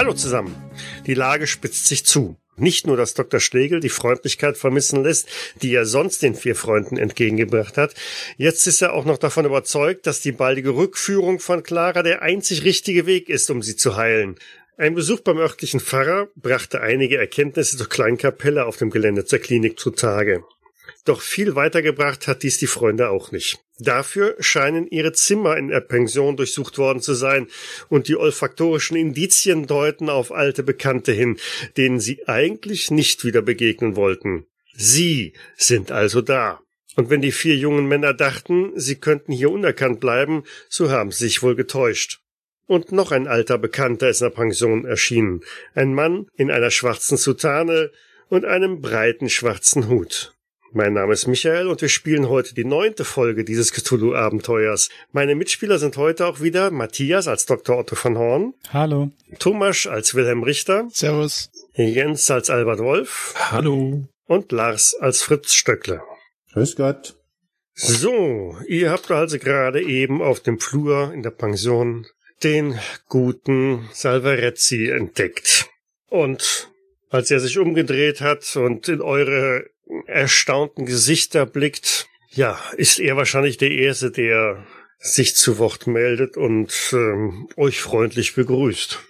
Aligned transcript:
Hallo 0.00 0.14
zusammen. 0.14 0.54
Die 1.06 1.14
Lage 1.14 1.46
spitzt 1.46 1.86
sich 1.86 2.04
zu. 2.04 2.36
Nicht 2.60 2.86
nur, 2.86 2.96
dass 2.96 3.14
Dr. 3.14 3.40
Schlegel 3.40 3.80
die 3.80 3.88
Freundlichkeit 3.88 4.56
vermissen 4.56 5.02
lässt, 5.02 5.28
die 5.62 5.74
er 5.74 5.86
sonst 5.86 6.22
den 6.22 6.34
vier 6.34 6.54
Freunden 6.54 6.96
entgegengebracht 6.96 7.76
hat. 7.76 7.94
Jetzt 8.36 8.66
ist 8.66 8.82
er 8.82 8.92
auch 8.92 9.04
noch 9.04 9.18
davon 9.18 9.46
überzeugt, 9.46 10.06
dass 10.06 10.20
die 10.20 10.32
baldige 10.32 10.70
Rückführung 10.70 11.40
von 11.40 11.62
Clara 11.62 12.02
der 12.02 12.22
einzig 12.22 12.64
richtige 12.64 13.06
Weg 13.06 13.28
ist, 13.28 13.50
um 13.50 13.62
sie 13.62 13.76
zu 13.76 13.96
heilen. 13.96 14.36
Ein 14.76 14.94
Besuch 14.94 15.20
beim 15.20 15.38
örtlichen 15.38 15.80
Pfarrer 15.80 16.28
brachte 16.36 16.80
einige 16.80 17.18
Erkenntnisse 17.18 17.76
zur 17.76 17.88
kleinen 17.88 18.16
Kapelle 18.16 18.64
auf 18.66 18.76
dem 18.76 18.90
Gelände 18.90 19.24
zur 19.24 19.38
Klinik 19.38 19.78
zutage. 19.78 20.42
Doch 21.04 21.22
viel 21.22 21.54
weitergebracht 21.54 22.26
hat 22.26 22.42
dies 22.42 22.58
die 22.58 22.66
Freunde 22.66 23.08
auch 23.08 23.32
nicht. 23.32 23.58
Dafür 23.78 24.36
scheinen 24.40 24.86
ihre 24.86 25.12
Zimmer 25.12 25.56
in 25.56 25.68
der 25.68 25.80
Pension 25.80 26.36
durchsucht 26.36 26.76
worden 26.76 27.00
zu 27.00 27.14
sein 27.14 27.46
und 27.88 28.08
die 28.08 28.16
olfaktorischen 28.16 28.96
Indizien 28.96 29.66
deuten 29.66 30.10
auf 30.10 30.32
alte 30.32 30.62
Bekannte 30.62 31.12
hin, 31.12 31.38
denen 31.78 32.00
sie 32.00 32.28
eigentlich 32.28 32.90
nicht 32.90 33.24
wieder 33.24 33.40
begegnen 33.40 33.96
wollten. 33.96 34.46
Sie 34.74 35.32
sind 35.56 35.90
also 35.90 36.20
da. 36.20 36.60
Und 36.96 37.08
wenn 37.08 37.22
die 37.22 37.32
vier 37.32 37.56
jungen 37.56 37.86
Männer 37.86 38.12
dachten, 38.12 38.72
sie 38.74 38.96
könnten 38.96 39.32
hier 39.32 39.50
unerkannt 39.50 40.00
bleiben, 40.00 40.44
so 40.68 40.90
haben 40.90 41.12
sie 41.12 41.24
sich 41.24 41.42
wohl 41.42 41.56
getäuscht. 41.56 42.20
Und 42.66 42.92
noch 42.92 43.10
ein 43.10 43.26
alter 43.26 43.58
Bekannter 43.58 44.10
ist 44.10 44.20
in 44.20 44.26
der 44.26 44.34
Pension 44.34 44.84
erschienen. 44.84 45.40
Ein 45.74 45.94
Mann 45.94 46.26
in 46.34 46.50
einer 46.50 46.70
schwarzen 46.70 47.16
Soutane 47.16 47.90
und 48.28 48.44
einem 48.44 48.80
breiten 48.80 49.28
schwarzen 49.30 49.88
Hut. 49.88 50.34
Mein 50.72 50.92
Name 50.92 51.14
ist 51.14 51.26
Michael 51.26 51.66
und 51.66 51.82
wir 51.82 51.88
spielen 51.88 52.28
heute 52.28 52.54
die 52.54 52.64
neunte 52.64 53.04
Folge 53.04 53.42
dieses 53.42 53.72
Cthulhu-Abenteuers. 53.72 54.88
Meine 55.10 55.34
Mitspieler 55.34 55.80
sind 55.80 55.96
heute 55.96 56.26
auch 56.26 56.40
wieder 56.40 56.70
Matthias 56.70 57.26
als 57.26 57.44
Dr. 57.44 57.78
Otto 57.78 57.96
von 57.96 58.16
Horn. 58.16 58.54
Hallo. 58.72 59.10
Thomas 59.40 59.88
als 59.88 60.14
Wilhelm 60.14 60.44
Richter. 60.44 60.88
Servus. 60.92 61.50
Jens 61.74 62.30
als 62.30 62.50
Albert 62.50 62.78
Wolf. 62.78 63.34
Hallo. 63.36 64.04
Und 64.26 64.52
Lars 64.52 64.94
als 64.94 65.22
Fritz 65.22 65.54
Stöckle. 65.54 66.02
Grüß 66.52 66.76
Gott. 66.76 67.16
So, 67.74 68.56
ihr 68.68 68.92
habt 68.92 69.10
also 69.10 69.40
gerade 69.40 69.82
eben 69.82 70.22
auf 70.22 70.38
dem 70.38 70.60
Flur 70.60 71.12
in 71.12 71.24
der 71.24 71.30
Pension 71.30 72.06
den 72.44 72.78
guten 73.08 73.88
Salvarezzi 73.92 74.88
entdeckt. 74.88 75.68
Und 76.08 76.70
als 77.08 77.32
er 77.32 77.40
sich 77.40 77.58
umgedreht 77.58 78.20
hat 78.20 78.54
und 78.54 78.88
in 78.88 79.00
eure 79.00 79.64
erstaunten 80.06 80.86
Gesichter 80.86 81.46
blickt, 81.46 82.08
ja, 82.30 82.60
ist 82.76 82.98
er 83.00 83.16
wahrscheinlich 83.16 83.56
der 83.56 83.72
Erste, 83.72 84.10
der 84.10 84.64
sich 84.98 85.34
zu 85.34 85.58
Wort 85.58 85.86
meldet 85.86 86.36
und 86.36 86.72
ähm, 86.92 87.48
euch 87.56 87.80
freundlich 87.80 88.34
begrüßt. 88.34 89.00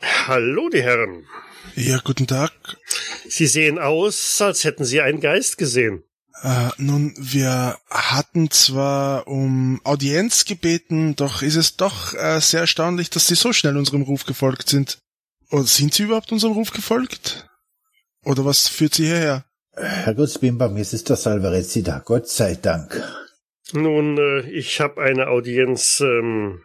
Hallo, 0.00 0.68
die 0.68 0.82
Herren. 0.82 1.26
Ja, 1.74 1.98
guten 2.02 2.26
Tag. 2.26 2.52
Sie 3.28 3.46
sehen 3.46 3.78
aus, 3.78 4.40
als 4.40 4.64
hätten 4.64 4.84
Sie 4.84 5.00
einen 5.00 5.20
Geist 5.20 5.58
gesehen. 5.58 6.02
Äh, 6.42 6.68
nun, 6.76 7.14
wir 7.18 7.78
hatten 7.90 8.50
zwar 8.50 9.26
um 9.26 9.80
Audienz 9.84 10.44
gebeten, 10.44 11.16
doch 11.16 11.42
ist 11.42 11.56
es 11.56 11.76
doch 11.76 12.14
äh, 12.14 12.40
sehr 12.40 12.60
erstaunlich, 12.60 13.10
dass 13.10 13.26
Sie 13.26 13.34
so 13.34 13.52
schnell 13.52 13.76
unserem 13.76 14.02
Ruf 14.02 14.24
gefolgt 14.26 14.68
sind. 14.68 14.98
Oder 15.50 15.64
sind 15.64 15.94
Sie 15.94 16.02
überhaupt 16.02 16.32
unserem 16.32 16.54
Ruf 16.54 16.72
gefolgt? 16.72 17.48
Oder 18.22 18.44
was 18.44 18.68
führt 18.68 18.94
Sie 18.94 19.06
hierher? 19.06 19.45
Herr 19.76 20.14
Gutzbim, 20.14 20.56
bei 20.56 20.68
mir 20.68 20.80
ist 20.80 21.08
der 21.08 21.16
Salvarezzi 21.16 21.82
da, 21.82 22.02
Gott 22.04 22.28
sei 22.28 22.54
Dank. 22.54 23.02
Nun, 23.72 24.16
äh, 24.16 24.48
ich 24.50 24.80
habe 24.80 25.02
eine 25.02 25.28
Audienz, 25.28 26.00
ähm, 26.00 26.62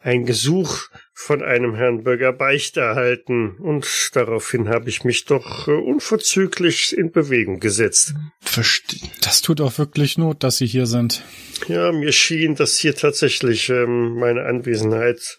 ein 0.00 0.24
Gesuch 0.24 0.88
von 1.12 1.42
einem 1.42 1.74
Herrn 1.74 2.04
Bürger 2.04 2.32
Beichte 2.32 2.80
erhalten 2.80 3.56
und 3.58 4.10
daraufhin 4.12 4.68
habe 4.68 4.88
ich 4.88 5.04
mich 5.04 5.24
doch 5.24 5.68
äh, 5.68 5.72
unverzüglich 5.72 6.96
in 6.96 7.12
Bewegung 7.12 7.60
gesetzt. 7.60 8.14
Verstehe. 8.40 9.08
Das 9.22 9.42
tut 9.42 9.60
auch 9.60 9.78
wirklich 9.78 10.18
Not, 10.18 10.42
dass 10.42 10.58
Sie 10.58 10.66
hier 10.66 10.86
sind. 10.86 11.22
Ja, 11.68 11.92
mir 11.92 12.12
schien, 12.12 12.54
dass 12.54 12.78
hier 12.78 12.94
tatsächlich 12.94 13.68
ähm, 13.68 14.14
meine 14.14 14.44
Anwesenheit 14.46 15.38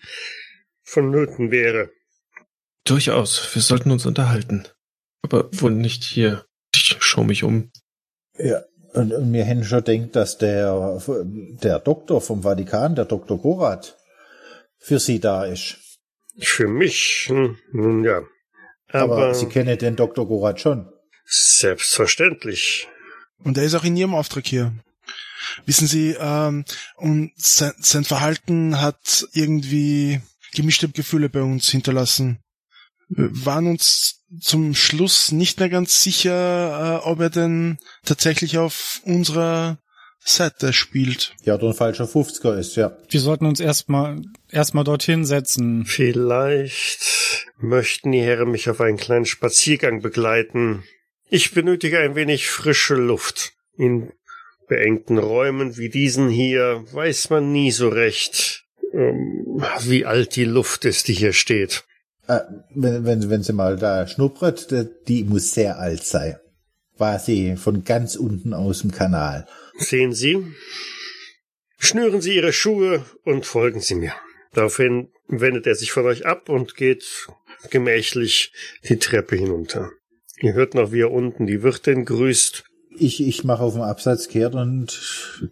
vonnöten 0.84 1.52
wäre. 1.52 1.90
Durchaus, 2.86 3.50
wir 3.54 3.62
sollten 3.62 3.92
uns 3.92 4.06
unterhalten. 4.06 4.68
Aber 5.22 5.50
wohl 5.52 5.72
nicht 5.72 6.04
hier. 6.04 6.46
Ich 6.74 6.98
schau 7.00 7.24
mich 7.24 7.44
um. 7.44 7.72
Ja, 8.38 8.64
und, 8.94 9.14
und 9.14 9.32
mir 9.32 9.44
hätten 9.44 9.64
schon 9.64 9.84
denkt, 9.84 10.16
dass 10.16 10.38
der, 10.38 11.02
der 11.64 11.80
Doktor 11.80 12.22
vom 12.22 12.44
Vatikan, 12.44 12.96
der 12.96 13.06
Doktor 13.06 13.38
Gorat, 13.40 13.98
für 14.78 15.00
Sie 15.00 15.20
da 15.20 15.46
ist. 15.46 15.78
Für 16.40 16.68
mich, 16.68 17.26
hm, 17.28 17.58
nun 17.72 18.04
ja. 18.04 18.22
Aber, 18.88 19.18
Aber, 19.18 19.34
Sie 19.36 19.48
kennen 19.48 19.78
den 19.78 19.96
Doktor 19.96 20.28
Gorat 20.28 20.60
schon. 20.62 20.92
selbstverständlich. 21.26 22.88
Und 23.44 23.58
er 23.58 23.64
ist 23.66 23.76
auch 23.76 23.84
in 23.84 23.96
Ihrem 23.96 24.16
Auftrag 24.16 24.48
hier. 24.48 24.74
Wissen 25.66 25.88
Sie, 25.88 26.16
ähm, 26.20 26.66
und 26.96 27.32
sein, 27.36 27.74
sein 27.80 28.04
Verhalten 28.04 28.82
hat 28.82 29.28
irgendwie 29.34 30.22
gemischte 30.54 30.90
Gefühle 30.90 31.30
bei 31.30 31.42
uns 31.42 31.70
hinterlassen. 31.70 32.40
Wir 33.10 33.30
waren 33.46 33.68
uns 33.68 34.19
zum 34.40 34.76
Schluss 34.76 35.32
nicht 35.32 35.60
mehr 35.60 35.70
ganz 35.70 36.04
sicher, 36.04 37.02
äh, 37.04 37.08
ob 37.08 37.20
er 37.20 37.30
denn 37.30 37.78
tatsächlich 38.06 38.58
auf 38.58 39.02
unserer 39.06 39.80
Seite 40.20 40.74
spielt. 40.74 41.34
Ja, 41.44 41.56
oder 41.56 41.70
ein 41.70 41.74
falscher 41.74 42.06
50er 42.06 42.58
ist, 42.58 42.76
ja. 42.76 42.98
Wir 43.10 43.20
sollten 43.20 43.46
uns 43.46 43.60
erstmal 43.60 44.22
erstmal 44.50 44.84
dorthin 44.84 45.26
setzen. 45.26 45.86
Vielleicht 45.86 47.48
möchten 47.58 48.12
die 48.12 48.22
Herren 48.22 48.52
mich 48.52 48.70
auf 48.70 48.82
einen 48.82 48.98
kleinen 48.98 49.26
Spaziergang 49.26 50.02
begleiten. 50.02 50.84
Ich 51.30 51.52
benötige 51.52 52.00
ein 52.00 52.16
wenig 52.16 52.50
frische 52.50 52.96
Luft. 52.96 53.54
In 53.78 54.12
beengten 54.68 55.18
Räumen 55.18 55.78
wie 55.78 55.90
diesen 55.90 56.30
hier 56.30 56.84
weiß 56.92 57.32
man 57.32 57.52
nie 57.52 57.72
so 57.72 57.90
recht, 57.90 58.66
ähm, 58.94 59.64
wie 59.82 60.06
alt 60.06 60.36
die 60.36 60.46
Luft 60.46 60.86
ist, 60.86 61.08
die 61.08 61.14
hier 61.14 61.34
steht. 61.34 61.84
Äh, 62.30 62.42
wenn, 62.76 63.06
wenn, 63.06 63.30
wenn 63.30 63.44
Sie 63.44 63.54
mal 63.54 63.76
da 63.76 64.08
schnuppert, 64.08 64.72
die- 64.72 64.88
die 65.08 65.24
muss 65.24 65.52
sehr 65.52 65.80
alt 65.80 66.04
sein. 66.04 66.38
War 66.98 67.18
sie 67.20 67.56
von 67.56 67.84
ganz 67.86 68.16
unten 68.16 68.54
aus 68.54 68.82
dem 68.82 68.92
Kanal. 68.92 69.48
Sehen 69.78 70.14
Sie? 70.14 70.38
Schnüren 71.78 72.22
Sie 72.22 72.36
Ihre 72.36 72.54
Schuhe 72.54 73.06
und 73.24 73.46
folgen 73.46 73.80
Sie 73.80 73.96
mir. 73.96 74.14
Daraufhin 74.54 75.10
wendet 75.28 75.66
er 75.68 75.76
sich 75.76 75.92
von 75.92 76.06
euch 76.06 76.26
ab 76.26 76.50
und 76.50 76.76
geht 76.76 77.28
gemächlich 77.70 78.52
die 78.88 78.98
Treppe 78.98 79.36
hinunter. 79.38 79.92
Ihr 80.42 80.54
hört 80.54 80.74
noch, 80.74 80.92
wie 80.92 81.02
er 81.02 81.12
unten 81.12 81.48
die 81.48 81.64
Wirtin 81.64 82.06
grüßt. 82.06 82.64
Ich, 82.98 83.26
ich 83.26 83.44
mache 83.44 83.64
auf 83.64 83.74
dem 83.74 83.82
Absatz 83.84 84.28
kehrt 84.28 84.56
und 84.56 85.00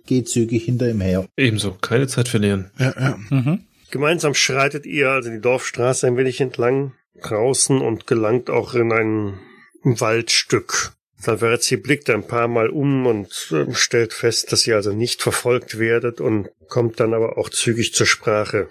gehe 0.06 0.24
zügig 0.26 0.66
hinter 0.66 0.90
ihm 0.90 1.02
her. 1.02 1.26
Ebenso, 1.38 1.72
keine 1.74 2.08
Zeit 2.08 2.28
verlieren. 2.28 2.72
Ja, 2.78 2.94
ja. 3.00 3.20
Mhm. 3.30 3.64
Gemeinsam 3.92 4.34
schreitet 4.34 4.86
ihr 4.86 5.10
also 5.10 5.30
die 5.30 5.42
Dorfstraße 5.42 6.08
ein 6.08 6.18
wenig 6.18 6.42
entlang 6.42 6.94
draußen 7.22 7.82
und 7.82 8.08
gelangt 8.08 8.50
auch 8.50 8.74
in 8.74 8.92
ein 8.92 9.40
Waldstück. 9.84 10.94
Salvarezzi 11.20 11.78
blickt 11.78 12.10
ein 12.10 12.28
paar 12.28 12.48
Mal 12.48 12.70
um 12.70 13.08
und 13.08 13.52
äh, 13.52 13.74
stellt 13.74 14.14
fest, 14.14 14.52
dass 14.52 14.68
ihr 14.68 14.76
also 14.76 14.94
nicht 14.94 15.22
verfolgt 15.22 15.80
werdet 15.80 16.22
und 16.22 16.50
kommt 16.68 17.00
dann 17.00 17.14
aber 17.14 17.38
auch 17.38 17.50
zügig 17.50 17.94
zur 17.94 18.06
Sprache. 18.06 18.70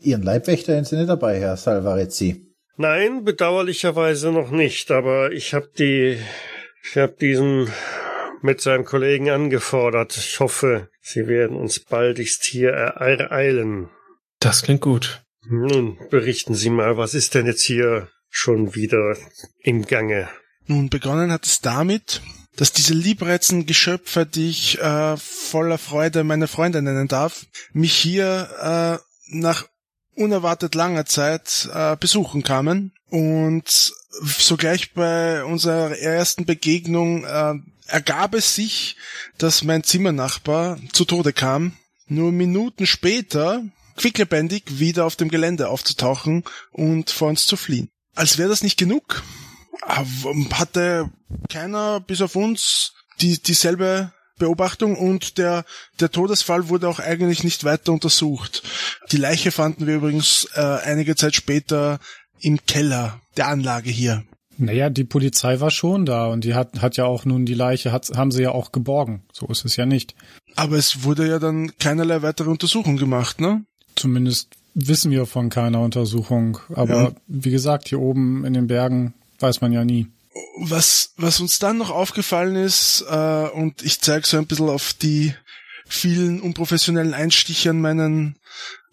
Ihren 0.00 0.22
Leibwächter 0.22 0.74
sind 0.74 0.86
Sie 0.86 0.96
nicht 0.96 1.08
dabei, 1.08 1.38
Herr 1.38 1.56
Salvarezzi. 1.56 2.46
Nein, 2.76 3.24
bedauerlicherweise 3.24 4.32
noch 4.32 4.50
nicht, 4.50 4.90
aber 4.90 5.32
ich 5.32 5.54
habe 5.54 5.70
die, 5.78 6.18
ich 6.82 6.96
habe 6.96 7.14
diesen 7.20 7.68
mit 8.42 8.60
seinem 8.60 8.84
Kollegen 8.84 9.30
angefordert. 9.30 10.16
Ich 10.16 10.40
hoffe, 10.40 10.88
sie 11.00 11.26
werden 11.26 11.56
uns 11.56 11.80
baldigst 11.80 12.44
hier 12.44 12.70
ereilen. 12.70 13.88
Das 14.40 14.62
klingt 14.62 14.82
gut. 14.82 15.22
Nun, 15.48 15.98
berichten 16.10 16.54
Sie 16.54 16.70
mal, 16.70 16.96
was 16.96 17.14
ist 17.14 17.34
denn 17.34 17.46
jetzt 17.46 17.62
hier 17.62 18.08
schon 18.28 18.74
wieder 18.74 19.16
im 19.60 19.86
Gange? 19.86 20.28
Nun, 20.66 20.90
begonnen 20.90 21.30
hat 21.30 21.46
es 21.46 21.60
damit, 21.60 22.20
dass 22.56 22.72
diese 22.72 22.94
liebreizenden 22.94 23.66
Geschöpfe, 23.66 24.26
die 24.26 24.50
ich 24.50 24.80
äh, 24.80 25.16
voller 25.16 25.78
Freude 25.78 26.24
meine 26.24 26.48
Freunde 26.48 26.82
nennen 26.82 27.06
darf, 27.06 27.46
mich 27.72 27.94
hier 27.94 29.00
äh, 29.00 29.36
nach 29.36 29.66
unerwartet 30.14 30.74
langer 30.74 31.06
Zeit 31.06 31.68
äh, 31.72 31.96
besuchen 31.96 32.42
kamen 32.42 32.92
und 33.10 33.92
sogleich 34.22 34.94
bei 34.94 35.44
unserer 35.44 35.96
ersten 35.96 36.46
Begegnung 36.46 37.24
äh, 37.24 37.54
ergab 37.86 38.34
es 38.34 38.54
sich, 38.54 38.96
dass 39.38 39.62
mein 39.62 39.84
Zimmernachbar 39.84 40.78
zu 40.92 41.04
Tode 41.04 41.32
kam, 41.32 41.76
nur 42.08 42.32
Minuten 42.32 42.86
später 42.86 43.62
quicklebendig 43.96 44.78
wieder 44.78 45.06
auf 45.06 45.16
dem 45.16 45.28
Gelände 45.28 45.68
aufzutauchen 45.68 46.44
und 46.72 47.10
vor 47.10 47.28
uns 47.28 47.46
zu 47.46 47.56
fliehen. 47.56 47.88
Als 48.14 48.38
wäre 48.38 48.48
das 48.48 48.62
nicht 48.62 48.78
genug, 48.78 49.22
hatte 49.82 51.10
keiner 51.48 52.00
bis 52.00 52.20
auf 52.20 52.36
uns 52.36 52.92
die, 53.20 53.42
dieselbe 53.42 54.12
Beobachtung 54.38 54.96
und 54.96 55.38
der, 55.38 55.64
der 56.00 56.10
Todesfall 56.10 56.68
wurde 56.68 56.88
auch 56.88 56.98
eigentlich 56.98 57.42
nicht 57.42 57.64
weiter 57.64 57.92
untersucht. 57.92 58.62
Die 59.10 59.16
Leiche 59.16 59.50
fanden 59.50 59.86
wir 59.86 59.96
übrigens 59.96 60.48
äh, 60.54 60.60
einige 60.60 61.16
Zeit 61.16 61.34
später 61.34 61.98
im 62.40 62.64
Keller 62.66 63.20
der 63.36 63.48
Anlage 63.48 63.90
hier. 63.90 64.24
Naja, 64.58 64.88
die 64.88 65.04
Polizei 65.04 65.60
war 65.60 65.70
schon 65.70 66.06
da 66.06 66.26
und 66.26 66.44
die 66.44 66.54
hat, 66.54 66.80
hat 66.80 66.96
ja 66.96 67.04
auch 67.04 67.24
nun 67.24 67.44
die 67.44 67.54
Leiche, 67.54 67.92
hat, 67.92 68.10
haben 68.14 68.30
sie 68.30 68.42
ja 68.42 68.52
auch 68.52 68.72
geborgen. 68.72 69.24
So 69.32 69.46
ist 69.46 69.64
es 69.64 69.76
ja 69.76 69.84
nicht. 69.84 70.14
Aber 70.54 70.76
es 70.76 71.02
wurde 71.02 71.28
ja 71.28 71.38
dann 71.38 71.76
keinerlei 71.78 72.22
weitere 72.22 72.48
Untersuchung 72.48 72.96
gemacht, 72.96 73.40
ne? 73.40 73.64
Zumindest 73.96 74.48
wissen 74.74 75.10
wir 75.10 75.26
von 75.26 75.48
keiner 75.48 75.80
Untersuchung. 75.80 76.58
Aber 76.74 76.94
ja. 76.94 77.12
wie 77.26 77.50
gesagt, 77.50 77.88
hier 77.88 78.00
oben 78.00 78.44
in 78.44 78.54
den 78.54 78.66
Bergen 78.66 79.14
weiß 79.40 79.60
man 79.60 79.72
ja 79.72 79.84
nie. 79.84 80.06
Was, 80.58 81.12
was 81.16 81.40
uns 81.40 81.58
dann 81.58 81.78
noch 81.78 81.90
aufgefallen 81.90 82.56
ist, 82.56 83.04
äh, 83.08 83.48
und 83.48 83.82
ich 83.82 84.00
zeige 84.00 84.26
so 84.26 84.36
ein 84.36 84.46
bisschen 84.46 84.68
auf 84.68 84.92
die 84.92 85.34
vielen 85.86 86.40
unprofessionellen 86.40 87.14
Einstiche 87.14 87.70
an 87.70 87.80
meinen 87.80 88.36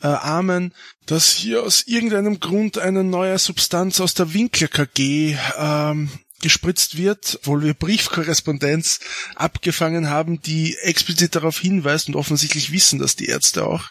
äh, 0.02 0.08
Armen, 0.08 0.74
dass 1.06 1.32
hier 1.32 1.64
aus 1.64 1.84
irgendeinem 1.88 2.40
Grund 2.40 2.78
eine 2.78 3.04
neue 3.04 3.38
Substanz 3.40 4.00
aus 4.00 4.14
der 4.14 4.34
Winkler 4.34 4.68
KG 4.68 5.36
ähm, 5.58 6.10
gespritzt 6.44 6.98
wird, 6.98 7.40
obwohl 7.42 7.64
wir 7.64 7.74
Briefkorrespondenz 7.74 9.00
abgefangen 9.36 10.10
haben, 10.10 10.42
die 10.42 10.78
explizit 10.82 11.36
darauf 11.36 11.58
hinweist 11.58 12.10
und 12.10 12.16
offensichtlich 12.16 12.72
wissen 12.72 13.00
das 13.00 13.16
die 13.16 13.26
Ärzte 13.26 13.66
auch, 13.66 13.86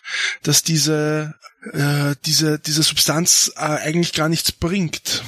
dass 0.45 0.63
diese 0.63 1.35
äh, 1.73 2.15
diese 2.25 2.61
diese 2.61 2.83
Substanz 2.85 3.53
äh, 3.57 3.61
eigentlich 3.61 4.13
gar 4.13 4.29
nichts 4.29 4.53
bringt. 4.53 5.25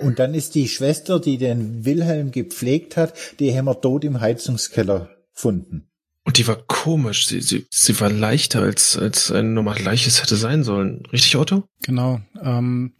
Und 0.00 0.18
dann 0.18 0.34
ist 0.34 0.54
die 0.54 0.68
Schwester, 0.68 1.20
die 1.20 1.38
den 1.38 1.84
Wilhelm 1.84 2.30
gepflegt 2.30 2.96
hat, 2.96 3.14
die 3.38 3.56
haben 3.56 3.66
wir 3.66 3.80
tot 3.80 4.04
im 4.04 4.20
Heizungskeller 4.20 5.10
gefunden. 5.34 5.90
Und 6.24 6.38
die 6.38 6.46
war 6.46 6.56
komisch. 6.56 7.26
Sie, 7.26 7.40
sie, 7.40 7.66
sie 7.70 8.00
war 8.00 8.10
leichter, 8.10 8.62
als, 8.62 8.96
als 8.96 9.30
ein 9.30 9.52
normal 9.52 9.80
Leiches 9.80 10.22
hätte 10.22 10.36
sein 10.36 10.64
sollen. 10.64 11.02
Richtig, 11.12 11.36
Otto? 11.36 11.68
Genau. 11.82 12.20
Ähm, 12.42 12.94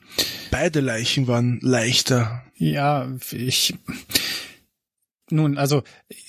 Beide 0.50 0.80
Leichen 0.80 1.26
waren 1.26 1.58
leichter. 1.62 2.42
Ja, 2.56 3.08
ich. 3.32 3.74
Nun, 5.30 5.56
also 5.56 5.82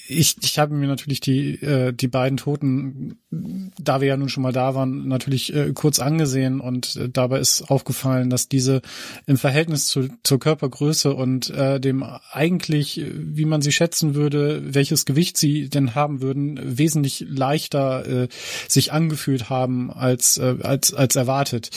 ich, 0.07 0.37
ich 0.41 0.57
habe 0.57 0.73
mir 0.73 0.87
natürlich 0.87 1.19
die, 1.19 1.61
äh, 1.61 1.91
die 1.91 2.07
beiden 2.07 2.37
Toten, 2.37 3.19
da 3.29 3.99
wir 3.99 4.07
ja 4.07 4.15
nun 4.15 4.29
schon 4.29 4.43
mal 4.43 4.53
da 4.53 4.73
waren, 4.73 5.09
natürlich 5.09 5.53
äh, 5.53 5.73
kurz 5.73 5.99
angesehen 5.99 6.61
und 6.61 6.95
äh, 6.95 7.09
dabei 7.09 7.39
ist 7.39 7.63
aufgefallen, 7.63 8.29
dass 8.29 8.47
diese 8.47 8.81
im 9.25 9.35
Verhältnis 9.35 9.87
zu, 9.87 10.07
zur 10.23 10.39
Körpergröße 10.39 11.13
und 11.13 11.49
äh, 11.49 11.81
dem 11.81 12.03
eigentlich, 12.31 13.03
wie 13.13 13.43
man 13.43 13.61
sie 13.61 13.73
schätzen 13.73 14.15
würde, 14.15 14.61
welches 14.73 15.03
Gewicht 15.03 15.35
sie 15.35 15.67
denn 15.67 15.93
haben 15.93 16.21
würden, 16.21 16.57
wesentlich 16.77 17.25
leichter 17.27 18.07
äh, 18.07 18.27
sich 18.69 18.93
angefühlt 18.93 19.49
haben 19.49 19.91
als, 19.91 20.37
äh, 20.37 20.55
als, 20.61 20.93
als 20.93 21.17
erwartet. 21.17 21.69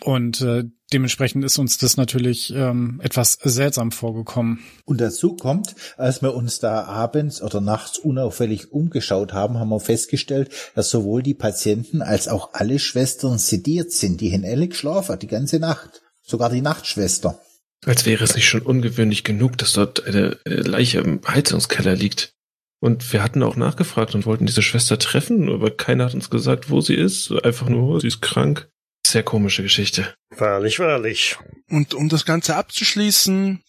Und 0.00 0.40
äh, 0.40 0.64
dementsprechend 0.92 1.44
ist 1.44 1.58
uns 1.58 1.78
das 1.78 1.96
natürlich 1.96 2.52
ähm, 2.54 3.00
etwas 3.02 3.38
seltsam 3.42 3.92
vorgekommen. 3.92 4.60
Und 4.84 5.00
dazu 5.00 5.36
kommt, 5.36 5.74
als 5.96 6.22
wir 6.22 6.34
uns 6.34 6.58
da 6.58 6.84
abends 6.84 7.42
oder 7.42 7.60
nachts 7.60 7.98
unauffällig 7.98 8.72
umgeschaut 8.72 9.32
haben, 9.32 9.58
haben 9.58 9.70
wir 9.70 9.80
festgestellt, 9.80 10.50
dass 10.74 10.90
sowohl 10.90 11.22
die 11.22 11.34
Patienten 11.34 12.02
als 12.02 12.28
auch 12.28 12.50
alle 12.52 12.78
Schwestern 12.78 13.38
sediert 13.38 13.92
sind. 13.92 14.20
Die 14.20 14.32
haben 14.32 14.44
alle 14.44 14.68
geschlafen, 14.68 15.18
die 15.18 15.26
ganze 15.26 15.58
Nacht. 15.58 16.02
Sogar 16.22 16.50
die 16.50 16.62
Nachtschwester. 16.62 17.40
Als 17.86 18.04
wäre 18.04 18.24
es 18.24 18.34
nicht 18.34 18.48
schon 18.48 18.62
ungewöhnlich 18.62 19.24
genug, 19.24 19.56
dass 19.58 19.72
dort 19.72 20.04
eine 20.06 20.38
Leiche 20.44 20.98
im 20.98 21.20
Heizungskeller 21.26 21.96
liegt. 21.96 22.34
Und 22.80 23.12
wir 23.12 23.22
hatten 23.22 23.42
auch 23.42 23.56
nachgefragt 23.56 24.14
und 24.14 24.26
wollten 24.26 24.46
diese 24.46 24.62
Schwester 24.62 24.98
treffen, 24.98 25.50
aber 25.50 25.70
keiner 25.70 26.06
hat 26.06 26.14
uns 26.14 26.30
gesagt, 26.30 26.70
wo 26.70 26.80
sie 26.80 26.94
ist. 26.94 27.30
Einfach 27.44 27.68
nur, 27.68 28.00
sie 28.00 28.08
ist 28.08 28.22
krank. 28.22 28.70
Sehr 29.10 29.24
komische 29.24 29.64
Geschichte. 29.64 30.14
Wahrlich, 30.36 30.78
wahrlich. 30.78 31.36
Und 31.68 31.94
um 31.94 32.08
das 32.08 32.24
Ganze 32.24 32.54
abzuschließen, 32.54 33.60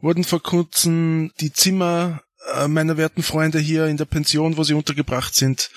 wurden 0.00 0.24
vor 0.24 0.42
kurzem 0.42 1.32
die 1.38 1.52
Zimmer 1.52 2.22
äh, 2.54 2.66
meiner 2.66 2.96
werten 2.96 3.22
Freunde 3.22 3.58
hier 3.58 3.88
in 3.88 3.98
der 3.98 4.06
Pension, 4.06 4.56
wo 4.56 4.62
sie 4.62 4.72
untergebracht 4.72 5.34
sind, 5.34 5.70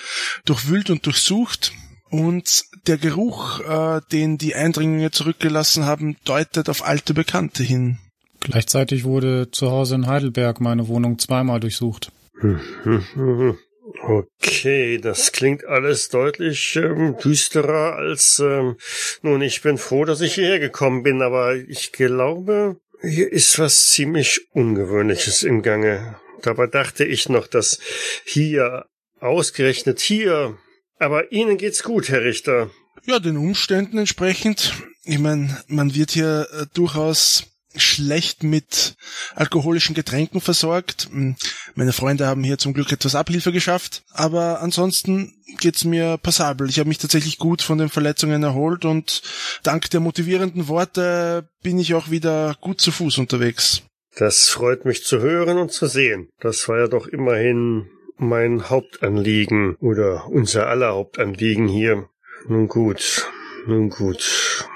durchwühlt 0.46 0.88
und 0.88 1.04
durchsucht. 1.04 1.72
Und 2.08 2.64
der 2.86 2.96
Geruch, 2.96 3.60
äh, 3.60 4.00
den 4.10 4.38
die 4.38 4.54
Eindringlinge 4.54 5.10
zurückgelassen 5.10 5.84
haben, 5.84 6.16
deutet 6.24 6.70
auf 6.70 6.82
alte 6.82 7.12
Bekannte 7.12 7.62
hin. 7.62 7.98
Gleichzeitig 8.40 9.04
wurde 9.04 9.50
zu 9.50 9.70
Hause 9.70 9.96
in 9.96 10.06
Heidelberg 10.06 10.62
meine 10.62 10.88
Wohnung 10.88 11.18
zweimal 11.18 11.60
durchsucht. 11.60 12.10
Okay, 14.10 14.98
das 14.98 15.30
klingt 15.30 15.64
alles 15.66 16.08
deutlich 16.08 16.74
ähm, 16.74 17.16
düsterer 17.22 17.94
als. 17.94 18.40
Ähm, 18.40 18.76
nun, 19.22 19.40
ich 19.40 19.62
bin 19.62 19.78
froh, 19.78 20.04
dass 20.04 20.20
ich 20.20 20.34
hierher 20.34 20.58
gekommen 20.58 21.04
bin, 21.04 21.22
aber 21.22 21.54
ich 21.54 21.92
glaube, 21.92 22.80
hier 23.02 23.30
ist 23.30 23.60
was 23.60 23.86
ziemlich 23.86 24.48
Ungewöhnliches 24.50 25.44
im 25.44 25.62
Gange. 25.62 26.16
Dabei 26.42 26.66
dachte 26.66 27.04
ich 27.04 27.28
noch, 27.28 27.46
dass 27.46 27.78
hier, 28.24 28.86
ausgerechnet 29.20 30.00
hier, 30.00 30.58
aber 30.98 31.30
Ihnen 31.30 31.56
geht's 31.56 31.84
gut, 31.84 32.08
Herr 32.08 32.24
Richter. 32.24 32.68
Ja, 33.04 33.20
den 33.20 33.36
Umständen 33.36 33.98
entsprechend. 33.98 34.74
Ich 35.04 35.20
meine, 35.20 35.62
man 35.68 35.94
wird 35.94 36.10
hier 36.10 36.48
äh, 36.52 36.66
durchaus 36.74 37.49
schlecht 37.76 38.42
mit 38.42 38.96
alkoholischen 39.34 39.94
Getränken 39.94 40.40
versorgt. 40.40 41.08
Hm, 41.10 41.36
meine 41.74 41.92
Freunde 41.92 42.26
haben 42.26 42.42
hier 42.42 42.58
zum 42.58 42.74
Glück 42.74 42.92
etwas 42.92 43.14
Abhilfe 43.14 43.52
geschafft, 43.52 44.02
aber 44.12 44.60
ansonsten 44.60 45.34
geht's 45.60 45.84
mir 45.84 46.18
passabel. 46.18 46.68
Ich 46.68 46.78
habe 46.78 46.88
mich 46.88 46.98
tatsächlich 46.98 47.38
gut 47.38 47.62
von 47.62 47.78
den 47.78 47.88
Verletzungen 47.88 48.42
erholt 48.42 48.84
und 48.84 49.22
dank 49.62 49.90
der 49.90 50.00
motivierenden 50.00 50.68
Worte 50.68 51.48
bin 51.62 51.78
ich 51.78 51.94
auch 51.94 52.10
wieder 52.10 52.56
gut 52.60 52.80
zu 52.80 52.90
Fuß 52.92 53.18
unterwegs. 53.18 53.82
Das 54.16 54.48
freut 54.48 54.84
mich 54.84 55.04
zu 55.04 55.20
hören 55.20 55.58
und 55.58 55.72
zu 55.72 55.86
sehen. 55.86 56.28
Das 56.40 56.68
war 56.68 56.78
ja 56.78 56.88
doch 56.88 57.06
immerhin 57.06 57.88
mein 58.16 58.68
Hauptanliegen 58.68 59.76
oder 59.76 60.26
unser 60.26 60.66
aller 60.66 60.92
Hauptanliegen 60.92 61.68
hier. 61.68 62.08
Nun 62.48 62.68
gut, 62.68 63.28
nun 63.66 63.88
gut. 63.90 64.68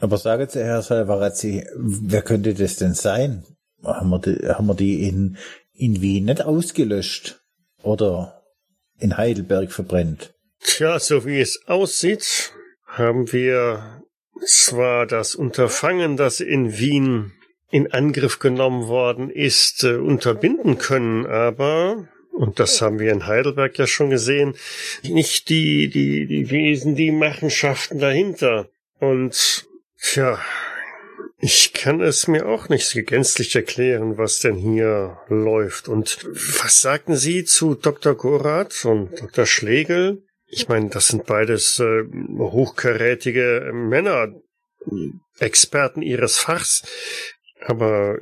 Aber 0.00 0.16
sagen 0.16 0.48
Sie, 0.48 0.60
Herr 0.60 0.82
Salvarazzi, 0.82 1.66
wer 1.76 2.22
könnte 2.22 2.54
das 2.54 2.76
denn 2.76 2.94
sein? 2.94 3.44
Haben 3.84 4.10
wir 4.10 4.18
die, 4.18 4.48
haben 4.48 4.66
wir 4.66 4.74
die 4.74 5.06
in, 5.06 5.36
in 5.74 6.00
Wien 6.00 6.24
nicht 6.24 6.42
ausgelöscht? 6.42 7.40
Oder 7.82 8.42
in 8.98 9.16
Heidelberg 9.16 9.72
verbrennt? 9.72 10.34
Tja, 10.62 10.98
so 10.98 11.24
wie 11.24 11.40
es 11.40 11.66
aussieht, 11.66 12.52
haben 12.86 13.32
wir 13.32 14.02
zwar 14.44 15.06
das 15.06 15.34
Unterfangen, 15.34 16.16
das 16.16 16.40
in 16.40 16.78
Wien 16.78 17.32
in 17.70 17.92
Angriff 17.92 18.38
genommen 18.38 18.88
worden 18.88 19.30
ist, 19.30 19.84
äh, 19.84 19.94
unterbinden 19.94 20.78
können, 20.78 21.24
aber 21.26 22.08
und 22.32 22.58
das 22.58 22.80
haben 22.80 22.98
wir 22.98 23.12
in 23.12 23.26
Heidelberg 23.26 23.78
ja 23.78 23.86
schon 23.86 24.08
gesehen, 24.08 24.54
nicht 25.02 25.50
die, 25.50 25.88
die, 25.88 26.26
die 26.26 26.50
Wesen, 26.50 26.94
die 26.94 27.10
Machenschaften 27.10 27.98
dahinter. 27.98 28.70
Und, 28.98 29.68
tja, 30.02 30.40
ich 31.38 31.72
kann 31.72 32.00
es 32.00 32.28
mir 32.28 32.46
auch 32.46 32.68
nicht 32.68 32.92
gänzlich 33.06 33.56
erklären, 33.56 34.18
was 34.18 34.40
denn 34.40 34.56
hier 34.56 35.18
läuft. 35.28 35.88
Und 35.88 36.18
was 36.24 36.80
sagten 36.80 37.16
Sie 37.16 37.44
zu 37.44 37.74
Dr. 37.74 38.14
Gorath 38.14 38.84
und 38.84 39.18
Dr. 39.20 39.46
Schlegel? 39.46 40.22
Ich 40.46 40.68
meine, 40.68 40.90
das 40.90 41.08
sind 41.08 41.26
beides 41.26 41.78
äh, 41.78 42.02
hochkarätige 42.38 43.70
Männer, 43.72 44.34
Experten 45.38 46.02
ihres 46.02 46.38
Fachs. 46.38 46.82
Aber 47.66 48.18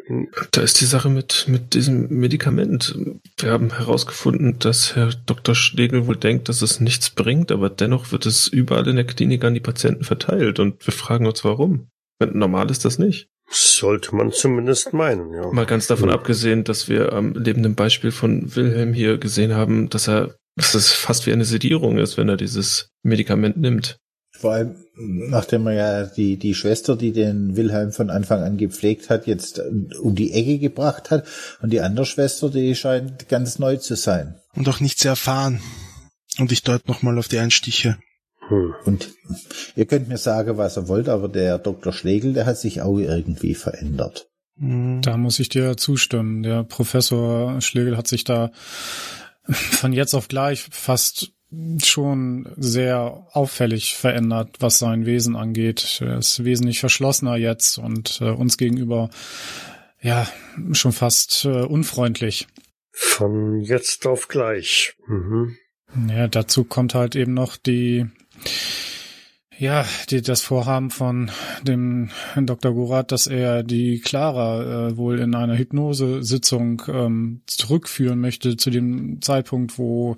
da 0.51 0.63
ist 0.63 0.81
die 0.81 0.85
Sache 0.85 1.09
mit, 1.09 1.47
mit 1.49 1.75
diesem 1.75 2.09
Medikament. 2.09 2.99
Wir 3.39 3.53
haben 3.53 3.73
herausgefunden, 3.73 4.59
dass 4.59 4.97
Herr 4.97 5.11
Dr. 5.27 5.55
Schlegel 5.55 6.07
wohl 6.07 6.17
denkt, 6.17 6.49
dass 6.49 6.63
es 6.63 6.81
nichts 6.81 7.11
bringt, 7.11 7.53
aber 7.53 7.71
dennoch 7.71 8.11
wird 8.11 8.27
es 8.27 8.49
überall 8.49 8.89
in 8.89 8.97
der 8.97 9.07
Klinik 9.07 9.45
an 9.45 9.55
die 9.55 9.61
Patienten 9.61 10.05
verteilt 10.05 10.59
und 10.59 10.85
wir 10.87 10.93
fragen 10.93 11.27
uns 11.27 11.45
warum. 11.45 11.89
Normal 12.21 12.71
ist 12.71 12.85
das 12.85 12.99
nicht. 12.99 13.29
Sollte 13.51 14.15
man 14.15 14.33
zumindest 14.33 14.93
meinen, 14.93 15.33
ja. 15.33 15.51
Mal 15.51 15.67
ganz 15.67 15.87
davon 15.87 16.11
abgesehen, 16.11 16.65
dass 16.65 16.89
wir 16.89 17.13
am 17.13 17.33
lebenden 17.33 17.75
Beispiel 17.75 18.11
von 18.11 18.55
Wilhelm 18.57 18.93
hier 18.93 19.19
gesehen 19.19 19.55
haben, 19.55 19.89
dass 19.89 20.09
er, 20.09 20.35
dass 20.57 20.75
es 20.75 20.93
fast 20.93 21.27
wie 21.27 21.33
eine 21.33 21.47
Sedierung 21.47 21.97
ist, 21.97 22.19
wenn 22.19 22.29
er 22.29 22.37
dieses 22.37 22.91
Medikament 23.03 23.57
nimmt. 23.57 23.99
Vor 24.39 24.53
allem, 24.53 24.77
nachdem 24.95 25.67
er 25.67 25.73
ja 25.73 26.05
die, 26.05 26.37
die 26.37 26.55
Schwester, 26.55 26.95
die 26.95 27.11
den 27.11 27.57
Wilhelm 27.57 27.91
von 27.91 28.09
Anfang 28.09 28.45
an 28.45 28.57
gepflegt 28.57 29.11
hat, 29.11 29.27
jetzt 29.27 29.61
um 30.01 30.15
die 30.15 30.33
Ecke 30.33 30.61
gebracht 30.61 31.11
hat. 31.11 31.27
Und 31.61 31.71
die 31.73 31.81
andere 31.81 32.07
Schwester, 32.07 32.49
die 32.49 32.77
scheint 32.77 33.29
ganz 33.29 33.59
neu 33.59 33.79
zu 33.79 33.97
sein. 33.97 34.37
Und 34.55 34.69
auch 34.69 34.79
nicht 34.79 35.01
sehr 35.01 35.11
erfahren. 35.11 35.61
Und 36.39 36.53
ich 36.53 36.63
deute 36.63 36.87
nochmal 36.87 37.19
auf 37.19 37.27
die 37.27 37.41
Einstiche. 37.41 37.99
Hm. 38.47 38.75
Und 38.85 39.13
ihr 39.75 39.87
könnt 39.87 40.09
mir 40.09 40.19
sagen, 40.19 40.57
was 40.57 40.79
ihr 40.79 40.87
wollt, 40.87 41.09
aber 41.09 41.29
der 41.29 41.59
Dr. 41.59 41.93
Schlegel, 41.93 42.33
der 42.33 42.47
hat 42.47 42.59
sich 42.59 42.81
auch 42.81 42.97
irgendwie 42.97 43.55
verändert. 43.55 44.29
Hm. 44.57 45.03
Da 45.03 45.17
muss 45.17 45.41
ich 45.41 45.49
dir 45.49 45.77
zustimmen. 45.77 46.45
Der 46.45 46.63
Professor 46.63 47.61
Schlegel 47.61 47.97
hat 47.97 48.07
sich 48.07 48.23
da 48.23 48.53
von 49.49 49.93
jetzt 49.93 50.15
auf 50.15 50.29
gleich 50.29 50.63
fast 50.71 51.33
schon 51.83 52.49
sehr 52.57 53.27
auffällig 53.33 53.97
verändert, 53.97 54.57
was 54.61 54.79
sein 54.79 55.07
Wesen 55.07 55.37
angeht. 55.37 56.01
Er 56.03 56.19
ist 56.19 56.45
wesentlich 56.45 56.81
verschlossener 56.81 57.37
jetzt 57.37 57.79
und 57.79 58.21
äh, 58.21 58.31
uns 58.31 58.59
gegenüber 58.59 59.09
ja 60.01 60.27
schon 60.73 60.93
fast 60.93 61.45
äh, 61.45 61.63
unfreundlich. 61.63 62.47
Von 62.91 63.61
jetzt 63.61 64.07
auf 64.07 64.29
gleich. 64.29 64.95
Mhm. 65.07 65.57
Ja, 66.09 66.29
dazu 66.29 66.65
kommt 66.65 66.95
halt 66.95 67.17
eben 67.17 67.33
noch 67.33 67.57
die 67.57 68.07
ja, 69.59 69.85
die, 70.11 70.23
das 70.23 70.43
Vorhaben 70.43 70.91
von 70.91 71.33
dem 71.65 72.11
Dr. 72.37 72.73
Gorath, 72.73 73.11
dass 73.11 73.27
er 73.27 73.65
die 73.65 73.99
Clara 73.99 74.89
äh, 74.89 74.97
wohl 74.97 75.19
in 75.19 75.35
einer 75.35 75.59
Hypnosesitzung 75.59 76.83
ähm, 76.87 77.43
zurückführen 77.47 78.21
möchte 78.21 78.57
zu 78.57 78.71
dem 78.71 79.21
Zeitpunkt, 79.21 79.77
wo 79.77 80.15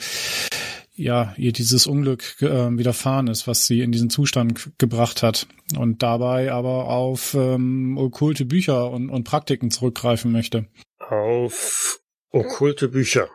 ja 1.00 1.34
ihr 1.36 1.52
dieses 1.52 1.86
Unglück 1.86 2.40
äh, 2.42 2.76
widerfahren 2.76 3.28
ist, 3.28 3.46
was 3.46 3.66
sie 3.66 3.80
in 3.80 3.92
diesen 3.92 4.10
Zustand 4.10 4.72
gebracht 4.78 5.22
hat 5.22 5.46
und 5.76 6.02
dabei 6.02 6.52
aber 6.52 6.88
auf 6.88 7.34
ähm, 7.34 7.96
okkulte 7.98 8.44
Bücher 8.44 8.90
und, 8.90 9.10
und 9.10 9.24
Praktiken 9.24 9.70
zurückgreifen 9.70 10.32
möchte. 10.32 10.66
Auf 10.98 12.00
okkulte 12.30 12.88
Bücher. 12.88 13.28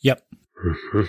Ja. 0.00 0.16
Mhm. 0.62 1.08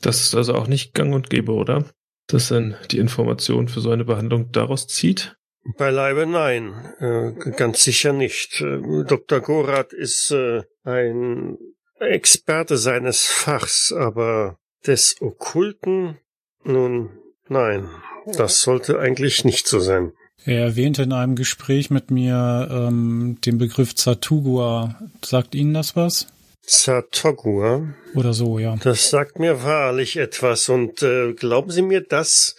Das 0.00 0.20
ist 0.20 0.34
also 0.34 0.54
auch 0.54 0.68
nicht 0.68 0.94
gang 0.94 1.14
und 1.14 1.30
gäbe, 1.30 1.52
oder? 1.52 1.84
Dass 2.28 2.48
dann 2.48 2.76
die 2.90 2.98
Information 2.98 3.68
für 3.68 3.80
so 3.80 3.90
eine 3.90 4.04
Behandlung 4.04 4.52
daraus 4.52 4.86
zieht? 4.86 5.36
Beileibe 5.76 6.26
nein, 6.26 6.94
äh, 6.98 7.50
ganz 7.50 7.82
sicher 7.82 8.12
nicht. 8.12 8.60
Äh, 8.60 9.04
Dr. 9.04 9.40
Gorath 9.40 9.92
ist 9.92 10.30
äh, 10.30 10.62
ein 10.84 11.58
Experte 11.98 12.78
seines 12.78 13.26
Fachs, 13.26 13.92
aber 13.92 14.58
des 14.88 15.16
Okkulten? 15.20 16.18
Nun, 16.64 17.10
nein, 17.48 17.88
das 18.26 18.60
sollte 18.60 18.98
eigentlich 18.98 19.44
nicht 19.44 19.68
so 19.68 19.80
sein. 19.80 20.12
Er 20.44 20.60
erwähnte 20.60 21.02
in 21.02 21.12
einem 21.12 21.36
Gespräch 21.36 21.90
mit 21.90 22.10
mir 22.10 22.68
ähm, 22.70 23.38
den 23.44 23.58
Begriff 23.58 23.94
Zatugua. 23.94 24.98
Sagt 25.24 25.54
Ihnen 25.54 25.74
das 25.74 25.96
was? 25.96 26.28
Zatogua? 26.62 27.94
Oder 28.14 28.32
so, 28.32 28.58
ja. 28.58 28.76
Das 28.82 29.10
sagt 29.10 29.38
mir 29.38 29.62
wahrlich 29.62 30.16
etwas 30.16 30.68
und 30.68 31.02
äh, 31.02 31.32
glauben 31.32 31.70
Sie 31.70 31.82
mir, 31.82 32.02
das 32.02 32.56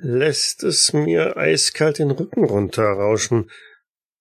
lässt 0.00 0.64
es 0.64 0.92
mir 0.92 1.36
eiskalt 1.36 1.98
den 1.98 2.10
Rücken 2.10 2.44
runterrauschen. 2.44 3.50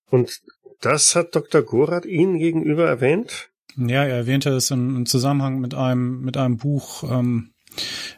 Und 0.09 0.41
das 0.81 1.15
hat 1.15 1.35
Dr. 1.35 1.61
Gorath 1.61 2.05
Ihnen 2.05 2.37
gegenüber 2.39 2.87
erwähnt? 2.87 3.49
Ja, 3.77 4.03
er 4.03 4.15
erwähnte 4.15 4.51
es 4.51 4.71
im, 4.71 5.05
Zusammenhang 5.05 5.59
mit 5.59 5.73
einem, 5.73 6.21
mit 6.21 6.37
einem 6.37 6.57
Buch, 6.57 7.03
ähm, 7.03 7.51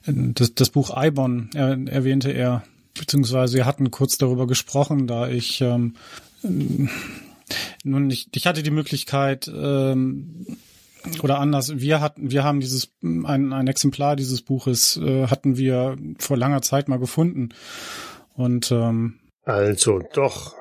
das, 0.06 0.54
das 0.54 0.70
Buch 0.70 0.96
Eibon 0.96 1.50
er, 1.54 1.78
erwähnte 1.88 2.32
er, 2.32 2.64
beziehungsweise 2.98 3.56
wir 3.56 3.66
hatten 3.66 3.92
kurz 3.92 4.18
darüber 4.18 4.48
gesprochen, 4.48 5.08
da 5.08 5.28
ich 5.30 5.62
ähm, 5.62 5.96
nun 7.84 8.10
ich, 8.10 8.28
ich 8.34 8.48
hatte 8.48 8.64
die 8.64 8.72
Möglichkeit 8.72 9.48
ähm, 9.48 10.58
oder 11.22 11.40
anders, 11.40 11.80
wir 11.80 12.02
hatten, 12.02 12.32
wir 12.32 12.44
haben 12.44 12.60
dieses 12.60 12.92
ein, 13.02 13.54
ein 13.54 13.68
Exemplar 13.68 14.16
dieses 14.16 14.42
Buches 14.42 14.98
äh, 14.98 15.28
hatten 15.28 15.58
wir 15.58 15.96
vor 16.18 16.38
langer 16.38 16.62
Zeit 16.62 16.90
mal 16.90 17.00
gefunden 17.00 17.50
und 18.34 18.72
ähm, 18.72 19.20
also 19.44 20.02
doch. 20.14 20.56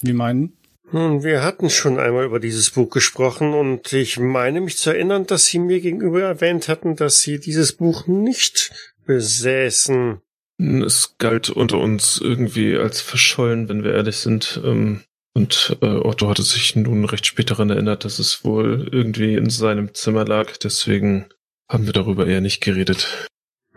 Wie 0.00 0.14
meinen? 0.14 0.56
Nun, 0.92 1.24
wir 1.24 1.42
hatten 1.42 1.70
schon 1.70 1.98
einmal 1.98 2.26
über 2.26 2.38
dieses 2.38 2.70
Buch 2.70 2.90
gesprochen 2.90 3.54
und 3.54 3.94
ich 3.94 4.18
meine 4.18 4.60
mich 4.60 4.76
zu 4.76 4.90
erinnern, 4.90 5.26
dass 5.26 5.46
Sie 5.46 5.58
mir 5.58 5.80
gegenüber 5.80 6.20
erwähnt 6.20 6.68
hatten, 6.68 6.96
dass 6.96 7.20
Sie 7.22 7.40
dieses 7.40 7.72
Buch 7.72 8.06
nicht 8.06 8.72
besäßen. 9.06 10.20
Es 10.58 11.16
galt 11.16 11.48
unter 11.48 11.78
uns 11.78 12.20
irgendwie 12.22 12.76
als 12.76 13.00
verschollen, 13.00 13.70
wenn 13.70 13.84
wir 13.84 13.94
ehrlich 13.94 14.16
sind. 14.16 14.60
Ähm, 14.62 15.02
und 15.32 15.78
äh, 15.80 15.86
Otto 15.86 16.28
hatte 16.28 16.42
sich 16.42 16.76
nun 16.76 17.06
recht 17.06 17.24
spät 17.24 17.50
daran 17.50 17.70
erinnert, 17.70 18.04
dass 18.04 18.18
es 18.18 18.44
wohl 18.44 18.88
irgendwie 18.92 19.34
in 19.34 19.48
seinem 19.48 19.94
Zimmer 19.94 20.26
lag. 20.26 20.58
Deswegen 20.58 21.26
haben 21.70 21.86
wir 21.86 21.94
darüber 21.94 22.26
eher 22.26 22.42
nicht 22.42 22.60
geredet. 22.60 23.28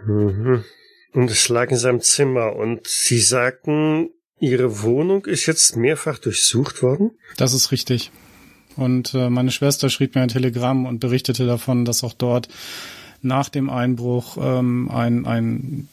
Mhm. 0.05 0.65
Und 1.13 1.31
es 1.31 1.47
lag 1.47 1.71
in 1.71 1.77
seinem 1.77 2.01
Zimmer. 2.01 2.57
Und 2.57 2.87
Sie 2.87 3.19
sagten, 3.19 4.09
Ihre 4.39 4.81
Wohnung 4.81 5.25
ist 5.25 5.45
jetzt 5.45 5.75
mehrfach 5.75 6.19
durchsucht 6.19 6.81
worden? 6.81 7.11
Das 7.37 7.53
ist 7.53 7.71
richtig. 7.71 8.11
Und 8.75 9.13
äh, 9.13 9.29
meine 9.29 9.51
Schwester 9.51 9.89
schrieb 9.89 10.15
mir 10.15 10.21
ein 10.21 10.27
Telegramm 10.27 10.85
und 10.85 10.99
berichtete 10.99 11.45
davon, 11.45 11.85
dass 11.85 12.03
auch 12.03 12.13
dort 12.13 12.49
nach 13.21 13.49
dem 13.49 13.69
Einbruch 13.69 14.37
ähm, 14.39 14.89
ein, 14.91 15.25
ein 15.25 15.87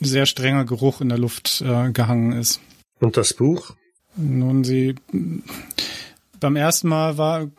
sehr 0.00 0.26
strenger 0.26 0.64
Geruch 0.64 1.00
in 1.00 1.08
der 1.08 1.18
Luft 1.18 1.62
äh, 1.64 1.90
gehangen 1.92 2.32
ist. 2.32 2.60
Und 3.00 3.16
das 3.16 3.34
Buch? 3.34 3.74
Nun, 4.16 4.64
sie 4.64 4.94
beim 6.44 6.56
ersten 6.56 6.88
Mal 6.88 7.16
war, 7.16 7.50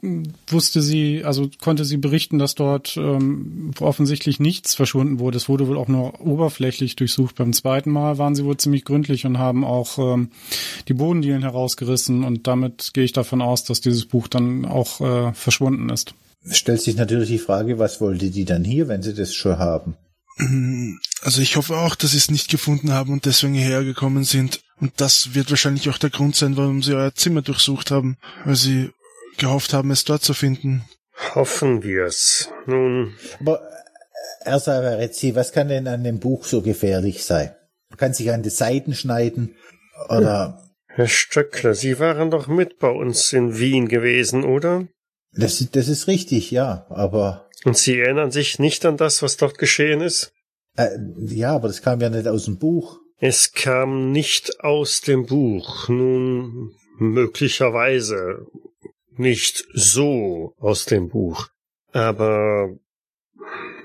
wusste 0.46 0.84
sie, 0.84 1.24
also 1.25 1.50
konnte 1.60 1.86
sie 1.86 1.98
berichten, 1.98 2.38
dass 2.38 2.54
dort 2.54 2.96
ähm, 2.98 3.72
offensichtlich 3.80 4.39
nichts 4.39 4.75
verschwunden 4.75 5.18
wurde. 5.18 5.38
Es 5.38 5.50
wurde 5.50 5.68
wohl 5.68 5.80
auch 5.80 5.88
nur 5.88 6.22
oberflächlich 6.22 6.96
durchsucht. 6.96 7.34
Beim 7.34 7.51
zweiten 7.51 7.89
Mal 7.89 8.20
waren 8.20 8.36
sie 8.36 8.46
wohl 8.46 8.58
ziemlich 8.58 8.86
gründlich 8.86 9.25
und 9.25 9.39
haben 9.39 9.65
auch 9.65 9.98
ähm, 9.98 10.30
die 10.88 10.94
Bodendielen 10.94 11.42
herausgerissen 11.42 12.24
und 12.24 12.46
damit 12.46 12.92
gehe 12.94 13.06
ich 13.06 13.12
davon 13.12 13.42
aus, 13.42 13.63
dass 13.63 13.82
dieses 13.82 14.06
Buch 14.06 14.27
dann 14.27 14.65
auch 14.65 15.01
äh, 15.01 15.34
verschwunden 15.34 15.89
ist. 15.89 16.13
Es 16.48 16.60
stellt 16.60 16.84
sich 16.84 16.96
natürlich 16.96 17.30
die 17.30 17.39
Frage, 17.39 17.80
was 17.80 18.00
wollte 18.01 18.30
die 18.30 18.46
dann 18.46 18.63
hier, 18.63 18.88
wenn 18.88 19.01
sie 19.01 19.15
das 19.15 19.34
schon 19.34 19.58
haben? 19.58 19.96
Also 21.24 21.42
ich 21.42 21.56
hoffe 21.56 21.75
auch, 21.77 21.96
dass 21.96 22.12
sie 22.12 22.18
es 22.18 22.30
nicht 22.30 22.50
gefunden 22.50 22.92
haben 22.92 23.13
und 23.13 23.25
deswegen 23.25 23.56
hierher 23.56 23.84
gekommen 23.84 24.25
sind. 24.25 24.60
Und 24.79 24.94
das 24.98 25.34
wird 25.34 25.50
wahrscheinlich 25.50 25.89
auch 25.89 25.98
der 25.98 26.10
Grund 26.10 26.36
sein, 26.36 26.58
warum 26.58 26.84
sie 26.84 26.94
euer 26.94 27.13
Zimmer 27.13 27.41
durchsucht 27.41 27.91
haben, 27.91 28.17
weil 28.44 28.55
sie 28.55 28.91
gehofft 29.38 29.74
haben, 29.74 29.91
es 29.91 30.03
dort 30.03 30.24
zu 30.24 30.34
finden. 30.34 30.84
Hoffen 31.34 31.84
wir's. 31.84 32.50
Nun. 32.65 33.13
Aber 33.39 33.62
äh, 33.62 34.46
Herr 34.46 34.60
Savarezzi, 34.60 35.36
was 35.36 35.53
kann 35.53 35.70
denn 35.70 35.88
an 35.88 36.03
dem 36.03 36.20
Buch 36.20 36.44
so 36.46 36.62
gefährlich 36.62 37.24
sein? 37.24 37.55
Man 37.89 37.98
kann 37.98 38.13
sich 38.13 38.32
an 38.32 38.44
die 38.44 38.50
Seiten 38.50 38.94
schneiden 38.94 39.55
oder. 40.10 40.62
Herr 40.88 41.08
Stöckler, 41.08 41.74
Sie 41.74 42.00
waren 42.00 42.32
doch 42.32 42.48
mit 42.48 42.79
bei 42.79 42.89
uns 42.89 43.34
in 43.34 43.60
Wien 43.60 43.89
gewesen, 43.89 44.46
oder? 44.46 44.88
Das, 45.34 45.65
das 45.72 45.89
ist 45.89 46.08
richtig, 46.08 46.51
ja, 46.51 46.86
aber. 46.89 47.50
Und 47.65 47.77
Sie 47.77 48.00
erinnern 48.00 48.32
sich 48.32 48.60
nicht 48.60 48.86
an 48.86 48.96
das, 48.96 49.22
was 49.22 49.36
dort 49.36 49.58
geschehen 49.58 50.00
ist? 50.00 50.32
Äh, 50.77 50.98
ja, 51.27 51.53
aber 51.53 51.67
das 51.67 51.82
kam 51.82 52.00
ja 52.00 52.10
nicht 52.10 52.27
aus 52.27 52.46
dem 52.46 52.58
Buch. 52.58 53.00
Es 53.27 53.53
kam 53.53 54.12
nicht 54.12 54.60
aus 54.60 55.01
dem 55.01 55.25
Buch. 55.25 55.89
Nun, 55.89 56.75
möglicherweise 57.00 58.46
nicht 59.17 59.65
so 59.74 60.53
aus 60.60 60.86
dem 60.86 61.10
Buch. 61.10 61.48
Aber 61.91 62.70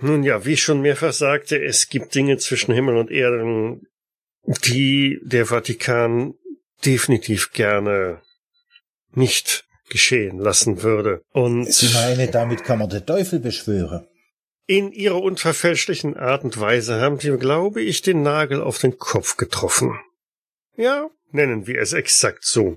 nun 0.02 0.24
ja, 0.24 0.44
wie 0.44 0.52
ich 0.52 0.62
schon 0.62 0.82
mehrfach 0.82 1.14
sagte, 1.14 1.58
es 1.58 1.88
gibt 1.88 2.14
Dinge 2.14 2.36
zwischen 2.36 2.74
Himmel 2.74 2.98
und 2.98 3.10
Erden, 3.10 3.86
die 4.66 5.18
der 5.22 5.46
Vatikan 5.46 6.34
definitiv 6.84 7.52
gerne 7.52 8.20
nicht 9.14 9.64
geschehen 9.88 10.38
lassen 10.38 10.82
würde. 10.82 11.22
Und 11.32 11.72
Sie 11.72 11.94
meine, 11.94 12.30
damit 12.30 12.62
kann 12.62 12.78
man 12.78 12.90
den 12.90 13.06
Teufel 13.06 13.40
beschwören. 13.40 14.06
In 14.70 14.92
ihrer 14.92 15.20
unverfälschlichen 15.20 16.16
Art 16.16 16.44
und 16.44 16.60
Weise 16.60 17.00
haben 17.00 17.18
sie, 17.18 17.36
glaube 17.36 17.82
ich, 17.82 18.02
den 18.02 18.22
Nagel 18.22 18.62
auf 18.62 18.78
den 18.78 18.98
Kopf 18.98 19.36
getroffen. 19.36 19.98
Ja, 20.76 21.10
nennen 21.32 21.66
wir 21.66 21.80
es 21.80 21.92
exakt 21.92 22.44
so. 22.44 22.76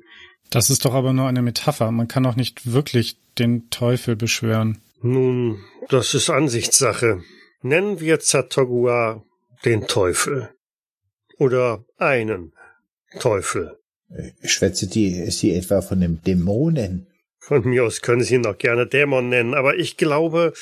Das 0.49 0.71
ist 0.71 0.85
doch 0.85 0.95
aber 0.95 1.13
nur 1.13 1.27
eine 1.27 1.43
Metapher. 1.43 1.91
Man 1.91 2.07
kann 2.07 2.23
doch 2.23 2.35
nicht 2.35 2.73
wirklich 2.73 3.19
den 3.37 3.69
Teufel 3.69 4.15
beschwören. 4.15 4.81
Nun, 5.03 5.63
das 5.87 6.15
ist 6.15 6.31
Ansichtssache. 6.31 7.21
Nennen 7.61 7.99
wir 7.99 8.19
Zatogua 8.19 9.23
den 9.63 9.85
Teufel. 9.85 10.49
Oder 11.37 11.85
einen 11.99 12.53
Teufel. 13.19 13.77
Schwätze 14.43 14.87
die, 14.87 15.29
sie 15.29 15.53
etwa 15.53 15.83
von 15.83 16.01
dem 16.01 16.23
Dämonen? 16.23 17.05
Von 17.37 17.69
mir 17.69 17.83
aus 17.83 18.01
können 18.01 18.23
Sie 18.23 18.33
ihn 18.33 18.47
auch 18.47 18.57
gerne 18.57 18.87
Dämon 18.87 19.29
nennen, 19.29 19.53
aber 19.53 19.75
ich 19.75 19.95
glaube, 19.97 20.53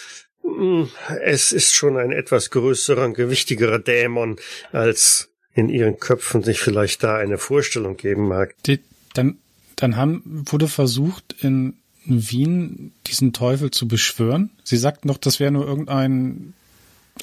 es 1.24 1.52
ist 1.52 1.74
schon 1.74 1.98
ein 1.98 2.12
etwas 2.12 2.50
größerer 2.50 3.06
und 3.06 3.14
gewichtigerer 3.14 3.80
Dämon 3.80 4.38
als 4.72 5.30
in 5.54 5.70
ihren 5.70 6.00
Köpfen 6.00 6.44
sich 6.44 6.60
vielleicht 6.60 7.04
da 7.04 7.18
eine 7.18 7.38
Vorstellung 7.38 7.98
geben 7.98 8.28
mag. 8.28 8.56
Die, 8.66 8.80
dann, 9.14 9.40
dann 9.76 9.96
haben, 9.98 10.24
wurde 10.50 10.68
versucht, 10.68 11.36
in 11.42 11.78
Wien 12.06 12.94
diesen 13.08 13.34
Teufel 13.34 13.72
zu 13.72 13.88
beschwören. 13.88 14.52
Sie 14.64 14.78
sagten 14.78 15.08
doch, 15.08 15.18
das 15.18 15.40
wäre 15.40 15.52
nur 15.52 15.68
irgendein 15.68 16.54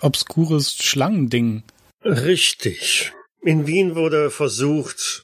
obskures 0.01 0.75
Schlangending. 0.75 1.63
Richtig. 2.05 3.13
In 3.43 3.67
Wien 3.67 3.95
wurde 3.95 4.31
versucht, 4.31 5.23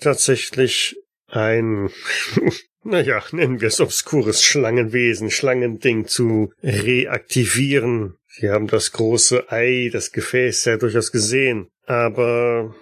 tatsächlich 0.00 0.96
ein, 1.28 1.90
naja, 2.82 3.22
nennen 3.32 3.60
wir 3.60 3.68
es 3.68 3.80
obskures 3.80 4.42
Schlangenwesen, 4.42 5.30
Schlangending 5.30 6.06
zu 6.06 6.52
reaktivieren. 6.62 8.16
Sie 8.28 8.50
haben 8.50 8.66
das 8.66 8.92
große 8.92 9.50
Ei, 9.50 9.90
das 9.92 10.12
Gefäß 10.12 10.66
ja 10.66 10.76
durchaus 10.76 11.10
gesehen. 11.10 11.68
Aber 11.86 12.74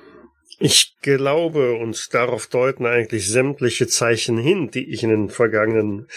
ich 0.58 0.96
glaube, 1.00 1.74
und 1.74 2.14
darauf 2.14 2.46
deuten 2.46 2.86
eigentlich 2.86 3.28
sämtliche 3.28 3.86
Zeichen 3.86 4.38
hin, 4.38 4.70
die 4.70 4.92
ich 4.92 5.02
in 5.02 5.10
den 5.10 5.30
vergangenen 5.30 6.08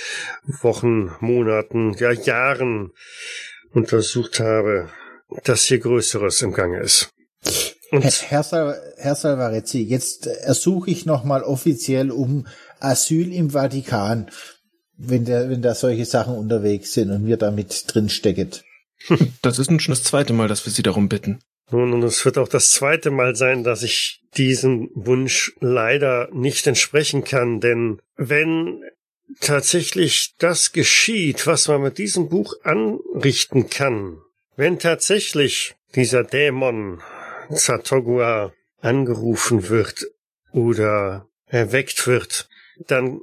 Wochen, 0.62 1.12
Monaten, 1.20 1.94
ja 1.94 2.12
Jahren 2.12 2.92
untersucht 3.72 4.40
habe, 4.40 4.90
dass 5.44 5.66
hier 5.66 5.80
Größeres 5.80 6.42
im 6.42 6.54
Gange 6.54 6.80
ist. 6.80 7.14
Und 7.92 8.04
Herr, 8.04 8.44
Sal 8.44 8.82
Herr 8.98 9.16
Salvarezzi, 9.16 9.82
jetzt 9.82 10.28
ersuche 10.28 10.92
ich 10.92 11.06
nochmal 11.06 11.44
offiziell 11.44 12.12
um 12.12 12.48
Asyl 12.80 13.34
im 13.34 13.52
Vatikan, 13.52 14.30
wenn, 14.98 15.26
der, 15.26 15.50
wenn 15.50 15.62
da 15.62 15.74
solche 15.74 16.06
Sachen 16.06 16.36
unterwegs 16.36 16.94
sind 16.94 17.12
und 17.12 17.26
wir 17.26 17.38
damit 17.38 17.86
drinstecken. 17.88 18.52
Das 19.42 19.60
ist 19.60 19.70
nun 19.70 19.80
schon 19.80 19.94
das 19.94 20.04
zweite 20.04 20.34
Mal, 20.34 20.48
dass 20.48 20.66
wir 20.66 20.74
Sie 20.74 20.84
darum 20.84 21.08
bitten. 21.08 21.40
Nun, 21.70 21.94
und 21.94 22.04
es 22.04 22.24
wird 22.26 22.38
auch 22.38 22.48
das 22.48 22.72
zweite 22.72 23.12
Mal 23.12 23.36
sein, 23.36 23.64
dass 23.64 23.84
ich 23.84 24.22
diesem 24.36 24.90
Wunsch 24.96 25.54
leider 25.60 26.30
nicht 26.34 26.66
entsprechen 26.66 27.24
kann, 27.24 27.60
denn 27.60 28.00
wenn 28.16 28.82
tatsächlich 29.42 30.36
das 30.40 30.72
geschieht, 30.72 31.46
was 31.46 31.68
man 31.68 31.82
mit 31.82 31.98
diesem 31.98 32.30
Buch 32.30 32.56
anrichten 32.64 33.70
kann, 33.70 34.18
wenn 34.56 34.80
tatsächlich 34.80 35.76
dieser 35.96 36.24
Dämon 36.24 37.02
Zatogua 37.54 38.54
angerufen 38.82 39.70
wird 39.70 40.06
oder 40.52 41.28
erweckt 41.46 42.08
wird, 42.08 42.50
dann 42.88 43.22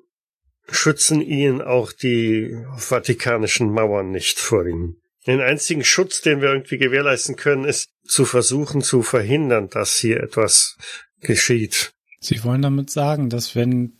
schützen 0.68 1.20
ihn 1.20 1.60
auch 1.60 1.92
die 1.92 2.56
vatikanischen 2.76 3.70
Mauern 3.70 4.10
nicht 4.10 4.38
vor 4.38 4.66
ihm. 4.66 4.96
Den 5.26 5.40
einzigen 5.40 5.84
Schutz, 5.84 6.20
den 6.20 6.40
wir 6.40 6.48
irgendwie 6.48 6.78
gewährleisten 6.78 7.36
können, 7.36 7.64
ist 7.64 7.90
zu 8.06 8.24
versuchen 8.24 8.82
zu 8.82 9.02
verhindern, 9.02 9.68
dass 9.70 9.96
hier 9.96 10.22
etwas 10.22 10.76
geschieht. 11.20 11.92
Sie 12.20 12.44
wollen 12.44 12.62
damit 12.62 12.90
sagen, 12.90 13.30
dass 13.30 13.54
wenn 13.54 13.92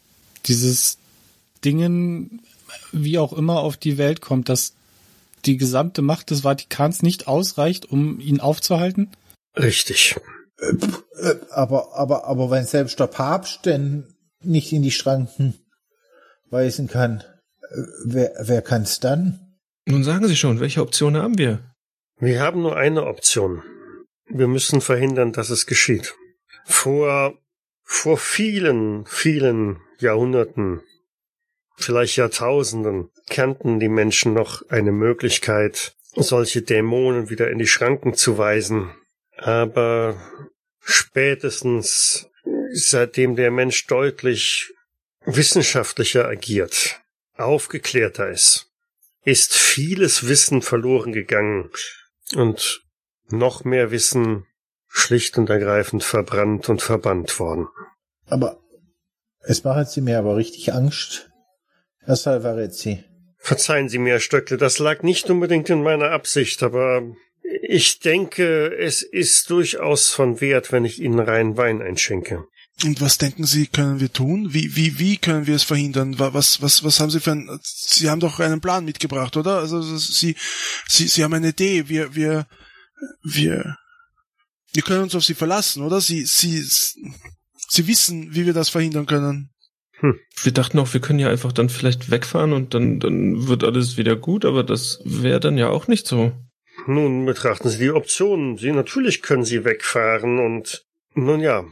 dieses 0.47 0.99
Dingen 1.65 2.43
wie 2.93 3.19
auch 3.19 3.33
immer 3.33 3.61
auf 3.61 3.77
die 3.77 3.99
Welt 3.99 4.21
kommt, 4.21 4.49
dass 4.49 4.75
die 5.47 5.57
gesamte 5.57 6.03
Macht 6.03 6.31
des 6.31 6.41
Vatikans 6.41 7.03
nicht 7.03 7.27
ausreicht, 7.27 7.87
um 7.87 8.21
ihn 8.21 8.41
aufzuhalten? 8.41 9.11
Richtig. 9.57 10.17
Aber, 11.51 11.95
aber, 11.95 12.25
aber 12.25 12.51
wenn 12.51 12.65
selbst 12.65 12.99
der 12.99 13.07
Papst 13.07 13.67
denn 13.67 14.15
nicht 14.41 14.73
in 14.73 14.83
die 14.83 14.91
Schranken 14.91 15.55
weisen 16.51 16.89
kann, 16.89 17.25
wer, 18.05 18.35
wer 18.41 18.63
kann's 18.63 19.01
dann? 19.01 19.59
Nun 19.87 20.05
sagen 20.05 20.27
Sie 20.27 20.37
schon, 20.37 20.61
welche 20.61 20.81
Option 20.81 21.17
haben 21.17 21.39
wir? 21.39 21.75
Wir 22.19 22.41
haben 22.41 22.63
nur 22.63 22.77
eine 22.77 23.07
Option. 23.07 23.63
Wir 24.27 24.49
müssen 24.49 24.81
verhindern, 24.81 25.33
dass 25.33 25.51
es 25.51 25.67
geschieht. 25.67 26.15
Vor, 26.65 27.35
vor 27.83 28.17
vielen, 28.17 29.05
vielen 29.07 29.81
Jahrhunderten, 29.99 30.81
vielleicht 31.77 32.17
Jahrtausenden, 32.17 33.11
kannten 33.29 33.81
die 33.81 33.89
Menschen 33.89 34.33
noch 34.33 34.63
eine 34.69 34.93
Möglichkeit, 34.93 35.97
solche 36.17 36.63
Dämonen 36.63 37.29
wieder 37.29 37.51
in 37.51 37.59
die 37.59 37.67
Schranken 37.67 38.15
zu 38.15 38.39
weisen. 38.39 38.91
Aber 39.37 40.17
spätestens 40.81 42.29
seitdem 42.73 43.37
der 43.37 43.51
Mensch 43.51 43.87
deutlich 43.87 44.73
wissenschaftlicher 45.27 46.27
agiert, 46.27 47.01
aufgeklärter 47.37 48.29
ist, 48.29 48.71
ist 49.25 49.55
vieles 49.55 50.29
Wissen 50.29 50.63
verloren 50.63 51.13
gegangen 51.13 51.71
und 52.35 52.83
noch 53.31 53.65
mehr 53.65 53.91
Wissen 53.91 54.47
schlicht 54.89 55.39
und 55.39 55.51
ergreifend 55.51 56.05
verbrannt 56.05 56.69
und 56.69 56.83
verbannt 56.83 57.39
worden. 57.41 57.69
Aber 58.27 58.61
es 59.41 59.65
machen 59.65 59.87
Sie 59.87 60.01
mir 60.01 60.19
aber 60.19 60.37
richtig 60.37 60.73
Angst, 60.73 61.31
Herr 62.01 62.17
Salvarezzi. 62.17 63.05
Verzeihen 63.39 63.89
Sie 63.89 63.99
mir, 63.99 64.15
Herr 64.15 64.21
Stöckle, 64.21 64.57
das 64.57 64.79
lag 64.79 65.03
nicht 65.03 65.29
unbedingt 65.29 65.69
in 65.69 65.83
meiner 65.83 66.11
Absicht, 66.11 66.63
aber 66.63 67.03
ich 67.63 67.99
denke, 67.99 68.75
es 68.77 69.03
ist 69.03 69.51
durchaus 69.51 70.11
von 70.11 70.41
Wert, 70.41 70.73
wenn 70.73 70.85
ich 70.85 71.01
Ihnen 71.01 71.19
rein 71.19 71.57
Wein 71.57 71.83
einschenke. 71.83 72.45
Und 72.83 73.01
was 73.01 73.19
denken 73.19 73.45
Sie, 73.45 73.67
können 73.67 74.01
wir 74.01 74.13
tun? 74.13 74.53
Wie, 74.53 74.75
wie, 74.75 74.99
wie 74.99 75.17
können 75.17 75.47
wir 75.47 75.55
es 75.55 75.63
verhindern? 75.63 76.19
Was, 76.19 76.61
was, 76.61 76.83
was 76.83 76.99
haben 76.99 77.11
Sie 77.11 77.21
für 77.21 77.33
ein, 77.33 77.61
Sie 77.63 78.11
haben 78.11 78.21
doch 78.21 78.41
einen 78.41 78.61
Plan 78.61 78.85
mitgebracht, 78.85 79.37
oder? 79.37 79.59
Also, 79.59 79.81
Sie, 79.83 80.35
Sie, 80.89 81.07
Sie 81.07 81.23
haben 81.23 81.35
eine 81.35 81.51
Idee. 81.51 81.89
Wir, 81.89 82.15
wir, 82.17 82.47
wir, 83.23 83.77
wir 84.73 84.83
können 84.83 85.05
uns 85.05 85.15
auf 85.15 85.25
Sie 85.25 85.35
verlassen, 85.35 85.83
oder? 85.83 86.01
Sie, 86.01 86.25
Sie, 86.25 86.65
Sie 87.69 87.87
wissen, 87.87 88.35
wie 88.35 88.45
wir 88.45 88.55
das 88.55 88.71
verhindern 88.71 89.07
können. 89.07 89.51
Hm. 90.01 90.19
Wir 90.43 90.53
dachten 90.53 90.79
auch, 90.81 90.93
wir 90.93 91.01
können 91.01 91.21
ja 91.21 91.31
einfach 91.31 91.53
dann 91.53 91.69
vielleicht 91.69 92.11
wegfahren 92.11 92.53
und 92.53 92.75
dann, 92.75 92.99
dann 92.99 93.47
wird 93.47 93.63
alles 93.63 93.97
wieder 93.97 94.17
gut, 94.17 94.45
aber 94.45 94.65
das 94.65 94.99
wäre 95.05 95.39
dann 95.39 95.57
ja 95.57 95.69
auch 95.69 95.87
nicht 95.87 96.09
so. 96.09 96.33
Nun 96.87 97.25
betrachten 97.25 97.69
Sie 97.69 97.79
die 97.79 97.91
Optionen. 97.91 98.59
Sie 98.59 98.73
natürlich 98.73 99.23
können 99.23 99.45
Sie 99.45 99.65
wegfahren 99.65 100.39
und 100.39 100.85
nun 101.15 101.41
ja, 101.41 101.65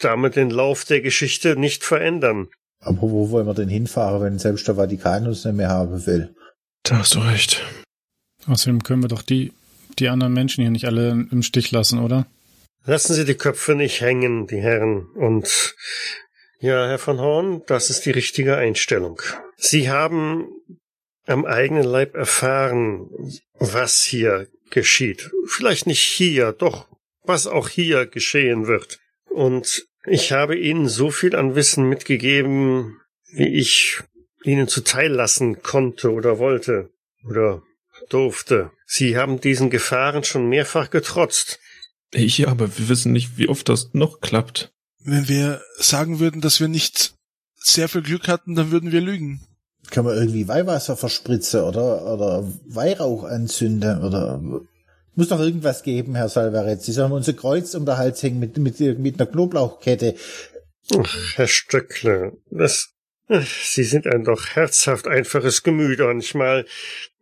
damit 0.00 0.36
den 0.36 0.50
Lauf 0.50 0.84
der 0.84 1.00
Geschichte 1.00 1.56
nicht 1.56 1.84
verändern. 1.84 2.48
Aber 2.80 3.02
wo 3.02 3.30
wollen 3.30 3.46
wir 3.46 3.54
denn 3.54 3.68
hinfahren, 3.68 4.22
wenn 4.22 4.38
selbst 4.38 4.66
der 4.68 4.74
Vatikan 4.74 5.26
uns 5.26 5.44
nicht 5.44 5.54
mehr 5.54 5.68
haben 5.68 6.06
will? 6.06 6.34
Da 6.82 6.98
hast 6.98 7.14
du 7.14 7.20
recht. 7.20 7.64
Außerdem 8.46 8.82
können 8.82 9.02
wir 9.02 9.08
doch 9.08 9.22
die, 9.22 9.52
die 9.98 10.08
anderen 10.08 10.32
Menschen 10.32 10.62
hier 10.62 10.70
nicht 10.70 10.86
alle 10.86 11.10
im 11.30 11.42
Stich 11.42 11.70
lassen, 11.70 12.00
oder? 12.00 12.26
Lassen 12.84 13.14
Sie 13.14 13.24
die 13.24 13.36
Köpfe 13.36 13.76
nicht 13.76 14.00
hängen, 14.00 14.48
die 14.48 14.60
Herren. 14.60 15.06
Und 15.14 15.76
ja, 16.58 16.88
Herr 16.88 16.98
von 16.98 17.20
Horn, 17.20 17.62
das 17.66 17.90
ist 17.90 18.04
die 18.04 18.10
richtige 18.10 18.56
Einstellung. 18.56 19.22
Sie 19.56 19.88
haben 19.88 20.48
am 21.26 21.44
eigenen 21.44 21.84
Leib 21.84 22.14
erfahren, 22.14 23.08
was 23.58 24.02
hier 24.02 24.48
geschieht. 24.70 25.30
Vielleicht 25.46 25.86
nicht 25.86 26.02
hier, 26.02 26.52
doch 26.52 26.88
was 27.24 27.46
auch 27.46 27.68
hier 27.68 28.06
geschehen 28.06 28.66
wird. 28.66 28.98
Und 29.30 29.86
ich 30.06 30.32
habe 30.32 30.58
Ihnen 30.58 30.88
so 30.88 31.10
viel 31.10 31.36
an 31.36 31.54
Wissen 31.54 31.88
mitgegeben, 31.88 33.00
wie 33.32 33.48
ich 33.48 34.00
Ihnen 34.44 34.66
zuteil 34.66 35.12
lassen 35.12 35.62
konnte 35.62 36.12
oder 36.12 36.38
wollte 36.38 36.90
oder 37.24 37.62
durfte. 38.08 38.72
Sie 38.84 39.16
haben 39.16 39.40
diesen 39.40 39.70
Gefahren 39.70 40.24
schon 40.24 40.48
mehrfach 40.48 40.90
getrotzt. 40.90 41.60
Ja, 42.14 42.48
aber 42.48 42.76
wir 42.78 42.88
wissen 42.88 43.12
nicht, 43.12 43.38
wie 43.38 43.48
oft 43.48 43.68
das 43.68 43.94
noch 43.94 44.20
klappt. 44.20 44.72
Wenn 44.98 45.28
wir 45.28 45.62
sagen 45.78 46.18
würden, 46.18 46.40
dass 46.40 46.60
wir 46.60 46.68
nicht 46.68 47.14
sehr 47.56 47.88
viel 47.88 48.02
Glück 48.02 48.28
hatten, 48.28 48.54
dann 48.54 48.70
würden 48.70 48.92
wir 48.92 49.00
lügen. 49.00 49.46
Kann 49.90 50.04
man 50.04 50.16
irgendwie 50.16 50.48
Weihwasser 50.48 50.96
verspritzen 50.96 51.62
oder, 51.62 52.12
oder 52.12 52.44
Weihrauch 52.66 53.24
anzünden 53.24 54.02
oder 54.02 54.40
muss 55.14 55.28
doch 55.28 55.40
irgendwas 55.40 55.82
geben, 55.82 56.14
Herr 56.14 56.28
Salvarez. 56.28 56.86
Sie 56.86 56.92
sollen 56.92 57.12
unser 57.12 57.34
Kreuz 57.34 57.74
um 57.74 57.84
den 57.84 57.98
Hals 57.98 58.22
hängen 58.22 58.38
mit, 58.38 58.56
mit, 58.56 58.80
mit 58.80 59.20
einer 59.20 59.30
Knoblauchkette. 59.30 60.14
Ach, 60.96 61.36
Herr 61.36 61.48
Stöckle, 61.48 62.38
das, 62.50 62.94
Sie 63.28 63.84
sind 63.84 64.06
ein 64.06 64.24
doch 64.24 64.46
herzhaft 64.48 65.06
einfaches 65.08 65.62
Gemüt 65.62 66.00
manchmal. 66.00 66.66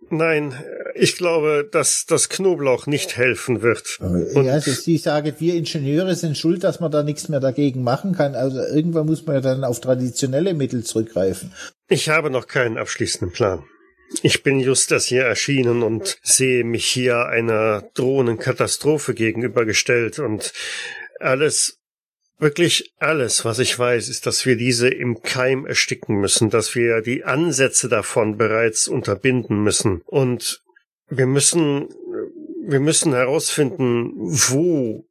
Nein, 0.09 0.55
ich 0.95 1.17
glaube, 1.17 1.69
dass 1.71 2.07
das 2.07 2.29
Knoblauch 2.29 2.87
nicht 2.87 3.17
helfen 3.17 3.63
wird. 3.63 4.01
Und 4.01 4.45
ja, 4.47 4.55
also 4.55 4.73
Sie 4.73 4.97
sagen, 4.97 5.35
wir 5.39 5.55
Ingenieure 5.55 6.15
sind 6.17 6.37
schuld, 6.37 6.65
dass 6.65 6.81
man 6.81 6.91
da 6.91 7.03
nichts 7.03 7.29
mehr 7.29 7.39
dagegen 7.39 7.83
machen 7.85 8.13
kann. 8.15 8.35
Also 8.35 8.59
irgendwann 8.59 9.07
muss 9.07 9.25
man 9.27 9.37
ja 9.37 9.41
dann 9.41 9.63
auf 9.63 9.81
traditionelle 9.81 10.55
Mittel 10.55 10.83
zurückgreifen. 10.83 11.53
Ich 11.89 12.09
habe 12.09 12.31
noch 12.31 12.47
keinen 12.47 12.79
abschließenden 12.79 13.33
Plan. 13.33 13.63
Ich 14.23 14.43
bin 14.43 14.59
just 14.59 14.91
das 14.91 15.07
hier 15.07 15.23
erschienen 15.23 15.83
und 15.83 16.19
sehe 16.23 16.65
mich 16.65 16.87
hier 16.87 17.27
einer 17.27 17.85
drohenden 17.95 18.39
Katastrophe 18.39 19.15
gegenübergestellt 19.15 20.19
und 20.19 20.53
alles, 21.21 21.80
wirklich 22.41 22.93
alles, 22.99 23.45
was 23.45 23.59
ich 23.59 23.79
weiß, 23.79 24.09
ist, 24.09 24.27
dass 24.27 24.47
wir 24.47 24.57
diese 24.57 24.89
im 24.89 25.23
Keim 25.23 25.67
ersticken 25.67 26.17
müssen, 26.17 26.51
dass 26.51 26.75
wir 26.75 27.03
die 27.03 27.25
Ansätze 27.25 27.89
davon 27.89 28.37
bereits 28.37 28.89
unterbinden 28.89 29.63
müssen 29.63 30.03
und 30.07 30.63
wir 31.09 31.27
müssen, 31.27 31.89
wir 32.65 32.81
müssen 32.81 33.13
herausfinden, 33.13 34.13
wo 34.17 35.07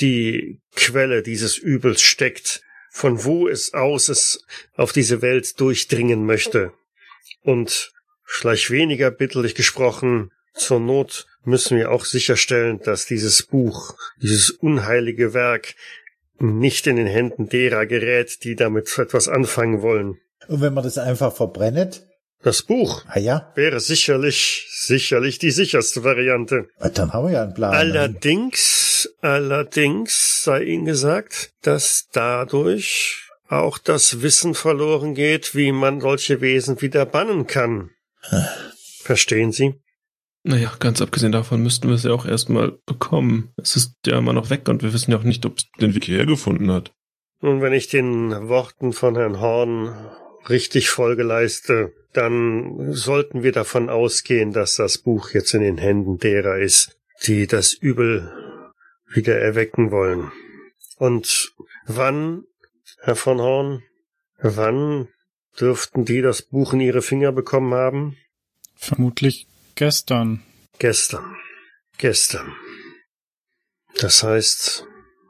die 0.00 0.60
Quelle 0.74 1.22
dieses 1.22 1.58
Übels 1.58 2.02
steckt, 2.02 2.62
von 2.90 3.24
wo 3.24 3.48
es 3.48 3.74
aus 3.74 4.08
es 4.08 4.44
auf 4.74 4.92
diese 4.92 5.22
Welt 5.22 5.58
durchdringen 5.60 6.24
möchte. 6.24 6.72
Und 7.42 7.92
vielleicht 8.24 8.70
weniger 8.70 9.10
bitterlich 9.10 9.54
gesprochen, 9.54 10.30
zur 10.54 10.78
Not 10.78 11.26
müssen 11.44 11.76
wir 11.76 11.90
auch 11.90 12.04
sicherstellen, 12.04 12.80
dass 12.80 13.06
dieses 13.06 13.42
Buch, 13.42 13.96
dieses 14.22 14.50
unheilige 14.50 15.34
Werk 15.34 15.74
nicht 16.38 16.86
in 16.86 16.96
den 16.96 17.06
Händen 17.06 17.48
derer 17.48 17.86
gerät, 17.86 18.44
die 18.44 18.56
damit 18.56 18.98
etwas 18.98 19.28
anfangen 19.28 19.82
wollen. 19.82 20.18
Und 20.48 20.60
wenn 20.60 20.74
man 20.74 20.84
das 20.84 20.98
einfach 20.98 21.34
verbrennet? 21.34 22.06
Das 22.42 22.62
Buch 22.62 23.04
ah 23.08 23.18
ja. 23.18 23.52
wäre 23.54 23.80
sicherlich, 23.80 24.66
sicherlich 24.70 25.38
die 25.38 25.50
sicherste 25.50 26.04
Variante. 26.04 26.68
Dann 26.92 27.12
haben 27.12 27.26
wir 27.26 27.32
ja 27.32 27.42
einen 27.44 27.54
Plan. 27.54 27.72
Allerdings, 27.72 29.08
allerdings 29.22 30.44
sei 30.44 30.64
Ihnen 30.64 30.84
gesagt, 30.84 31.52
dass 31.62 32.08
dadurch 32.12 33.24
auch 33.48 33.78
das 33.78 34.20
Wissen 34.20 34.54
verloren 34.54 35.14
geht, 35.14 35.54
wie 35.54 35.72
man 35.72 36.02
solche 36.02 36.42
Wesen 36.42 36.82
wieder 36.82 37.06
bannen 37.06 37.46
kann. 37.46 37.90
Verstehen 39.02 39.52
Sie? 39.52 39.80
Naja, 40.46 40.70
ganz 40.78 41.00
abgesehen 41.00 41.32
davon 41.32 41.62
müssten 41.62 41.88
wir 41.88 41.94
es 41.94 42.02
ja 42.02 42.12
auch 42.12 42.26
erstmal 42.26 42.72
bekommen. 42.84 43.54
Es 43.56 43.76
ist 43.76 43.94
ja 44.06 44.18
immer 44.18 44.34
noch 44.34 44.50
weg 44.50 44.68
und 44.68 44.82
wir 44.82 44.92
wissen 44.92 45.10
ja 45.10 45.16
auch 45.16 45.22
nicht, 45.22 45.46
ob 45.46 45.56
es 45.56 45.64
den 45.80 45.94
Weg 45.94 46.04
hierher 46.04 46.26
gefunden 46.26 46.70
hat. 46.70 46.92
Nun, 47.40 47.62
wenn 47.62 47.72
ich 47.72 47.88
den 47.88 48.30
Worten 48.48 48.92
von 48.92 49.16
Herrn 49.16 49.40
Horn 49.40 49.94
richtig 50.50 50.90
Folge 50.90 51.22
leiste, 51.22 51.94
dann 52.12 52.92
sollten 52.92 53.42
wir 53.42 53.52
davon 53.52 53.88
ausgehen, 53.88 54.52
dass 54.52 54.76
das 54.76 54.98
Buch 54.98 55.30
jetzt 55.30 55.54
in 55.54 55.62
den 55.62 55.78
Händen 55.78 56.18
derer 56.18 56.58
ist, 56.58 56.98
die 57.26 57.46
das 57.46 57.72
Übel 57.72 58.30
wieder 59.14 59.38
erwecken 59.38 59.90
wollen. 59.90 60.30
Und 60.98 61.54
wann, 61.86 62.44
Herr 63.00 63.16
von 63.16 63.40
Horn, 63.40 63.82
wann 64.42 65.08
dürften 65.58 66.04
die 66.04 66.20
das 66.20 66.42
Buch 66.42 66.74
in 66.74 66.80
ihre 66.80 67.00
Finger 67.00 67.32
bekommen 67.32 67.72
haben? 67.72 68.16
Vermutlich 68.74 69.46
Gestern. 69.76 70.40
Gestern. 70.78 71.34
Gestern. 71.98 72.52
Das 74.00 74.22
heißt, 74.22 74.86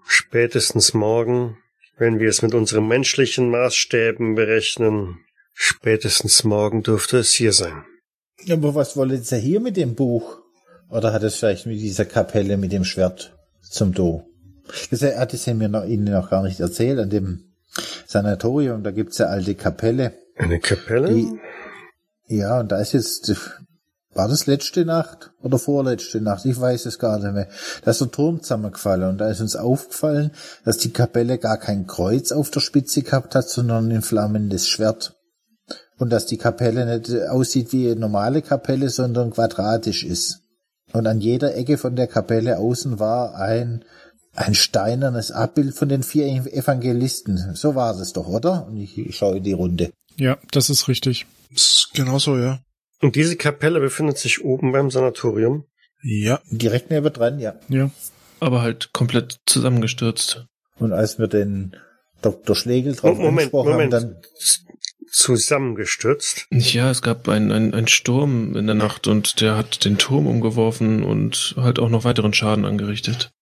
spätestens 0.06 0.92
morgen, 0.92 1.56
wenn 1.96 2.18
wir 2.18 2.28
es 2.28 2.42
mit 2.42 2.52
unseren 2.52 2.86
menschlichen 2.86 3.48
Maßstäben 3.48 4.34
berechnen, 4.34 5.18
spätestens 5.54 6.44
morgen 6.44 6.82
dürfte 6.82 7.18
es 7.18 7.32
hier 7.32 7.54
sein. 7.54 7.84
Aber 8.50 8.74
was 8.74 8.98
wollen 8.98 9.22
Sie 9.22 9.38
hier 9.38 9.60
mit 9.60 9.78
dem 9.78 9.94
Buch? 9.94 10.42
Oder 10.90 11.14
hat 11.14 11.22
es 11.22 11.36
vielleicht 11.36 11.64
mit 11.64 11.80
dieser 11.80 12.04
Kapelle 12.04 12.58
mit 12.58 12.72
dem 12.72 12.84
Schwert 12.84 13.34
zum 13.62 13.94
Do? 13.94 14.24
Das 14.90 15.00
hat 15.02 15.32
es 15.32 15.46
mir 15.46 15.70
noch, 15.70 15.86
Ihnen 15.86 16.12
noch 16.12 16.28
gar 16.28 16.42
nicht 16.42 16.60
erzählt, 16.60 16.98
an 16.98 17.08
dem 17.08 17.54
Sanatorium, 18.06 18.82
da 18.82 18.90
gibt's 18.90 19.16
ja 19.16 19.26
alte 19.26 19.54
Kapelle. 19.54 20.12
Eine 20.36 20.60
Kapelle? 20.60 21.14
Die, 21.14 21.40
ja, 22.28 22.60
und 22.60 22.72
da 22.72 22.78
ist 22.78 22.92
jetzt 22.92 23.32
war 24.14 24.28
das 24.28 24.46
letzte 24.46 24.84
Nacht 24.84 25.32
oder 25.42 25.58
vorletzte 25.58 26.20
Nacht? 26.20 26.44
Ich 26.44 26.60
weiß 26.60 26.86
es 26.86 26.98
gar 26.98 27.18
nicht 27.18 27.32
mehr. 27.32 27.48
Da 27.82 27.90
ist 27.90 28.00
der 28.00 28.10
Turm 28.10 28.42
zusammengefallen 28.42 29.10
und 29.10 29.18
da 29.18 29.28
ist 29.28 29.40
uns 29.40 29.56
aufgefallen, 29.56 30.30
dass 30.64 30.78
die 30.78 30.92
Kapelle 30.92 31.38
gar 31.38 31.58
kein 31.58 31.86
Kreuz 31.86 32.32
auf 32.32 32.50
der 32.50 32.60
Spitze 32.60 33.02
gehabt 33.02 33.34
hat, 33.34 33.48
sondern 33.48 33.90
ein 33.90 34.02
flammendes 34.02 34.68
Schwert. 34.68 35.16
Und 35.98 36.10
dass 36.10 36.26
die 36.26 36.38
Kapelle 36.38 36.86
nicht 36.86 37.12
aussieht 37.28 37.72
wie 37.72 37.90
eine 37.90 38.00
normale 38.00 38.42
Kapelle, 38.42 38.90
sondern 38.90 39.30
quadratisch 39.30 40.04
ist. 40.04 40.40
Und 40.92 41.06
an 41.06 41.20
jeder 41.20 41.56
Ecke 41.56 41.78
von 41.78 41.96
der 41.96 42.06
Kapelle 42.06 42.58
außen 42.58 43.00
war 43.00 43.34
ein, 43.36 43.84
ein 44.34 44.54
steinernes 44.54 45.30
Abbild 45.30 45.74
von 45.74 45.88
den 45.88 46.02
vier 46.02 46.26
Evangelisten. 46.26 47.54
So 47.54 47.74
war 47.74 47.98
es 47.98 48.12
doch, 48.12 48.28
oder? 48.28 48.66
Und 48.66 48.76
ich, 48.76 48.98
ich 48.98 49.16
schaue 49.16 49.38
in 49.38 49.44
die 49.44 49.52
Runde. 49.52 49.90
Ja, 50.16 50.38
das 50.52 50.70
ist 50.70 50.88
richtig. 50.88 51.26
Genau 51.94 52.18
so, 52.18 52.36
ja. 52.36 52.60
Und 53.04 53.16
diese 53.16 53.36
Kapelle 53.36 53.80
befindet 53.80 54.16
sich 54.16 54.42
oben 54.42 54.72
beim 54.72 54.90
Sanatorium? 54.90 55.66
Ja. 56.02 56.40
Direkt 56.50 56.90
neben 56.90 57.12
dran, 57.12 57.38
ja. 57.38 57.54
Ja. 57.68 57.90
Aber 58.40 58.62
halt 58.62 58.94
komplett 58.94 59.40
zusammengestürzt. 59.44 60.46
Und 60.78 60.94
als 60.94 61.18
wir 61.18 61.28
den 61.28 61.76
Dr. 62.22 62.56
Schlegel 62.56 62.94
drauf 62.94 63.18
Moment, 63.18 63.52
Moment. 63.52 63.92
haben, 63.92 64.06
dann 64.06 64.22
zusammengestürzt. 65.10 66.46
Ja, 66.50 66.90
es 66.90 67.02
gab 67.02 67.28
einen 67.28 67.74
ein 67.74 67.88
Sturm 67.88 68.56
in 68.56 68.64
der 68.64 68.74
Nacht 68.74 69.06
und 69.06 69.42
der 69.42 69.58
hat 69.58 69.84
den 69.84 69.98
Turm 69.98 70.26
umgeworfen 70.26 71.02
und 71.02 71.56
halt 71.58 71.78
auch 71.80 71.90
noch 71.90 72.04
weiteren 72.04 72.32
Schaden 72.32 72.64
angerichtet. 72.64 73.32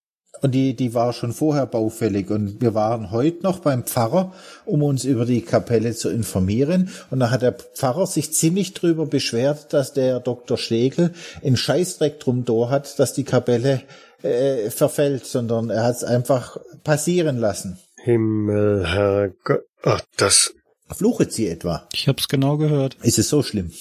Und 0.43 0.51
die, 0.51 0.75
die 0.75 0.93
war 0.93 1.13
schon 1.13 1.31
vorher 1.31 1.65
baufällig. 1.65 2.29
Und 2.29 2.59
wir 2.59 2.73
waren 2.73 3.11
heute 3.11 3.43
noch 3.43 3.59
beim 3.59 3.85
Pfarrer, 3.85 4.33
um 4.65 4.83
uns 4.83 5.05
über 5.05 5.23
die 5.25 5.41
Kapelle 5.41 5.95
zu 5.95 6.09
informieren. 6.09 6.89
Und 7.09 7.21
da 7.21 7.31
hat 7.31 7.43
der 7.43 7.53
Pfarrer 7.53 8.05
sich 8.05 8.33
ziemlich 8.33 8.73
drüber 8.73 9.05
beschwert, 9.05 9.71
dass 9.71 9.93
der 9.93 10.19
Dr. 10.19 10.57
Schlegel 10.57 11.13
in 11.41 11.55
Scheißdreck 11.55 12.19
drum 12.19 12.43
da 12.43 12.69
hat, 12.69 12.99
dass 12.99 13.13
die 13.13 13.23
Kapelle 13.23 13.83
äh, 14.21 14.69
verfällt, 14.69 15.25
sondern 15.25 15.69
er 15.69 15.85
hat 15.85 15.95
es 15.95 16.03
einfach 16.03 16.57
passieren 16.83 17.37
lassen. 17.37 17.79
Himmel, 18.03 18.85
Herr 18.85 19.29
Gott. 19.45 19.63
Ach, 19.83 20.01
das. 20.17 20.53
Fluchet 20.93 21.31
sie 21.31 21.47
etwa? 21.47 21.87
Ich 21.93 22.09
hab's 22.09 22.27
genau 22.27 22.57
gehört. 22.57 22.97
Ist 23.01 23.17
es 23.17 23.29
so 23.29 23.43
schlimm? 23.43 23.71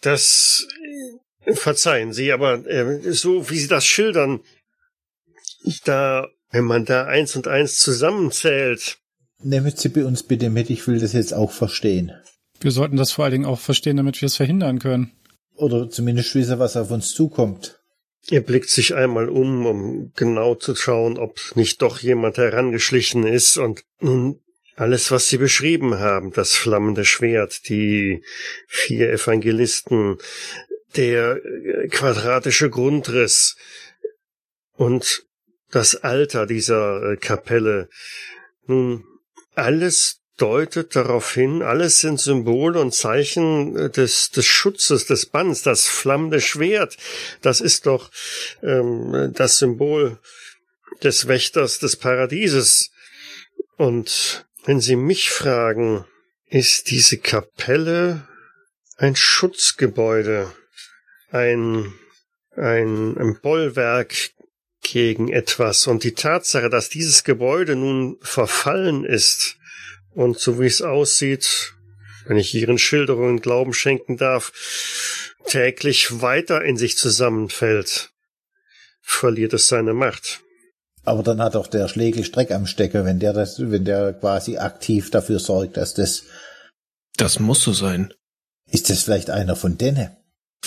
Das 0.00 0.66
verzeihen 1.52 2.14
Sie, 2.14 2.32
aber 2.32 2.66
äh, 2.66 3.12
so 3.12 3.50
wie 3.50 3.58
Sie 3.58 3.68
das 3.68 3.84
schildern, 3.84 4.40
da, 5.82 6.28
wenn 6.50 6.64
man 6.64 6.84
da 6.84 7.06
eins 7.06 7.36
und 7.36 7.48
eins 7.48 7.78
zusammenzählt. 7.78 8.98
Nehmt 9.42 9.78
sie 9.78 9.88
bei 9.88 10.04
uns 10.04 10.22
bitte 10.22 10.50
mit, 10.50 10.70
ich 10.70 10.86
will 10.86 11.00
das 11.00 11.12
jetzt 11.12 11.34
auch 11.34 11.50
verstehen. 11.50 12.12
Wir 12.60 12.70
sollten 12.70 12.96
das 12.96 13.12
vor 13.12 13.24
allen 13.24 13.32
Dingen 13.32 13.44
auch 13.46 13.60
verstehen, 13.60 13.96
damit 13.96 14.20
wir 14.20 14.26
es 14.26 14.36
verhindern 14.36 14.78
können. 14.78 15.12
Oder 15.56 15.90
zumindest 15.90 16.34
wissen, 16.34 16.58
was 16.58 16.76
auf 16.76 16.90
uns 16.90 17.12
zukommt. 17.12 17.80
Er 18.30 18.40
blickt 18.40 18.70
sich 18.70 18.94
einmal 18.94 19.28
um, 19.28 19.66
um 19.66 20.12
genau 20.16 20.54
zu 20.54 20.74
schauen, 20.74 21.18
ob 21.18 21.38
nicht 21.56 21.82
doch 21.82 21.98
jemand 21.98 22.38
herangeschlichen 22.38 23.26
ist 23.26 23.58
und 23.58 23.84
nun 24.00 24.40
alles, 24.76 25.10
was 25.10 25.28
Sie 25.28 25.36
beschrieben 25.36 25.98
haben, 25.98 26.32
das 26.32 26.54
flammende 26.54 27.04
Schwert, 27.04 27.68
die 27.68 28.24
vier 28.66 29.12
Evangelisten, 29.12 30.18
der 30.96 31.40
quadratische 31.90 32.70
Grundriss 32.70 33.56
und 34.72 35.26
das 35.74 35.96
Alter 35.96 36.46
dieser 36.46 37.02
äh, 37.02 37.16
Kapelle. 37.16 37.88
Nun, 38.66 39.04
alles 39.54 40.20
deutet 40.36 40.96
darauf 40.96 41.34
hin, 41.34 41.62
alles 41.62 42.00
sind 42.00 42.20
Symbole 42.20 42.80
und 42.80 42.94
Zeichen 42.94 43.76
äh, 43.76 43.90
des, 43.90 44.30
des 44.30 44.46
Schutzes, 44.46 45.06
des 45.06 45.26
Banns, 45.26 45.62
das 45.62 45.86
flammende 45.86 46.40
Schwert. 46.40 46.96
Das 47.42 47.60
ist 47.60 47.86
doch 47.86 48.10
ähm, 48.62 49.32
das 49.34 49.58
Symbol 49.58 50.18
des 51.02 51.26
Wächters 51.26 51.80
des 51.80 51.96
Paradieses. 51.96 52.90
Und 53.76 54.46
wenn 54.64 54.80
Sie 54.80 54.96
mich 54.96 55.30
fragen, 55.30 56.04
ist 56.48 56.90
diese 56.90 57.18
Kapelle 57.18 58.28
ein 58.96 59.16
Schutzgebäude, 59.16 60.52
ein, 61.32 61.92
ein, 62.56 63.16
ein 63.18 63.40
Bollwerk 63.42 64.33
gegen 64.94 65.26
etwas. 65.28 65.88
Und 65.88 66.04
die 66.04 66.14
Tatsache, 66.14 66.70
dass 66.70 66.88
dieses 66.88 67.24
Gebäude 67.24 67.74
nun 67.74 68.16
verfallen 68.22 69.04
ist 69.04 69.56
und 70.14 70.38
so 70.38 70.60
wie 70.60 70.66
es 70.66 70.82
aussieht, 70.82 71.74
wenn 72.26 72.36
ich 72.36 72.54
Ihren 72.54 72.78
Schilderungen 72.78 73.40
Glauben 73.40 73.74
schenken 73.74 74.16
darf, 74.16 74.52
täglich 75.48 76.22
weiter 76.22 76.62
in 76.62 76.76
sich 76.76 76.96
zusammenfällt, 76.96 78.12
verliert 79.02 79.52
es 79.52 79.66
seine 79.66 79.94
Macht. 79.94 80.42
Aber 81.02 81.24
dann 81.24 81.42
hat 81.42 81.56
auch 81.56 81.66
der 81.66 81.88
Schlegel 81.88 82.22
Streck 82.22 82.52
am 82.52 82.68
Stecker, 82.68 83.04
wenn 83.04 83.18
der 83.18 83.32
das, 83.32 83.58
wenn 83.58 83.84
der 83.84 84.12
quasi 84.12 84.58
aktiv 84.58 85.10
dafür 85.10 85.40
sorgt, 85.40 85.76
dass 85.76 85.94
das. 85.94 86.22
Das 87.16 87.40
muss 87.40 87.64
so 87.64 87.72
sein. 87.72 88.14
Ist 88.70 88.90
das 88.90 89.02
vielleicht 89.02 89.28
einer 89.28 89.56
von 89.56 89.76
denen? 89.76 90.16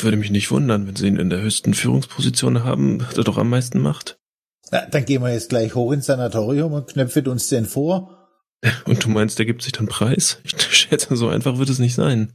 Würde 0.02 0.18
mich 0.18 0.32
nicht 0.32 0.52
wundern, 0.52 0.88
wenn 0.88 0.96
sie 0.96 1.08
ihn 1.08 1.18
in 1.18 1.30
der 1.30 1.42
höchsten 1.42 1.74
Führungsposition 1.74 2.64
haben, 2.64 3.08
hat 3.08 3.18
er 3.18 3.24
doch 3.24 3.38
am 3.38 3.50
meisten 3.50 3.80
Macht. 3.80 4.20
Na, 4.72 4.86
dann 4.86 5.06
gehen 5.06 5.22
wir 5.22 5.32
jetzt 5.32 5.50
gleich 5.50 5.76
hoch 5.76 5.92
ins 5.92 6.08
Sanatorium 6.08 6.74
und 6.74 6.88
knöpfen 6.88 7.28
uns 7.28 7.48
den 7.48 7.66
vor. 7.66 8.14
Und 8.86 9.06
du 9.06 9.10
meinst, 9.10 9.38
der 9.38 9.46
gibt 9.46 9.62
sich 9.62 9.72
dann 9.72 9.88
preis? 9.88 10.40
Ich 10.44 10.60
schätze, 10.72 11.16
so 11.16 11.30
einfach 11.30 11.60
wird 11.60 11.70
es 11.70 11.78
nicht 11.78 11.94
sein. 11.94 12.34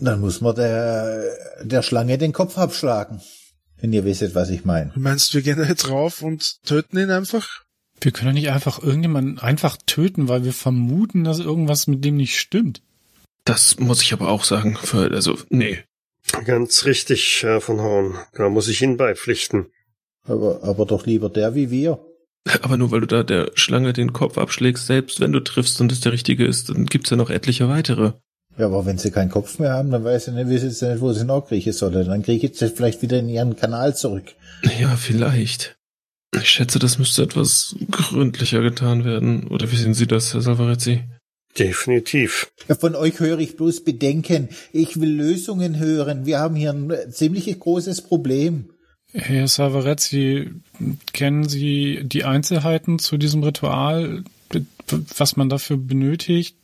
Dann 0.00 0.20
muss 0.20 0.40
man 0.40 0.56
der, 0.56 1.22
der 1.62 1.82
Schlange 1.82 2.18
den 2.18 2.32
Kopf 2.32 2.58
abschlagen. 2.58 3.20
Wenn 3.80 3.92
ihr 3.92 4.04
wisst, 4.04 4.34
was 4.34 4.50
ich 4.50 4.64
meine. 4.64 4.90
Du 4.92 5.00
meinst, 5.00 5.32
wir 5.32 5.42
gehen 5.42 5.58
da 5.58 5.64
jetzt 5.64 5.88
rauf 5.88 6.22
und 6.22 6.62
töten 6.64 6.98
ihn 6.98 7.10
einfach? 7.10 7.62
Wir 8.00 8.12
können 8.12 8.30
doch 8.30 8.34
nicht 8.34 8.50
einfach 8.50 8.82
irgendjemanden 8.82 9.38
einfach 9.38 9.76
töten, 9.86 10.28
weil 10.28 10.44
wir 10.44 10.52
vermuten, 10.52 11.24
dass 11.24 11.38
irgendwas 11.38 11.86
mit 11.86 12.04
dem 12.04 12.16
nicht 12.16 12.38
stimmt. 12.38 12.82
Das 13.44 13.78
muss 13.78 14.02
ich 14.02 14.12
aber 14.12 14.28
auch 14.28 14.44
sagen. 14.44 14.76
Also, 14.92 15.38
nee, 15.50 15.84
Ganz 16.44 16.84
richtig, 16.84 17.42
Herr 17.42 17.60
von 17.60 17.80
Horn. 17.80 18.14
Da 18.34 18.48
muss 18.48 18.68
ich 18.68 18.82
Ihnen 18.82 18.96
beipflichten. 18.96 19.66
Aber, 20.24 20.60
aber 20.62 20.86
doch 20.86 21.06
lieber 21.06 21.28
der 21.28 21.54
wie 21.54 21.70
wir. 21.70 21.98
Aber 22.62 22.76
nur 22.76 22.90
weil 22.90 23.00
du 23.00 23.06
da 23.06 23.22
der 23.22 23.50
Schlange 23.54 23.92
den 23.92 24.12
Kopf 24.12 24.38
abschlägst, 24.38 24.86
selbst 24.86 25.20
wenn 25.20 25.32
du 25.32 25.40
triffst 25.40 25.80
und 25.80 25.92
es 25.92 26.00
der 26.00 26.12
richtige 26.12 26.46
ist, 26.46 26.70
dann 26.70 26.86
gibt's 26.86 27.10
ja 27.10 27.16
noch 27.16 27.30
etliche 27.30 27.68
weitere. 27.68 28.12
Ja, 28.58 28.66
aber 28.66 28.86
wenn 28.86 28.98
sie 28.98 29.10
keinen 29.10 29.30
Kopf 29.30 29.58
mehr 29.58 29.72
haben, 29.72 29.90
dann 29.90 30.04
weiß 30.04 30.26
sie 30.26 30.32
nicht, 30.32 30.48
wissen 30.48 30.70
sie 30.70 30.88
nicht, 30.88 31.00
wo 31.00 31.12
sie 31.12 31.24
nachkriechen 31.24 31.72
sollen. 31.72 32.06
Dann 32.08 32.22
kriege 32.22 32.46
ich 32.46 32.58
sie 32.58 32.68
vielleicht 32.68 33.02
wieder 33.02 33.18
in 33.18 33.28
ihren 33.28 33.56
Kanal 33.56 33.94
zurück. 33.96 34.34
Ja, 34.78 34.96
vielleicht. 34.96 35.76
Ich 36.34 36.48
schätze, 36.48 36.78
das 36.78 36.98
müsste 36.98 37.22
etwas 37.22 37.74
gründlicher 37.90 38.60
getan 38.60 39.04
werden. 39.04 39.48
Oder 39.48 39.70
wie 39.70 39.76
sehen 39.76 39.94
Sie 39.94 40.06
das, 40.06 40.32
Herr 40.32 40.40
Salvarezzi? 40.40 41.04
Definitiv. 41.58 42.52
Von 42.78 42.94
euch 42.94 43.18
höre 43.20 43.38
ich 43.38 43.56
bloß 43.56 43.84
Bedenken. 43.84 44.48
Ich 44.72 45.00
will 45.00 45.10
Lösungen 45.10 45.78
hören. 45.78 46.26
Wir 46.26 46.38
haben 46.38 46.54
hier 46.54 46.72
ein 46.72 46.92
ziemlich 47.10 47.58
großes 47.58 48.02
Problem. 48.02 48.70
Herr 49.12 49.48
Salvarezzi, 49.48 50.50
kennen 51.12 51.48
Sie 51.48 52.00
die 52.04 52.24
Einzelheiten 52.24 53.00
zu 53.00 53.18
diesem 53.18 53.42
Ritual, 53.42 54.22
was 55.16 55.36
man 55.36 55.48
dafür 55.48 55.76
benötigt? 55.76 56.56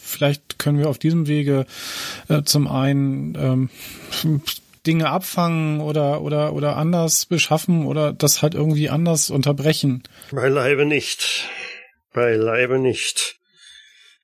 Vielleicht 0.00 0.58
können 0.58 0.78
wir 0.78 0.88
auf 0.88 0.98
diesem 0.98 1.26
Wege 1.26 1.66
äh, 2.28 2.42
zum 2.44 2.68
einen 2.68 3.34
ähm, 3.36 4.40
Dinge 4.86 5.08
abfangen 5.10 5.80
oder, 5.80 6.22
oder, 6.22 6.52
oder 6.52 6.76
anders 6.76 7.26
beschaffen 7.26 7.86
oder 7.86 8.12
das 8.12 8.42
halt 8.42 8.54
irgendwie 8.54 8.88
anders 8.88 9.30
unterbrechen. 9.30 10.02
Beileibe 10.30 10.86
nicht. 10.86 11.48
Beileibe 12.12 12.78
nicht. 12.78 13.39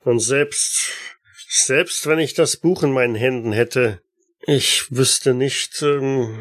Und 0.06 0.20
selbst, 0.20 0.92
selbst 1.48 2.06
wenn 2.06 2.20
ich 2.20 2.34
das 2.34 2.58
Buch 2.58 2.84
in 2.84 2.92
meinen 2.92 3.16
Händen 3.16 3.50
hätte, 3.50 4.00
ich 4.46 4.86
wüsste 4.92 5.34
nicht, 5.34 5.82
ähm, 5.82 6.38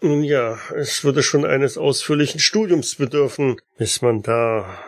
ja, 0.00 0.58
es 0.74 1.04
würde 1.04 1.22
schon 1.22 1.44
eines 1.44 1.76
ausführlichen 1.76 2.40
Studiums 2.40 2.94
bedürfen, 2.94 3.60
bis 3.76 4.00
man 4.00 4.22
da 4.22 4.82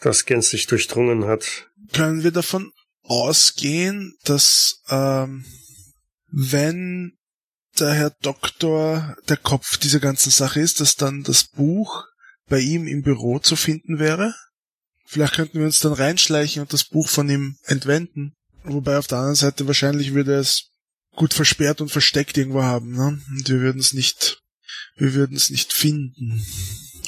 das 0.00 0.26
gänzlich 0.26 0.68
durchdrungen 0.68 1.24
hat. 1.24 1.66
Können 1.92 2.22
wir 2.22 2.30
davon 2.30 2.70
ausgehen, 3.02 4.16
dass 4.22 4.84
ähm, 4.88 5.44
wenn 6.30 7.18
der 7.80 7.94
Herr 7.94 8.10
Doktor 8.22 9.16
der 9.28 9.38
Kopf 9.38 9.76
dieser 9.76 9.98
ganzen 9.98 10.30
Sache 10.30 10.60
ist, 10.60 10.80
dass 10.80 10.94
dann 10.94 11.24
das 11.24 11.42
Buch 11.42 12.04
bei 12.48 12.60
ihm 12.60 12.86
im 12.86 13.02
Büro 13.02 13.40
zu 13.40 13.56
finden 13.56 13.98
wäre? 13.98 14.36
Vielleicht 15.10 15.34
könnten 15.34 15.58
wir 15.58 15.64
uns 15.64 15.80
dann 15.80 15.94
reinschleichen 15.94 16.60
und 16.60 16.72
das 16.74 16.84
Buch 16.84 17.08
von 17.08 17.30
ihm 17.30 17.56
entwenden. 17.64 18.34
Wobei 18.64 18.98
auf 18.98 19.06
der 19.06 19.16
anderen 19.16 19.36
Seite 19.36 19.66
wahrscheinlich 19.66 20.12
würde 20.12 20.34
es 20.34 20.68
gut 21.16 21.32
versperrt 21.32 21.80
und 21.80 21.90
versteckt 21.90 22.36
irgendwo 22.36 22.62
haben, 22.62 22.92
ne? 22.92 23.18
Und 23.30 23.48
wir 23.48 23.60
würden 23.60 23.78
es 23.80 23.94
nicht, 23.94 24.42
wir 24.96 25.14
würden 25.14 25.34
es 25.34 25.48
nicht 25.48 25.72
finden. 25.72 26.44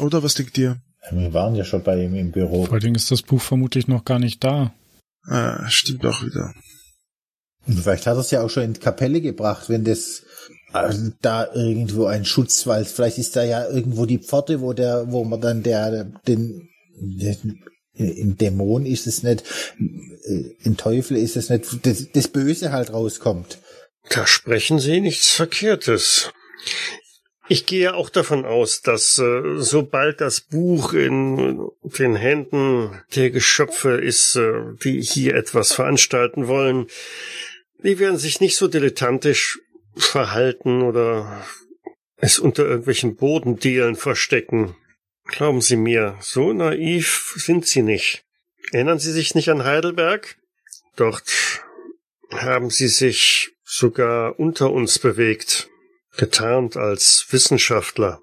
Oder 0.00 0.22
was 0.22 0.34
denkt 0.34 0.56
ihr? 0.56 0.80
Wir 1.10 1.34
waren 1.34 1.54
ja 1.54 1.64
schon 1.64 1.82
bei 1.82 2.02
ihm 2.02 2.14
im 2.14 2.32
Büro. 2.32 2.64
Vor 2.64 2.72
allen 2.72 2.82
Dingen 2.82 2.94
ist 2.94 3.10
das 3.10 3.20
Buch 3.20 3.42
vermutlich 3.42 3.86
noch 3.86 4.06
gar 4.06 4.18
nicht 4.18 4.42
da. 4.42 4.72
Ah, 5.24 5.68
stimmt 5.68 6.06
auch 6.06 6.22
wieder. 6.22 6.54
Und 7.66 7.78
vielleicht 7.78 8.06
hat 8.06 8.16
er 8.16 8.20
es 8.20 8.30
ja 8.30 8.42
auch 8.42 8.48
schon 8.48 8.62
in 8.62 8.72
die 8.72 8.80
Kapelle 8.80 9.20
gebracht, 9.20 9.68
wenn 9.68 9.84
das 9.84 10.22
also 10.72 11.10
da 11.20 11.52
irgendwo 11.52 12.06
ein 12.06 12.24
Schutzwald, 12.24 12.88
vielleicht 12.88 13.18
ist 13.18 13.36
da 13.36 13.44
ja 13.44 13.68
irgendwo 13.68 14.06
die 14.06 14.20
Pforte, 14.20 14.62
wo 14.62 14.72
der, 14.72 15.12
wo 15.12 15.22
man 15.24 15.42
dann 15.42 15.62
der, 15.62 16.04
den, 16.26 16.68
den 16.98 17.62
ein 18.00 18.36
Dämon 18.38 18.86
ist 18.86 19.06
es 19.06 19.22
nicht, 19.22 19.44
ein 19.78 20.76
Teufel 20.76 21.16
ist 21.16 21.36
es 21.36 21.50
nicht, 21.50 21.86
das, 21.86 22.10
das 22.12 22.28
Böse 22.28 22.72
halt 22.72 22.92
rauskommt. 22.92 23.58
Da 24.08 24.26
sprechen 24.26 24.78
Sie 24.78 25.00
nichts 25.00 25.30
Verkehrtes. 25.30 26.32
Ich 27.48 27.66
gehe 27.66 27.94
auch 27.94 28.10
davon 28.10 28.44
aus, 28.44 28.80
dass 28.80 29.18
äh, 29.18 29.42
sobald 29.56 30.20
das 30.20 30.40
Buch 30.40 30.92
in 30.92 31.68
den 31.82 32.14
Händen 32.14 33.02
der 33.16 33.30
Geschöpfe 33.30 34.00
ist, 34.00 34.36
äh, 34.36 34.52
die 34.84 35.02
hier 35.02 35.34
etwas 35.34 35.72
veranstalten 35.72 36.46
wollen, 36.46 36.86
die 37.82 37.98
werden 37.98 38.18
sich 38.18 38.40
nicht 38.40 38.56
so 38.56 38.68
dilettantisch 38.68 39.58
verhalten 39.96 40.82
oder 40.82 41.44
es 42.18 42.38
unter 42.38 42.64
irgendwelchen 42.64 43.16
Bodendielen 43.16 43.96
verstecken. 43.96 44.76
Glauben 45.30 45.60
Sie 45.60 45.76
mir, 45.76 46.16
so 46.20 46.52
naiv 46.52 47.34
sind 47.36 47.66
Sie 47.66 47.82
nicht. 47.82 48.24
Erinnern 48.72 48.98
Sie 48.98 49.12
sich 49.12 49.34
nicht 49.34 49.48
an 49.48 49.64
Heidelberg? 49.64 50.36
Dort 50.96 51.62
haben 52.32 52.70
Sie 52.70 52.88
sich 52.88 53.52
sogar 53.64 54.38
unter 54.38 54.72
uns 54.72 54.98
bewegt, 54.98 55.68
getarnt 56.16 56.76
als 56.76 57.26
Wissenschaftler. 57.30 58.20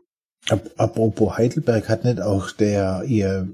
Apropos 0.78 1.38
Heidelberg 1.38 1.90
hat 1.90 2.06
nicht 2.06 2.22
auch 2.22 2.52
der 2.52 3.04
ihr 3.06 3.50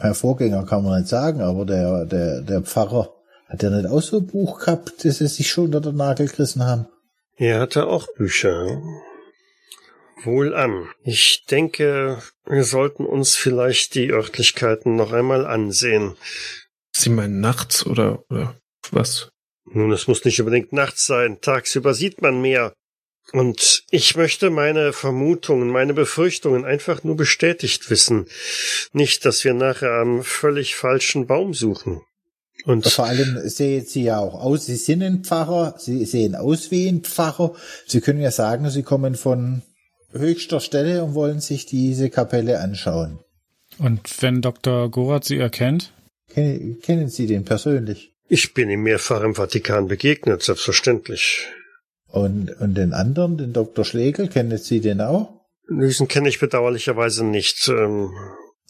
Herr 0.00 0.14
Vorgänger 0.14 0.64
kann 0.64 0.82
man 0.82 1.00
nicht 1.00 1.08
sagen, 1.10 1.40
aber 1.40 1.66
der 1.66 2.06
der 2.06 2.40
der 2.40 2.62
Pfarrer 2.62 3.12
hat 3.48 3.62
er 3.62 3.70
nicht 3.70 3.86
auch 3.86 4.00
so 4.00 4.18
ein 4.18 4.26
Buch 4.26 4.60
gehabt, 4.60 5.04
das 5.04 5.18
sie 5.18 5.26
sich 5.26 5.50
schon 5.50 5.66
unter 5.66 5.80
den 5.80 5.96
Nagel 5.96 6.28
gerissen 6.28 6.64
haben? 6.64 6.86
Er 7.36 7.60
hatte 7.60 7.86
auch 7.86 8.06
Bücher. 8.16 8.80
Wohl 10.22 10.54
an. 10.54 10.88
Ich 11.02 11.44
denke, 11.46 12.22
wir 12.46 12.64
sollten 12.64 13.04
uns 13.04 13.36
vielleicht 13.36 13.94
die 13.94 14.10
Örtlichkeiten 14.10 14.96
noch 14.96 15.12
einmal 15.12 15.46
ansehen. 15.46 16.16
Sie 16.92 17.10
meinen 17.10 17.40
nachts 17.40 17.84
oder, 17.84 18.24
oder 18.30 18.60
was? 18.90 19.30
Nun, 19.66 19.92
es 19.92 20.06
muss 20.06 20.24
nicht 20.24 20.40
unbedingt 20.40 20.72
nachts 20.72 21.06
sein. 21.06 21.40
Tagsüber 21.40 21.94
sieht 21.94 22.22
man 22.22 22.40
mehr. 22.40 22.72
Und 23.32 23.84
ich 23.90 24.16
möchte 24.16 24.50
meine 24.50 24.92
Vermutungen, 24.92 25.68
meine 25.68 25.94
Befürchtungen 25.94 26.64
einfach 26.64 27.04
nur 27.04 27.16
bestätigt 27.16 27.90
wissen. 27.90 28.26
Nicht, 28.92 29.24
dass 29.24 29.44
wir 29.44 29.54
nachher 29.54 29.92
am 29.92 30.22
völlig 30.22 30.76
falschen 30.76 31.26
Baum 31.26 31.54
suchen. 31.54 32.02
Und 32.64 32.86
vor 32.86 33.06
allem 33.06 33.40
sehen 33.48 33.84
Sie 33.84 34.04
ja 34.04 34.18
auch 34.18 34.34
aus, 34.34 34.66
Sie 34.66 34.76
sind 34.76 35.02
ein 35.02 35.24
Pfarrer, 35.24 35.74
Sie 35.78 36.04
sehen 36.04 36.34
aus 36.34 36.70
wie 36.70 36.88
ein 36.88 37.02
Pfarrer. 37.02 37.54
Sie 37.86 38.00
können 38.00 38.20
ja 38.20 38.30
sagen, 38.30 38.70
Sie 38.70 38.82
kommen 38.82 39.16
von 39.16 39.62
höchster 40.14 40.60
Stelle 40.60 41.04
und 41.04 41.14
wollen 41.14 41.40
sich 41.40 41.66
diese 41.66 42.10
Kapelle 42.10 42.60
anschauen. 42.60 43.18
Und 43.78 44.22
wenn 44.22 44.40
Dr. 44.40 44.90
Gorath 44.90 45.24
Sie 45.24 45.38
erkennt? 45.38 45.92
Kennen, 46.28 46.80
kennen 46.80 47.08
Sie 47.08 47.26
den 47.26 47.44
persönlich? 47.44 48.14
Ich 48.28 48.54
bin 48.54 48.70
ihm 48.70 48.82
mehrfach 48.82 49.22
im 49.22 49.34
Vatikan 49.34 49.88
begegnet, 49.88 50.42
selbstverständlich. 50.42 51.48
Und, 52.08 52.50
und 52.60 52.74
den 52.74 52.92
anderen, 52.92 53.36
den 53.36 53.52
Dr. 53.52 53.84
Schlegel, 53.84 54.28
kennen 54.28 54.56
Sie 54.56 54.80
den 54.80 55.00
auch? 55.00 55.44
Diesen 55.68 56.08
kenne 56.08 56.28
ich 56.28 56.40
bedauerlicherweise 56.40 57.24
nicht. 57.24 57.68
Ähm, 57.68 58.12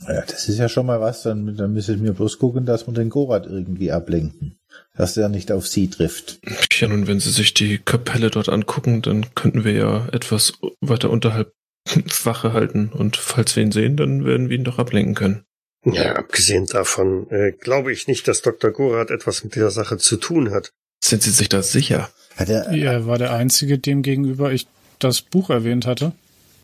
ja, 0.01 0.23
das 0.23 0.49
ist 0.49 0.59
ja 0.59 0.69
schon 0.69 0.87
mal 0.87 1.01
was. 1.01 1.23
Dann, 1.23 1.57
dann 1.57 1.73
müssen 1.73 2.03
wir 2.03 2.13
bloß 2.13 2.39
gucken, 2.39 2.67
dass 2.67 2.87
wir 2.87 2.95
den 2.95 3.11
Gorat 3.11 3.47
irgendwie 3.47 3.93
ablenken. 3.93 4.59
Dass 4.97 5.17
er 5.17 5.29
nicht 5.29 5.53
auf 5.53 5.67
sie 5.67 5.89
trifft. 5.89 6.41
Ja, 6.73 6.89
nun, 6.89 7.07
wenn 7.07 7.21
Sie 7.21 7.31
sich 7.31 7.55
die 7.55 7.79
Kapelle 7.79 8.31
dort 8.31 8.49
angucken, 8.49 9.03
dann 9.03 9.35
könnten 9.35 9.65
wir 9.65 9.73
ja 9.73 10.09
etwas 10.13 10.55
weiter 10.81 11.11
unterhalb 11.11 11.53
Wache 12.25 12.53
halten. 12.53 12.91
Und 12.93 13.17
falls 13.17 13.57
wir 13.57 13.63
ihn 13.63 13.73
sehen, 13.73 13.97
dann 13.97 14.25
werden 14.25 14.49
wir 14.49 14.57
ihn 14.57 14.65
doch 14.65 14.79
ablenken 14.79 15.15
können. 15.15 15.45
Ja, 15.85 16.17
abgesehen 16.17 16.67
davon 16.67 17.31
äh, 17.31 17.53
glaube 17.53 17.93
ich 17.93 18.09
nicht, 18.09 18.27
dass 18.27 18.43
Dr. 18.43 18.71
Gorat 18.71 19.11
etwas 19.11 19.45
mit 19.45 19.55
dieser 19.55 19.71
Sache 19.71 19.99
zu 19.99 20.17
tun 20.17 20.51
hat. 20.51 20.73
Sind 21.03 21.23
Sie 21.23 21.31
sich 21.31 21.51
da 21.51 21.63
sicher? 21.63 22.09
Hat 22.37 22.49
er, 22.49 22.69
er 22.69 23.07
war 23.07 23.19
der 23.19 23.33
Einzige, 23.33 23.79
dem 23.79 24.03
gegenüber 24.03 24.51
ich 24.51 24.67
das 24.99 25.21
Buch 25.21 25.51
erwähnt 25.51 25.87
hatte. 25.87 26.13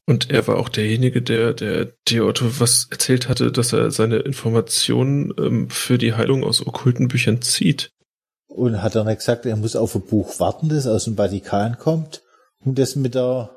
Und 0.06 0.30
er 0.30 0.46
war 0.48 0.56
auch 0.56 0.68
derjenige, 0.68 1.22
der, 1.22 1.52
der 1.52 1.92
dir 2.08 2.24
Otto 2.26 2.58
was 2.58 2.88
erzählt 2.90 3.28
hatte, 3.28 3.52
dass 3.52 3.72
er 3.72 3.90
seine 3.90 4.16
Informationen 4.16 5.32
ähm, 5.38 5.70
für 5.70 5.98
die 5.98 6.14
Heilung 6.14 6.42
aus 6.42 6.66
okkulten 6.66 7.08
Büchern 7.08 7.42
zieht. 7.42 7.92
Und 8.48 8.82
hat 8.82 8.96
er 8.96 9.04
nicht 9.04 9.18
gesagt, 9.18 9.46
er 9.46 9.56
muss 9.56 9.76
auf 9.76 9.94
ein 9.94 10.02
Buch 10.02 10.40
warten, 10.40 10.68
das 10.68 10.86
aus 10.86 11.04
dem 11.04 11.16
Vatikan 11.16 11.78
kommt, 11.78 12.22
um 12.64 12.74
das 12.74 12.96
mit 12.96 13.14
der 13.14 13.50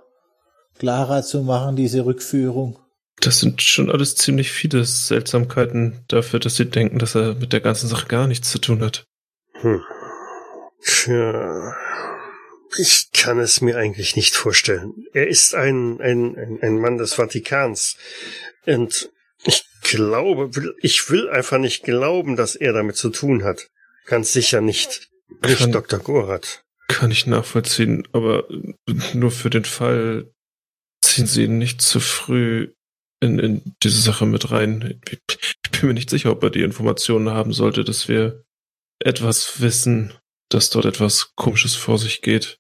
Clara 0.78 1.24
zu 1.24 1.42
machen, 1.42 1.76
diese 1.76 2.06
Rückführung? 2.06 2.80
Das 3.20 3.40
sind 3.40 3.62
schon 3.62 3.90
alles 3.90 4.16
ziemlich 4.16 4.52
viele 4.52 4.84
Seltsamkeiten 4.84 6.04
dafür, 6.08 6.40
dass 6.40 6.56
sie 6.56 6.66
denken, 6.66 7.00
dass 7.00 7.16
er 7.16 7.36
mit 7.36 7.54
der 7.54 7.62
ganzen 7.62 7.88
Sache 7.88 8.08
gar 8.08 8.28
nichts 8.28 8.52
zu 8.52 8.60
tun 8.60 8.82
hat. 8.82 9.06
Hm. 9.54 9.82
Tja, 10.84 11.74
ich 12.78 13.12
kann 13.12 13.40
es 13.40 13.62
mir 13.62 13.78
eigentlich 13.78 14.16
nicht 14.16 14.36
vorstellen. 14.36 15.06
Er 15.14 15.28
ist 15.28 15.56
ein, 15.56 16.00
ein, 16.02 16.60
ein 16.62 16.80
Mann 16.80 16.98
des 16.98 17.14
Vatikans. 17.14 17.98
Und 18.66 19.12
ich 19.44 19.66
glaube, 19.82 20.50
ich 20.82 21.10
will 21.10 21.30
einfach 21.30 21.58
nicht 21.58 21.84
glauben, 21.84 22.36
dass 22.36 22.56
er 22.56 22.74
damit 22.74 22.96
zu 22.96 23.10
tun 23.10 23.44
hat. 23.44 23.70
Ganz 24.06 24.34
sicher 24.34 24.62
nicht. 24.62 25.10
Nicht 25.46 25.60
kann, 25.60 25.72
Dr. 25.72 26.00
Gorath. 26.00 26.64
Kann 26.88 27.12
ich 27.12 27.28
nachvollziehen, 27.28 28.08
aber 28.12 28.48
nur 29.14 29.32
für 29.32 29.50
den 29.50 29.66
Fall 29.66 30.32
ziehen 31.02 31.28
Sie 31.28 31.44
ihn 31.44 31.58
nicht 31.58 31.82
zu 31.82 32.00
früh 32.00 32.74
in, 33.20 33.40
in 33.40 33.76
diese 33.82 34.02
Sache 34.02 34.26
mit 34.26 34.52
rein. 34.52 35.00
Ich 35.10 35.72
bin 35.72 35.88
mir 35.88 35.94
nicht 35.94 36.10
sicher, 36.10 36.32
ob 36.32 36.44
er 36.44 36.50
die 36.50 36.64
Informationen 36.64 37.30
haben 37.30 37.54
sollte, 37.54 37.84
dass 37.84 38.08
wir 38.08 38.44
etwas 39.00 39.62
wissen, 39.62 40.14
dass 40.50 40.70
dort 40.70 40.86
etwas 40.86 41.34
Komisches 41.36 41.76
vor 41.76 41.98
sich 41.98 42.22
geht. 42.22 42.60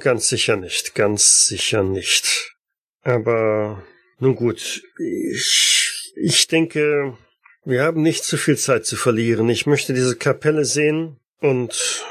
Ganz 0.00 0.28
sicher 0.28 0.56
nicht, 0.56 0.94
ganz 0.94 1.46
sicher 1.46 1.82
nicht. 1.82 2.54
Aber 3.02 3.82
nun 4.18 4.34
gut, 4.34 4.82
ich 4.98 5.94
Ich 6.16 6.46
denke, 6.46 7.16
wir 7.64 7.82
haben 7.82 8.02
nicht 8.02 8.24
zu 8.24 8.36
viel 8.36 8.56
Zeit 8.56 8.86
zu 8.86 8.96
verlieren. 8.96 9.48
Ich 9.48 9.66
möchte 9.66 9.94
diese 9.94 10.16
Kapelle 10.16 10.64
sehen 10.64 11.16
und 11.40 12.04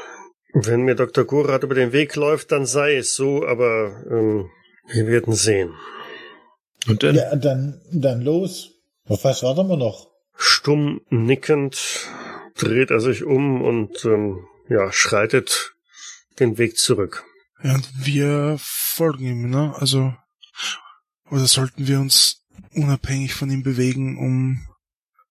wenn 0.52 0.82
mir 0.82 0.94
Dr. 0.94 1.24
Gorath 1.24 1.64
über 1.64 1.74
den 1.74 1.92
Weg 1.92 2.14
läuft, 2.16 2.52
dann 2.52 2.66
sei 2.66 2.96
es 2.96 3.14
so, 3.14 3.46
aber 3.46 4.04
ähm, 4.10 4.50
wir 4.88 5.06
werden 5.06 5.32
sehen. 5.32 5.74
Und 6.86 7.02
dann? 7.02 7.14
Ja, 7.16 7.34
dann, 7.34 7.80
dann 7.90 8.20
los. 8.20 8.72
Auf 9.06 9.24
was 9.24 9.42
warten 9.42 9.68
wir 9.68 9.76
noch? 9.76 10.10
Stumm 10.36 11.00
nickend 11.08 12.08
dreht 12.56 12.90
er 12.90 13.00
sich 13.00 13.24
um 13.24 13.62
und 13.62 14.04
ähm, 14.04 14.46
ja, 14.68 14.92
schreitet 14.92 15.74
den 16.38 16.58
Weg 16.58 16.76
zurück. 16.76 17.24
Ja, 17.64 17.74
und 17.74 17.88
wir 17.94 18.56
folgen 18.58 19.24
ihm, 19.24 19.50
ne? 19.50 19.74
Also, 19.78 20.14
oder 21.30 21.46
sollten 21.46 21.86
wir 21.86 21.98
uns 21.98 22.42
unabhängig 22.74 23.32
von 23.32 23.50
ihm 23.50 23.62
bewegen, 23.62 24.18
um 24.18 24.66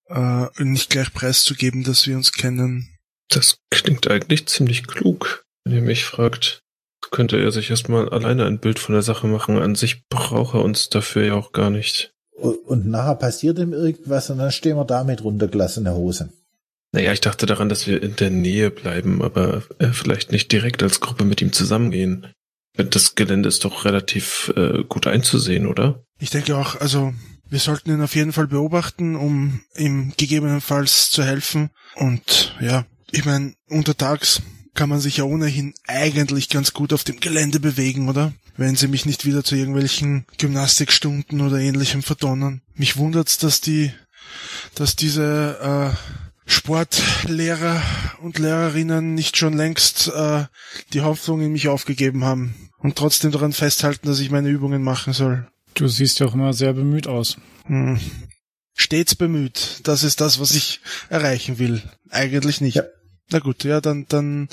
äh, 0.07 0.47
nicht 0.63 0.89
gleich 0.89 1.13
preiszugeben, 1.13 1.83
dass 1.83 2.07
wir 2.07 2.17
uns 2.17 2.31
kennen? 2.31 2.89
Das 3.29 3.59
klingt 3.69 4.09
eigentlich 4.09 4.47
ziemlich 4.47 4.87
klug, 4.87 5.45
wenn 5.63 5.75
ihr 5.75 5.81
mich 5.81 6.05
fragt. 6.05 6.63
Könnte 7.11 7.39
er 7.39 7.51
sich 7.51 7.69
erstmal 7.69 8.09
alleine 8.09 8.45
ein 8.45 8.59
Bild 8.59 8.79
von 8.79 8.93
der 8.93 9.03
Sache 9.03 9.27
machen. 9.27 9.59
An 9.59 9.75
sich 9.75 10.07
braucht 10.07 10.55
er 10.55 10.63
uns 10.63 10.89
dafür 10.89 11.25
ja 11.25 11.33
auch 11.35 11.51
gar 11.51 11.69
nicht. 11.69 12.13
Und 12.31 12.87
nachher 12.87 13.15
passiert 13.15 13.59
ihm 13.59 13.73
irgendwas 13.73 14.31
und 14.31 14.39
dann 14.39 14.51
stehen 14.51 14.77
wir 14.77 14.85
da 14.85 15.03
mit 15.03 15.23
runtergelassener 15.23 15.93
Hose. 15.93 16.29
Naja, 16.93 17.11
ich 17.11 17.21
dachte 17.21 17.47
daran, 17.47 17.69
dass 17.69 17.87
wir 17.87 18.01
in 18.01 18.15
der 18.15 18.29
Nähe 18.29 18.69
bleiben, 18.69 19.23
aber 19.23 19.63
äh, 19.79 19.87
vielleicht 19.87 20.31
nicht 20.31 20.51
direkt 20.51 20.83
als 20.83 20.99
Gruppe 20.99 21.25
mit 21.25 21.41
ihm 21.41 21.51
zusammengehen. 21.51 22.27
Das 22.75 23.15
Gelände 23.15 23.49
ist 23.49 23.65
doch 23.65 23.83
relativ 23.83 24.53
äh, 24.55 24.83
gut 24.87 25.07
einzusehen, 25.07 25.65
oder? 25.65 26.03
Ich 26.19 26.29
denke 26.29 26.55
auch, 26.55 26.79
also 26.79 27.13
wir 27.49 27.59
sollten 27.59 27.91
ihn 27.91 28.01
auf 28.01 28.15
jeden 28.15 28.31
Fall 28.31 28.47
beobachten, 28.47 29.15
um 29.15 29.61
ihm 29.75 30.13
gegebenenfalls 30.17 31.09
zu 31.09 31.23
helfen. 31.23 31.71
Und 31.95 32.55
ja, 32.61 32.85
ich 33.11 33.25
meine, 33.25 33.53
untertags 33.69 34.43
kann 34.75 34.89
man 34.89 34.99
sich 34.99 35.17
ja 35.17 35.23
ohnehin 35.23 35.73
eigentlich 35.87 36.49
ganz 36.49 36.73
gut 36.73 36.93
auf 36.93 37.03
dem 37.03 37.19
Gelände 37.19 37.59
bewegen, 37.59 38.07
oder? 38.07 38.33
Wenn 38.55 38.75
sie 38.75 38.87
mich 38.87 39.07
nicht 39.07 39.25
wieder 39.25 39.43
zu 39.43 39.55
irgendwelchen 39.55 40.25
Gymnastikstunden 40.37 41.41
oder 41.41 41.57
ähnlichem 41.57 42.03
verdonnern. 42.03 42.61
Mich 42.75 42.97
wundert's, 42.97 43.39
dass 43.39 43.61
die, 43.61 43.91
dass 44.75 44.95
diese 44.95 45.93
äh, 45.95 46.22
Sportlehrer 46.45 47.81
und 48.21 48.39
Lehrerinnen 48.39 49.13
nicht 49.13 49.37
schon 49.37 49.53
längst 49.53 50.09
äh, 50.13 50.45
die 50.93 51.01
Hoffnung 51.01 51.41
in 51.41 51.51
mich 51.51 51.67
aufgegeben 51.67 52.23
haben 52.23 52.69
und 52.79 52.95
trotzdem 52.97 53.31
daran 53.31 53.53
festhalten, 53.53 54.07
dass 54.07 54.19
ich 54.19 54.31
meine 54.31 54.49
Übungen 54.49 54.83
machen 54.83 55.13
soll. 55.13 55.47
Du 55.73 55.87
siehst 55.87 56.19
ja 56.19 56.27
auch 56.27 56.33
immer 56.33 56.53
sehr 56.53 56.73
bemüht 56.73 57.07
aus. 57.07 57.37
Hm. 57.65 57.99
Stets 58.75 59.15
bemüht. 59.15 59.81
Das 59.83 60.03
ist 60.03 60.21
das, 60.21 60.39
was 60.39 60.51
ich 60.51 60.81
erreichen 61.09 61.59
will. 61.59 61.81
Eigentlich 62.09 62.61
nicht. 62.61 62.75
Ja. 62.75 62.83
Na 63.31 63.39
gut, 63.39 63.63
ja, 63.63 63.81
dann, 63.81 64.05
dann 64.09 64.49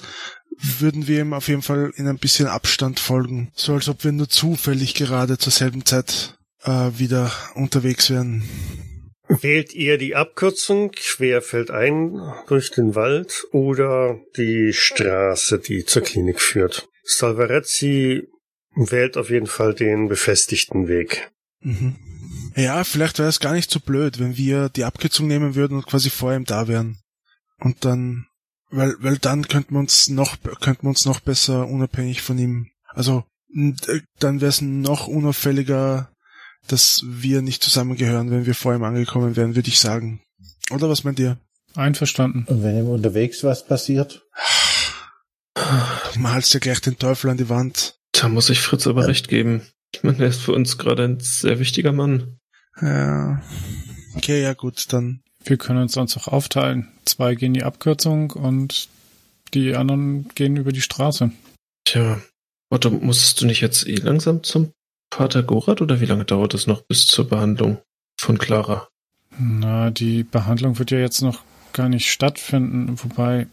würden 0.78 1.06
wir 1.06 1.20
ihm 1.20 1.32
auf 1.32 1.48
jeden 1.48 1.62
Fall 1.62 1.92
in 1.96 2.06
ein 2.06 2.18
bisschen 2.18 2.46
Abstand 2.46 3.00
folgen. 3.00 3.50
So 3.54 3.74
als 3.74 3.88
ob 3.88 4.04
wir 4.04 4.12
nur 4.12 4.28
zufällig 4.28 4.94
gerade 4.94 5.38
zur 5.38 5.52
selben 5.52 5.84
Zeit 5.84 6.38
äh, 6.62 6.90
wieder 6.96 7.32
unterwegs 7.54 8.10
wären. 8.10 8.44
Wählt 9.40 9.74
ihr 9.74 9.96
die 9.96 10.16
Abkürzung 10.16 10.90
querfeldein 10.90 12.20
durch 12.48 12.72
den 12.72 12.96
Wald 12.96 13.46
oder 13.52 14.18
die 14.36 14.72
Straße, 14.72 15.60
die 15.60 15.84
zur 15.84 16.02
Klinik 16.02 16.40
führt? 16.40 16.88
Salvarezzi 17.04 18.26
wählt 18.74 19.16
auf 19.16 19.30
jeden 19.30 19.46
Fall 19.46 19.74
den 19.74 20.08
befestigten 20.08 20.88
Weg. 20.88 21.30
Mhm. 21.60 21.96
Ja, 22.56 22.82
vielleicht 22.82 23.20
wäre 23.20 23.28
es 23.28 23.38
gar 23.38 23.52
nicht 23.52 23.70
so 23.70 23.78
blöd, 23.78 24.18
wenn 24.18 24.36
wir 24.36 24.68
die 24.68 24.84
Abkürzung 24.84 25.28
nehmen 25.28 25.54
würden 25.54 25.76
und 25.76 25.86
quasi 25.86 26.10
vor 26.10 26.34
ihm 26.34 26.44
da 26.44 26.66
wären. 26.66 26.98
Und 27.58 27.84
dann, 27.84 28.26
weil, 28.70 28.96
weil 28.98 29.18
dann 29.18 29.46
könnten 29.46 29.74
wir 29.74 29.78
uns 29.80 30.08
noch, 30.08 30.38
könnten 30.60 30.82
wir 30.82 30.90
uns 30.90 31.06
noch 31.06 31.20
besser 31.20 31.68
unabhängig 31.68 32.22
von 32.22 32.38
ihm, 32.38 32.70
also, 32.88 33.24
äh, 33.54 34.00
dann 34.18 34.40
wäre 34.40 34.48
es 34.48 34.60
noch 34.60 35.06
unauffälliger 35.06 36.10
dass 36.66 37.02
wir 37.04 37.42
nicht 37.42 37.62
zusammengehören, 37.62 38.30
wenn 38.30 38.46
wir 38.46 38.54
vor 38.54 38.74
ihm 38.74 38.84
angekommen 38.84 39.36
wären, 39.36 39.56
würde 39.56 39.68
ich 39.68 39.78
sagen. 39.78 40.22
Oder 40.70 40.88
was 40.88 41.04
meint 41.04 41.18
ihr? 41.18 41.38
Einverstanden. 41.74 42.44
Und 42.48 42.62
wenn 42.62 42.78
ihm 42.78 42.88
unterwegs 42.88 43.44
was 43.44 43.66
passiert? 43.66 44.26
Du 45.54 46.18
malst 46.18 46.54
ja 46.54 46.60
gleich 46.60 46.80
den 46.80 46.98
Teufel 46.98 47.30
an 47.30 47.36
die 47.36 47.48
Wand. 47.48 47.98
Da 48.12 48.28
muss 48.28 48.50
ich 48.50 48.60
Fritz 48.60 48.86
aber 48.86 49.02
ja. 49.02 49.06
recht 49.08 49.28
geben. 49.28 49.62
Ich 49.94 50.02
meine, 50.02 50.18
er 50.18 50.28
ist 50.28 50.40
für 50.40 50.52
uns 50.52 50.78
gerade 50.78 51.04
ein 51.04 51.20
sehr 51.20 51.58
wichtiger 51.58 51.92
Mann. 51.92 52.38
Ja. 52.80 53.42
Okay, 54.16 54.42
ja 54.42 54.54
gut, 54.54 54.92
dann. 54.92 55.22
Wir 55.44 55.56
können 55.56 55.80
uns 55.80 55.92
sonst 55.92 56.16
auch 56.16 56.28
aufteilen. 56.28 56.88
Zwei 57.04 57.34
gehen 57.34 57.54
die 57.54 57.62
Abkürzung 57.62 58.30
und 58.32 58.88
die 59.54 59.74
anderen 59.74 60.28
gehen 60.34 60.56
über 60.56 60.72
die 60.72 60.82
Straße. 60.82 61.32
Tja, 61.84 62.20
Otto, 62.68 62.90
musstest 62.90 63.40
du 63.40 63.46
nicht 63.46 63.62
jetzt 63.62 63.86
eh 63.86 63.96
langsam 63.96 64.42
zum 64.42 64.72
Pater 65.10 65.42
Gorat 65.42 65.82
oder 65.82 66.00
wie 66.00 66.06
lange 66.06 66.24
dauert 66.24 66.54
es 66.54 66.66
noch 66.66 66.82
bis 66.82 67.06
zur 67.06 67.28
Behandlung 67.28 67.78
von 68.18 68.38
Clara? 68.38 68.88
Na, 69.38 69.90
die 69.90 70.22
Behandlung 70.22 70.78
wird 70.78 70.90
ja 70.90 70.98
jetzt 70.98 71.20
noch 71.20 71.42
gar 71.72 71.88
nicht 71.88 72.10
stattfinden, 72.10 72.94
wobei 73.02 73.46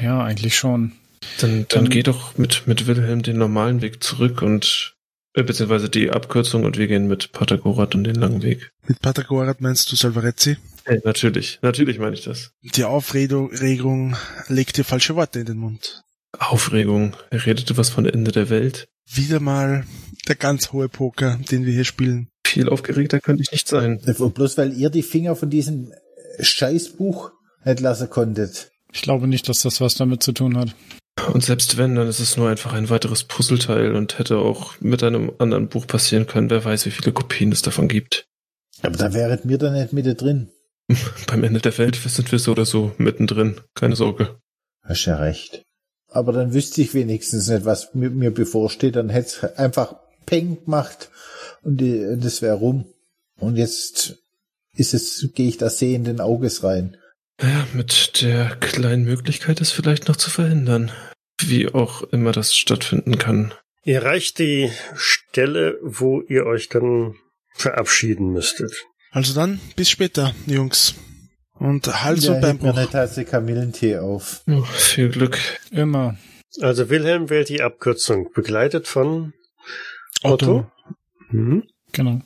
ja, 0.00 0.22
eigentlich 0.22 0.56
schon. 0.56 0.92
Dann, 1.40 1.66
dann, 1.68 1.84
dann 1.84 1.90
geh 1.90 2.02
doch 2.02 2.38
mit, 2.38 2.66
mit 2.66 2.86
Wilhelm 2.86 3.22
den 3.22 3.38
normalen 3.38 3.82
Weg 3.82 4.02
zurück 4.02 4.42
und 4.42 4.94
äh, 5.34 5.42
beziehungsweise 5.42 5.88
die 5.88 6.10
Abkürzung 6.10 6.64
und 6.64 6.78
wir 6.78 6.86
gehen 6.86 7.06
mit 7.06 7.32
Pater 7.32 7.58
Gorat 7.58 7.94
und 7.94 8.04
den 8.04 8.14
langen 8.14 8.42
Weg. 8.42 8.72
Mit 8.86 9.00
Pater 9.02 9.24
Gorat 9.24 9.60
meinst 9.60 9.90
du 9.90 9.96
Salvarezzi? 9.96 10.56
Hey, 10.84 11.00
natürlich, 11.04 11.58
natürlich 11.60 11.98
meine 11.98 12.14
ich 12.14 12.24
das. 12.24 12.52
Die 12.62 12.84
Aufregung 12.84 14.16
legt 14.48 14.76
dir 14.76 14.84
falsche 14.84 15.16
Worte 15.16 15.40
in 15.40 15.46
den 15.46 15.58
Mund. 15.58 16.02
Aufregung. 16.38 17.14
Er 17.30 17.46
redete 17.46 17.76
was 17.76 17.88
von 17.88 18.06
Ende 18.06 18.32
der 18.32 18.50
Welt. 18.50 18.88
Wieder 19.10 19.40
mal 19.40 19.86
der 20.26 20.36
ganz 20.36 20.72
hohe 20.72 20.88
Poker, 20.88 21.38
den 21.50 21.64
wir 21.64 21.72
hier 21.72 21.84
spielen. 21.84 22.28
Viel 22.46 22.68
aufgeregter 22.68 23.20
könnte 23.20 23.42
ich 23.42 23.52
nicht 23.52 23.68
sein. 23.68 24.00
Bloß 24.00 24.58
weil 24.58 24.72
ihr 24.72 24.90
die 24.90 25.02
Finger 25.02 25.36
von 25.36 25.50
diesem 25.50 25.92
Scheißbuch 26.40 27.30
nicht 27.64 27.80
lassen 27.80 28.10
konntet. 28.10 28.70
Ich 28.92 29.02
glaube 29.02 29.28
nicht, 29.28 29.48
dass 29.48 29.62
das 29.62 29.80
was 29.80 29.94
damit 29.94 30.22
zu 30.22 30.32
tun 30.32 30.56
hat. 30.56 30.74
Und 31.32 31.44
selbst 31.44 31.76
wenn, 31.76 31.94
dann 31.94 32.08
ist 32.08 32.20
es 32.20 32.36
nur 32.36 32.48
einfach 32.48 32.72
ein 32.72 32.90
weiteres 32.90 33.24
Puzzleteil 33.24 33.94
und 33.94 34.18
hätte 34.18 34.38
auch 34.38 34.80
mit 34.80 35.02
einem 35.02 35.32
anderen 35.38 35.68
Buch 35.68 35.86
passieren 35.86 36.26
können. 36.26 36.48
Wer 36.48 36.64
weiß, 36.64 36.86
wie 36.86 36.90
viele 36.90 37.12
Kopien 37.12 37.52
es 37.52 37.62
davon 37.62 37.88
gibt. 37.88 38.26
Aber 38.82 38.96
da 38.96 39.12
wäret 39.12 39.44
mir 39.44 39.58
dann 39.58 39.74
nicht 39.74 39.92
mit 39.92 40.20
drin. 40.20 40.50
Beim 41.26 41.44
Ende 41.44 41.60
der 41.60 41.76
Welt 41.78 41.96
sind 41.96 42.30
wir 42.32 42.38
so 42.38 42.52
oder 42.52 42.64
so 42.64 42.94
mittendrin. 42.98 43.60
Keine 43.74 43.96
Sorge. 43.96 44.38
Hast 44.82 45.04
ja 45.04 45.16
recht. 45.16 45.64
Aber 46.10 46.32
dann 46.32 46.54
wüsste 46.54 46.80
ich 46.80 46.94
wenigstens 46.94 47.48
nicht, 47.48 47.64
was 47.64 47.94
mit 47.94 48.14
mir 48.14 48.30
bevorsteht. 48.30 48.96
Dann 48.96 49.10
hätte 49.10 49.28
es 49.28 49.58
einfach 49.58 49.96
Peng 50.26 50.64
gemacht 50.64 51.10
und 51.62 51.78
die, 51.78 52.16
das 52.18 52.42
wäre 52.42 52.56
rum. 52.56 52.86
Und 53.38 53.56
jetzt 53.56 54.16
ist 54.74 54.94
es, 54.94 55.28
gehe 55.34 55.48
ich 55.48 55.58
da 55.58 55.70
sehenden 55.70 56.20
Auges 56.20 56.64
rein. 56.64 56.96
Ja, 57.40 57.66
mit 57.72 58.22
der 58.22 58.56
kleinen 58.56 59.04
Möglichkeit, 59.04 59.60
es 59.60 59.70
vielleicht 59.70 60.08
noch 60.08 60.16
zu 60.16 60.30
verhindern. 60.30 60.90
Wie 61.40 61.68
auch 61.68 62.02
immer 62.02 62.32
das 62.32 62.54
stattfinden 62.54 63.18
kann. 63.18 63.54
Ihr 63.84 64.02
erreicht 64.02 64.38
die 64.38 64.70
Stelle, 64.96 65.78
wo 65.82 66.20
ihr 66.22 66.46
euch 66.46 66.68
dann 66.68 67.14
verabschieden 67.54 68.32
müsstet. 68.32 68.72
Also 69.10 69.34
dann, 69.34 69.60
bis 69.76 69.88
später, 69.88 70.34
Jungs. 70.46 70.94
Und 71.58 72.04
Hals 72.04 72.26
ja, 72.26 72.34
und 72.34 72.40
Beinbruch. 72.40 72.74
mir 72.74 72.80
eine 72.80 72.90
Tasse 72.90 73.24
Kamillentee 73.24 73.98
auf. 73.98 74.42
Oh, 74.48 74.62
viel 74.62 75.08
Glück. 75.08 75.38
Immer. 75.70 76.16
Also 76.60 76.88
Wilhelm 76.88 77.30
wählt 77.30 77.48
die 77.48 77.62
Abkürzung, 77.62 78.30
begleitet 78.32 78.86
von 78.86 79.32
Otto. 80.22 80.32
Otto. 80.32 80.72
Mhm. 81.30 81.64
Genau. 81.92 82.20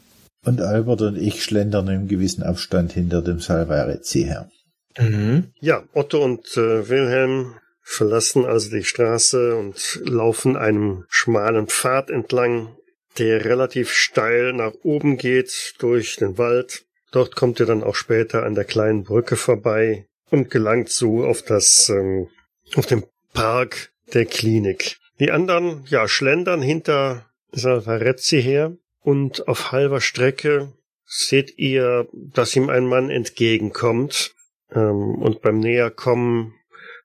Und 0.44 0.60
Albert 0.60 1.02
und 1.02 1.16
ich 1.16 1.44
schlendern 1.44 1.88
im 1.88 2.08
gewissen 2.08 2.42
Abstand 2.42 2.92
hinter 2.92 3.22
dem 3.22 3.40
Salvarezzi 3.40 4.24
her. 4.24 4.50
Mhm. 4.98 5.52
Ja, 5.60 5.84
Otto 5.92 6.22
und 6.22 6.56
äh, 6.56 6.88
Wilhelm 6.88 7.54
verlassen 7.82 8.44
also 8.44 8.70
die 8.70 8.84
Straße 8.84 9.56
und 9.56 10.00
laufen 10.04 10.56
einem 10.56 11.04
schmalen 11.08 11.66
Pfad 11.66 12.10
entlang, 12.10 12.76
der 13.18 13.44
relativ 13.44 13.92
steil 13.92 14.52
nach 14.52 14.72
oben 14.82 15.16
geht 15.16 15.74
durch 15.78 16.16
den 16.16 16.38
Wald. 16.38 16.84
Dort 17.12 17.36
kommt 17.36 17.60
ihr 17.60 17.66
dann 17.66 17.84
auch 17.84 17.94
später 17.94 18.42
an 18.42 18.54
der 18.54 18.64
kleinen 18.64 19.04
Brücke 19.04 19.36
vorbei 19.36 20.06
und 20.30 20.50
gelangt 20.50 20.88
so 20.88 21.24
auf 21.24 21.42
das, 21.42 21.88
ähm, 21.88 22.28
auf 22.74 22.86
den 22.86 23.04
Park 23.32 23.92
der 24.12 24.24
Klinik. 24.24 24.96
Die 25.20 25.30
anderen, 25.30 25.84
ja, 25.86 26.08
schlendern 26.08 26.62
hinter 26.62 27.26
Salvarezzi 27.52 28.42
her 28.42 28.76
und 29.02 29.46
auf 29.46 29.72
halber 29.72 30.00
Strecke 30.00 30.72
seht 31.06 31.58
ihr, 31.58 32.08
dass 32.12 32.56
ihm 32.56 32.70
ein 32.70 32.86
Mann 32.86 33.10
entgegenkommt, 33.10 34.34
ähm, 34.74 35.16
und 35.16 35.42
beim 35.42 35.58
Näherkommen 35.58 36.54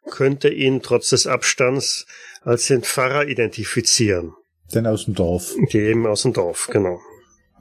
könnte 0.10 0.49
ihn 0.49 0.82
trotz 0.82 1.10
des 1.10 1.28
Abstands 1.28 2.05
als 2.41 2.68
den 2.68 2.82
Pfarrer 2.82 3.28
identifizieren. 3.28 4.34
Denn 4.74 4.88
aus 4.88 5.05
dem 5.05 5.16
Dorf. 5.16 5.53
Eben 5.70 6.08
aus 6.08 6.22
dem 6.24 6.34
Dorf, 6.34 6.70
genau. 6.72 6.99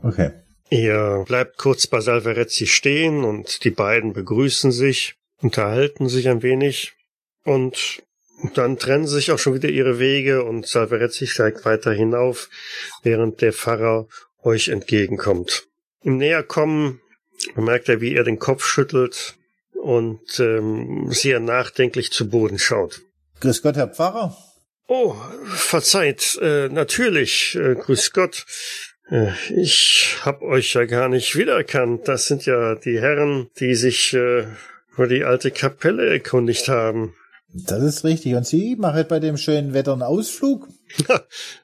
Okay. 0.02 0.30
Er 0.68 1.24
bleibt 1.24 1.58
kurz 1.58 1.86
bei 1.86 2.00
Salvarezzi 2.00 2.66
stehen 2.66 3.24
und 3.24 3.64
die 3.64 3.70
beiden 3.70 4.12
begrüßen 4.12 4.72
sich, 4.72 5.14
unterhalten 5.40 6.08
sich 6.08 6.28
ein 6.28 6.42
wenig 6.42 6.94
und 7.44 8.02
dann 8.54 8.78
trennen 8.78 9.06
sich 9.06 9.30
auch 9.30 9.38
schon 9.38 9.54
wieder 9.54 9.68
ihre 9.68 9.98
Wege 9.98 10.44
und 10.44 10.66
Salvarezzi 10.66 11.26
steigt 11.26 11.64
weiter 11.64 11.92
hinauf, 11.92 12.50
während 13.02 13.40
der 13.40 13.52
Pfarrer 13.52 14.08
euch 14.42 14.68
entgegenkommt. 14.68 15.66
Im 16.02 16.18
Näherkommen 16.18 17.00
bemerkt 17.54 17.88
er, 17.88 18.00
wie 18.00 18.14
er 18.14 18.24
den 18.24 18.38
Kopf 18.38 18.66
schüttelt 18.66 19.36
und 19.74 20.40
ähm, 20.40 21.10
sehr 21.10 21.40
nachdenklich 21.40 22.12
zu 22.12 22.28
Boden 22.28 22.58
schaut. 22.58 23.02
Grüß 23.40 23.62
Gott, 23.62 23.76
Herr 23.76 23.88
Pfarrer. 23.88 24.36
Oh, 24.88 25.16
verzeiht, 25.46 26.38
äh, 26.40 26.68
natürlich, 26.68 27.56
äh, 27.56 27.74
grüß 27.74 28.12
Gott. 28.12 28.46
Äh, 29.10 29.32
ich 29.54 30.18
hab 30.22 30.42
euch 30.42 30.74
ja 30.74 30.84
gar 30.84 31.08
nicht 31.08 31.36
wiedererkannt. 31.36 32.08
Das 32.08 32.26
sind 32.26 32.46
ja 32.46 32.74
die 32.74 33.00
Herren, 33.00 33.48
die 33.58 33.74
sich 33.74 34.14
äh, 34.14 34.46
über 34.94 35.06
die 35.06 35.24
alte 35.24 35.50
Kapelle 35.50 36.08
erkundigt 36.08 36.68
haben. 36.68 37.14
Das 37.52 37.82
ist 37.82 38.04
richtig. 38.04 38.34
Und 38.34 38.46
Sie 38.46 38.76
machen 38.76 39.04
bei 39.08 39.20
dem 39.20 39.36
schönen 39.36 39.72
Wetter 39.72 39.92
einen 39.92 40.02
Ausflug? 40.02 40.68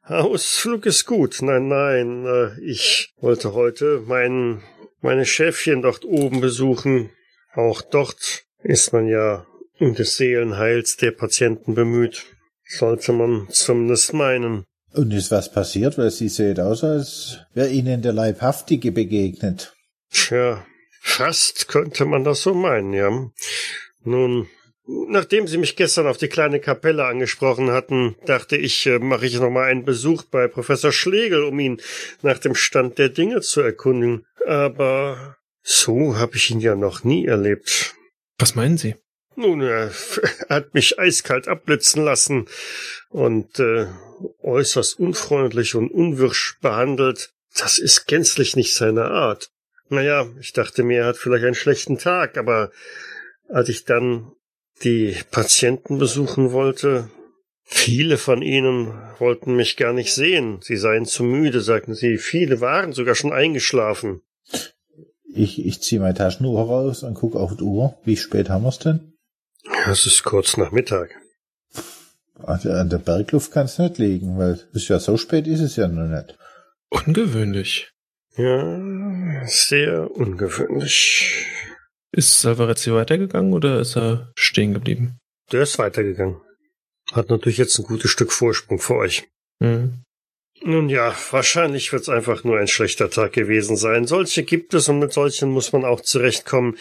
Ausflug 0.04 0.86
ist 0.86 1.06
gut. 1.06 1.42
Nein, 1.42 1.68
nein. 1.68 2.26
Äh, 2.26 2.60
ich 2.60 3.12
wollte 3.20 3.54
heute 3.54 4.02
mein, 4.06 4.62
meine 5.00 5.26
Schäfchen 5.26 5.82
dort 5.82 6.04
oben 6.04 6.40
besuchen. 6.40 7.10
Auch 7.54 7.82
dort 7.82 8.44
ist 8.62 8.92
man 8.92 9.06
ja 9.08 9.46
um 9.78 9.94
des 9.94 10.16
Seelenheils 10.16 10.96
der 10.96 11.10
Patienten 11.10 11.74
bemüht. 11.74 12.24
Sollte 12.64 13.12
man 13.12 13.48
zumindest 13.50 14.14
meinen. 14.14 14.64
Und 14.94 15.12
ist 15.12 15.30
was 15.30 15.50
passiert? 15.50 15.98
Weil 15.98 16.10
Sie 16.10 16.28
sehen 16.28 16.60
aus, 16.60 16.84
als 16.84 17.38
wäre 17.54 17.70
Ihnen 17.70 18.02
der 18.02 18.12
Leibhaftige 18.12 18.92
begegnet. 18.92 19.74
Tja, 20.10 20.64
fast 21.00 21.68
könnte 21.68 22.04
man 22.04 22.24
das 22.24 22.42
so 22.42 22.52
meinen, 22.52 22.92
ja. 22.92 23.10
Nun, 24.04 24.48
nachdem 25.08 25.46
Sie 25.46 25.56
mich 25.56 25.76
gestern 25.76 26.06
auf 26.06 26.18
die 26.18 26.28
kleine 26.28 26.60
Kapelle 26.60 27.06
angesprochen 27.06 27.70
hatten, 27.70 28.16
dachte 28.26 28.56
ich, 28.56 28.86
äh, 28.86 28.98
mache 28.98 29.26
ich 29.26 29.38
noch 29.38 29.50
mal 29.50 29.64
einen 29.64 29.84
Besuch 29.84 30.24
bei 30.24 30.48
Professor 30.48 30.92
Schlegel, 30.92 31.44
um 31.44 31.58
ihn 31.58 31.80
nach 32.20 32.38
dem 32.38 32.54
Stand 32.54 32.98
der 32.98 33.08
Dinge 33.08 33.40
zu 33.40 33.60
erkundigen. 33.62 34.26
Aber 34.46 35.36
so 35.62 36.18
habe 36.18 36.36
ich 36.36 36.50
ihn 36.50 36.60
ja 36.60 36.74
noch 36.74 37.04
nie 37.04 37.26
erlebt. 37.26 37.94
Was 38.38 38.54
meinen 38.54 38.76
Sie? 38.76 38.96
Nun, 39.36 39.62
er 39.62 39.90
hat 40.48 40.74
mich 40.74 40.98
eiskalt 40.98 41.48
abblitzen 41.48 42.04
lassen 42.04 42.48
und 43.08 43.58
äh, 43.58 43.86
äußerst 44.42 44.98
unfreundlich 44.98 45.74
und 45.74 45.90
unwirsch 45.90 46.58
behandelt. 46.60 47.32
Das 47.58 47.78
ist 47.78 48.06
gänzlich 48.06 48.56
nicht 48.56 48.74
seine 48.74 49.06
Art. 49.06 49.50
Naja, 49.88 50.26
ich 50.40 50.52
dachte 50.52 50.82
mir, 50.82 51.00
er 51.00 51.06
hat 51.06 51.16
vielleicht 51.16 51.44
einen 51.44 51.54
schlechten 51.54 51.98
Tag, 51.98 52.38
aber 52.38 52.70
als 53.48 53.68
ich 53.68 53.84
dann 53.84 54.32
die 54.82 55.16
Patienten 55.30 55.98
besuchen 55.98 56.52
wollte, 56.52 57.10
viele 57.62 58.18
von 58.18 58.42
ihnen 58.42 58.92
wollten 59.18 59.54
mich 59.54 59.76
gar 59.76 59.92
nicht 59.92 60.14
sehen. 60.14 60.60
Sie 60.62 60.76
seien 60.76 61.04
zu 61.04 61.24
müde, 61.24 61.60
sagten 61.60 61.94
sie. 61.94 62.16
Viele 62.18 62.60
waren 62.60 62.92
sogar 62.92 63.14
schon 63.14 63.32
eingeschlafen. 63.32 64.22
Ich, 65.34 65.64
ich 65.64 65.80
ziehe 65.80 66.00
meine 66.00 66.14
Taschenuhr 66.14 66.66
raus 66.66 67.02
und 67.02 67.14
gucke 67.14 67.38
auf 67.38 67.56
die 67.56 67.62
Uhr. 67.62 67.94
Wie 68.04 68.16
spät 68.16 68.50
haben 68.50 68.64
wir's 68.64 68.78
denn? 68.78 69.11
Es 69.86 70.06
ist 70.06 70.22
kurz 70.24 70.56
nach 70.56 70.72
Mittag. 70.72 71.10
An 72.42 72.88
der 72.90 72.98
Bergluft 72.98 73.52
kann 73.52 73.66
es 73.66 73.78
nicht 73.78 73.98
liegen, 73.98 74.38
weil 74.38 74.52
es 74.52 74.64
ist 74.72 74.88
ja 74.88 74.98
so 74.98 75.16
spät 75.16 75.46
ist 75.46 75.60
es 75.60 75.76
ja 75.76 75.88
noch 75.88 76.08
nicht. 76.08 76.36
Ungewöhnlich. 76.88 77.92
Ja, 78.36 79.46
sehr 79.46 80.10
ungewöhnlich. 80.10 81.46
Ist 82.10 82.40
Salvarezzi 82.40 82.92
weitergegangen 82.92 83.52
oder 83.52 83.80
ist 83.80 83.96
er 83.96 84.32
stehen 84.34 84.74
geblieben? 84.74 85.18
Der 85.52 85.62
ist 85.62 85.78
weitergegangen. 85.78 86.40
Hat 87.12 87.30
natürlich 87.30 87.58
jetzt 87.58 87.78
ein 87.78 87.84
gutes 87.84 88.10
Stück 88.10 88.32
Vorsprung 88.32 88.78
für 88.78 88.96
euch. 88.96 89.28
Hm. 89.60 90.02
Nun 90.62 90.88
ja, 90.88 91.14
wahrscheinlich 91.30 91.92
wird's 91.92 92.08
einfach 92.08 92.44
nur 92.44 92.58
ein 92.58 92.68
schlechter 92.68 93.10
Tag 93.10 93.32
gewesen 93.32 93.76
sein. 93.76 94.06
Solche 94.06 94.44
gibt 94.44 94.74
es 94.74 94.88
und 94.88 94.98
mit 94.98 95.12
solchen 95.12 95.50
muss 95.50 95.72
man 95.72 95.84
auch 95.84 96.00
zurechtkommen. 96.00 96.76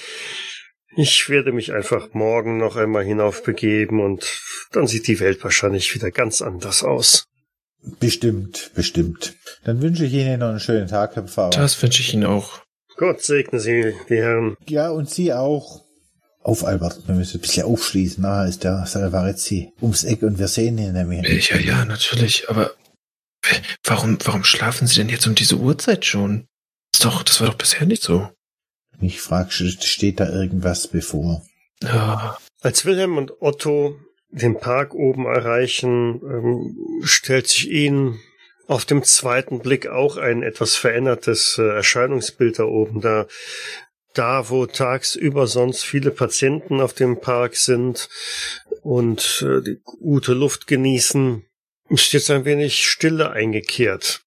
Ich 0.95 1.29
werde 1.29 1.53
mich 1.53 1.73
einfach 1.73 2.13
morgen 2.13 2.57
noch 2.57 2.75
einmal 2.75 3.03
hinaufbegeben 3.03 4.01
und 4.01 4.25
dann 4.71 4.87
sieht 4.87 5.07
die 5.07 5.19
Welt 5.19 5.43
wahrscheinlich 5.43 5.93
wieder 5.95 6.11
ganz 6.11 6.41
anders 6.41 6.83
aus. 6.83 7.27
Bestimmt, 7.99 8.71
bestimmt. 8.75 9.35
Dann 9.63 9.81
wünsche 9.81 10.05
ich 10.05 10.13
Ihnen 10.13 10.39
noch 10.39 10.49
einen 10.49 10.59
schönen 10.59 10.87
Tag, 10.87 11.15
Herr 11.15 11.23
Pfarrer. 11.23 11.51
Das 11.51 11.81
wünsche 11.81 12.01
ich 12.01 12.13
Ihnen 12.13 12.25
auch. 12.25 12.61
Gott 12.97 13.23
segne 13.23 13.59
Sie, 13.59 13.93
die 14.09 14.17
Herren. 14.17 14.55
Ja, 14.67 14.89
und 14.89 15.09
Sie 15.09 15.33
auch. 15.33 15.83
Auf, 16.43 16.65
Albert, 16.65 17.07
wir 17.07 17.15
müssen 17.15 17.37
ein 17.37 17.41
bisschen 17.41 17.65
aufschließen. 17.65 18.21
Na, 18.21 18.45
ist 18.45 18.63
der 18.63 18.85
Salvarezzi 18.85 19.73
ums 19.81 20.03
Eck 20.03 20.23
und 20.23 20.39
wir 20.39 20.47
sehen 20.47 20.77
ihn 20.77 20.93
nämlich. 20.93 21.49
Ja, 21.49 21.57
ja, 21.57 21.85
natürlich, 21.85 22.49
aber 22.49 22.71
warum, 23.83 24.17
warum 24.23 24.43
schlafen 24.43 24.87
Sie 24.87 24.95
denn 24.95 25.09
jetzt 25.09 25.27
um 25.27 25.35
diese 25.35 25.57
Uhrzeit 25.57 26.05
schon? 26.05 26.47
Das, 26.91 26.99
ist 26.99 27.05
doch, 27.05 27.23
das 27.23 27.41
war 27.41 27.47
doch 27.47 27.55
bisher 27.55 27.85
nicht 27.85 28.03
so. 28.03 28.29
Ich 29.01 29.21
frage, 29.21 29.51
steht 29.51 30.19
da 30.19 30.29
irgendwas 30.29 30.87
bevor? 30.87 31.43
Ja. 31.81 32.37
Als 32.61 32.85
Wilhelm 32.85 33.17
und 33.17 33.41
Otto 33.41 33.97
den 34.29 34.59
Park 34.59 34.93
oben 34.93 35.25
erreichen, 35.25 36.21
ähm, 36.23 36.77
stellt 37.03 37.47
sich 37.47 37.69
ihnen 37.69 38.19
auf 38.67 38.85
dem 38.85 39.03
zweiten 39.03 39.59
Blick 39.59 39.87
auch 39.87 40.17
ein 40.17 40.43
etwas 40.43 40.75
verändertes 40.75 41.57
äh, 41.57 41.67
Erscheinungsbild 41.67 42.59
da 42.59 42.63
oben 42.63 43.01
da. 43.01 43.27
Da, 44.13 44.49
wo 44.49 44.65
tagsüber 44.65 45.47
sonst 45.47 45.83
viele 45.83 46.11
Patienten 46.11 46.81
auf 46.81 46.93
dem 46.93 47.21
Park 47.21 47.55
sind 47.55 48.09
und 48.81 49.45
äh, 49.47 49.61
die 49.61 49.79
gute 49.83 50.33
Luft 50.33 50.67
genießen, 50.67 51.45
ist 51.89 52.13
jetzt 52.13 52.29
ein 52.29 52.45
wenig 52.45 52.87
Stille 52.87 53.31
eingekehrt. 53.31 54.21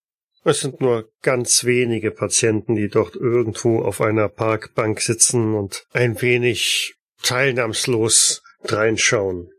Es 0.47 0.61
sind 0.61 0.80
nur 0.82 1.11
ganz 1.22 1.64
wenige 1.64 2.11
Patienten, 2.11 2.76
die 2.76 2.88
dort 2.88 3.16
irgendwo 3.16 3.80
auf 3.80 4.03
einer 4.03 4.28
Parkbank 4.28 5.01
sitzen 5.01 5.55
und 5.55 5.86
ein 5.92 6.20
wenig 6.20 6.97
teilnahmslos 7.22 8.42
reinschauen. 8.62 9.51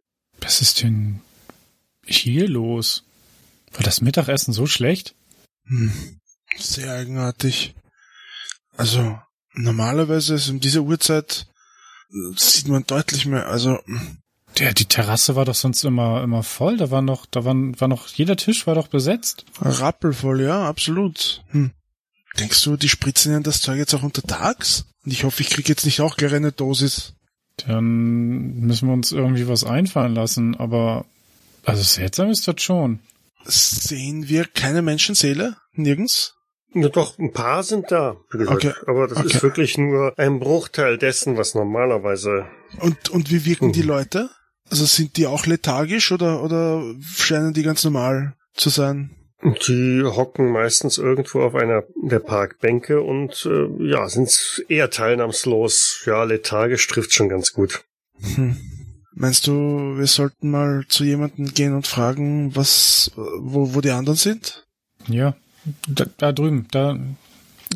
Was 0.41 0.61
ist 0.61 0.83
denn 0.83 1.21
hier 2.05 2.47
los? 2.47 3.03
War 3.73 3.81
das 3.81 4.01
Mittagessen 4.01 4.53
so 4.53 4.67
schlecht? 4.67 5.15
Hm, 5.65 6.19
sehr 6.55 6.93
eigenartig. 6.93 7.73
Also, 8.77 9.19
normalerweise 9.53 10.35
ist 10.35 10.49
um 10.49 10.59
diese 10.59 10.81
Uhrzeit 10.83 11.47
äh, 12.11 12.37
sieht 12.37 12.67
man 12.67 12.85
deutlich 12.85 13.25
mehr, 13.25 13.47
also 13.47 13.79
der, 14.59 14.73
die 14.73 14.85
Terrasse 14.85 15.35
war 15.35 15.45
doch 15.45 15.55
sonst 15.55 15.83
immer, 15.83 16.23
immer 16.23 16.43
voll. 16.43 16.77
Da 16.77 16.91
war 16.91 17.01
noch, 17.01 17.25
da 17.25 17.45
waren, 17.45 17.79
war 17.79 17.87
noch, 17.87 18.07
jeder 18.07 18.35
Tisch 18.37 18.65
war 18.67 18.75
doch 18.75 18.87
besetzt. 18.87 19.45
Rappelvoll, 19.61 20.41
ja, 20.41 20.67
absolut. 20.67 21.43
Hm. 21.51 21.71
Denkst 22.39 22.63
du, 22.63 22.75
die 22.77 22.89
spritzen 22.89 23.31
ihnen 23.33 23.43
das 23.43 23.61
Zeug 23.61 23.77
jetzt 23.77 23.93
auch 23.93 24.03
untertags? 24.03 24.85
Und 25.05 25.11
ich 25.11 25.23
hoffe, 25.23 25.41
ich 25.41 25.49
krieg 25.49 25.69
jetzt 25.69 25.85
nicht 25.85 26.01
auch 26.01 26.17
gleich 26.17 26.33
eine 26.33 26.51
Dosis. 26.51 27.13
Dann 27.67 28.55
müssen 28.59 28.87
wir 28.89 28.93
uns 28.93 29.11
irgendwie 29.13 29.47
was 29.47 29.63
einfallen 29.63 30.13
lassen, 30.13 30.55
aber, 30.57 31.05
also 31.63 31.81
seltsam 31.83 32.29
ist 32.29 32.47
das 32.47 32.61
schon. 32.61 32.99
Sehen 33.45 34.27
wir 34.27 34.45
keine 34.45 34.81
Menschenseele? 34.81 35.55
Nirgends? 35.73 36.33
Ja, 36.73 36.89
doch, 36.89 37.17
ein 37.17 37.31
paar 37.31 37.63
sind 37.63 37.89
da, 37.91 38.17
wie 38.31 38.39
gesagt. 38.39 38.65
Okay. 38.65 38.73
Aber 38.87 39.07
das 39.07 39.19
Okay. 39.19 39.27
ist 39.27 39.43
wirklich 39.43 39.77
nur 39.77 40.13
ein 40.17 40.39
Bruchteil 40.39 40.97
dessen, 40.97 41.37
was 41.37 41.55
normalerweise. 41.55 42.45
Und, 42.81 43.09
und 43.09 43.31
wie 43.31 43.45
wirken 43.45 43.71
die 43.71 43.83
Mhm. 43.83 43.87
Leute? 43.87 44.29
Also 44.69 44.85
sind 44.85 45.17
die 45.17 45.27
auch 45.27 45.45
lethargisch 45.45 46.11
oder, 46.11 46.43
oder 46.43 46.83
scheinen 47.03 47.53
die 47.53 47.63
ganz 47.63 47.83
normal 47.83 48.35
zu 48.53 48.69
sein? 48.69 49.11
Die 49.67 50.01
hocken 50.03 50.51
meistens 50.51 50.97
irgendwo 50.97 51.41
auf 51.41 51.53
einer 51.53 51.83
der 52.01 52.19
Parkbänke 52.19 53.01
und 53.01 53.45
äh, 53.45 53.67
ja, 53.85 54.09
sind 54.09 54.65
eher 54.69 54.89
teilnahmslos. 54.89 56.03
Ja, 56.05 56.23
lethargisch 56.23 56.87
trifft 56.87 57.13
schon 57.13 57.29
ganz 57.29 57.53
gut. 57.53 57.83
Hm. 58.35 58.57
Meinst 59.13 59.47
du, 59.47 59.97
wir 59.97 60.07
sollten 60.07 60.49
mal 60.49 60.85
zu 60.89 61.03
jemandem 61.03 61.53
gehen 61.53 61.73
und 61.73 61.87
fragen, 61.87 62.55
was, 62.55 63.11
wo, 63.15 63.73
wo 63.73 63.81
die 63.81 63.91
anderen 63.91 64.17
sind? 64.17 64.65
Ja, 65.07 65.35
da, 65.87 66.05
da 66.17 66.31
drüben, 66.31 66.67
da, 66.71 66.97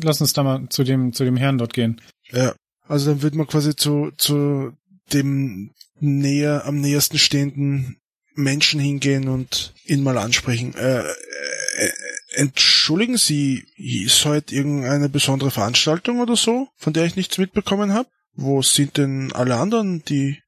lass 0.02 0.20
uns 0.20 0.32
da 0.32 0.42
mal 0.42 0.68
zu 0.68 0.84
dem, 0.84 1.12
zu 1.12 1.24
dem 1.24 1.36
Herrn 1.36 1.56
dort 1.56 1.72
gehen. 1.72 2.00
Ja. 2.30 2.54
Also 2.88 3.12
dann 3.12 3.22
würde 3.22 3.38
man 3.38 3.46
quasi 3.46 3.76
zu, 3.76 4.10
zu 4.16 4.72
dem 5.12 5.70
näher, 6.02 6.64
am 6.66 6.80
nähersten 6.80 7.18
stehenden 7.18 8.00
Menschen 8.34 8.80
hingehen 8.80 9.28
und 9.28 9.74
ihn 9.84 10.02
mal 10.02 10.18
ansprechen. 10.18 10.74
Äh, 10.74 11.00
äh, 11.00 11.90
entschuldigen 12.32 13.16
Sie, 13.16 13.64
ist 13.76 14.24
heute 14.24 14.54
irgendeine 14.54 15.08
besondere 15.08 15.50
Veranstaltung 15.50 16.20
oder 16.20 16.36
so, 16.36 16.68
von 16.76 16.92
der 16.92 17.04
ich 17.04 17.16
nichts 17.16 17.38
mitbekommen 17.38 17.92
habe? 17.92 18.08
Wo 18.34 18.62
sind 18.62 18.96
denn 18.96 19.32
alle 19.32 19.56
anderen, 19.56 20.04
die, 20.04 20.38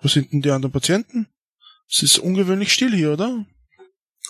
wo 0.00 0.08
sind 0.08 0.32
denn 0.32 0.42
die 0.42 0.50
anderen 0.50 0.72
Patienten? 0.72 1.26
Es 1.90 2.02
ist 2.02 2.18
ungewöhnlich 2.18 2.72
still 2.72 2.94
hier, 2.94 3.12
oder? 3.12 3.44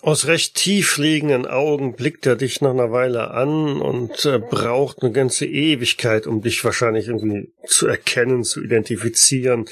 Aus 0.00 0.26
recht 0.26 0.56
tief 0.56 0.96
liegenden 0.96 1.46
Augen 1.46 1.94
blickt 1.94 2.26
er 2.26 2.34
dich 2.34 2.60
nach 2.60 2.70
einer 2.70 2.90
Weile 2.90 3.30
an 3.30 3.80
und 3.80 4.24
äh, 4.24 4.40
braucht 4.40 5.00
eine 5.00 5.12
ganze 5.12 5.46
Ewigkeit, 5.46 6.26
um 6.26 6.42
dich 6.42 6.64
wahrscheinlich 6.64 7.06
irgendwie 7.06 7.52
zu 7.68 7.86
erkennen, 7.86 8.42
zu 8.42 8.64
identifizieren. 8.64 9.66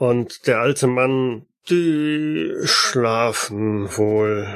Und 0.00 0.46
der 0.46 0.60
alte 0.60 0.86
Mann, 0.86 1.44
die 1.68 2.52
schlafen 2.64 3.86
wohl. 3.98 4.48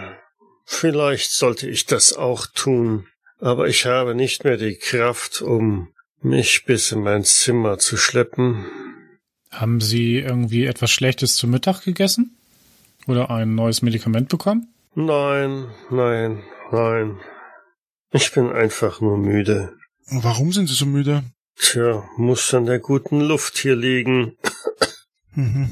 Vielleicht 0.65 1.33
sollte 1.33 1.69
ich 1.69 1.85
das 1.85 2.15
auch 2.15 2.47
tun, 2.47 3.09
aber 3.41 3.69
ich 3.69 3.85
habe 3.85 4.15
nicht 4.15 4.45
mehr 4.45 4.57
die 4.57 4.77
Kraft, 4.77 5.43
um 5.43 5.89
mich 6.23 6.65
bis 6.65 6.93
in 6.93 7.03
mein 7.03 7.25
Zimmer 7.25 7.77
zu 7.77 7.99
schleppen. 7.99 8.65
Haben 9.51 9.83
Sie 9.83 10.17
irgendwie 10.17 10.65
etwas 10.65 10.91
Schlechtes 10.91 11.37
zu 11.37 11.47
Mittag 11.47 11.83
gegessen? 11.83 12.39
Oder 13.07 13.31
ein 13.31 13.55
neues 13.55 13.83
Medikament 13.83 14.31
bekommen? 14.31 14.73
Nein, 14.95 15.67
nein, 15.91 16.43
nein. 16.73 17.21
Ich 18.13 18.33
bin 18.33 18.51
einfach 18.51 19.03
nur 19.03 19.19
müde. 19.19 19.75
Warum 20.07 20.53
sind 20.55 20.69
Sie 20.69 20.75
so 20.75 20.87
müde? 20.87 21.23
Tja, 21.59 22.09
muss 22.17 22.55
an 22.55 22.65
der 22.65 22.79
guten 22.79 23.21
Luft 23.21 23.59
hier 23.59 23.77
liegen. 23.77 24.39
Mhm. 25.35 25.71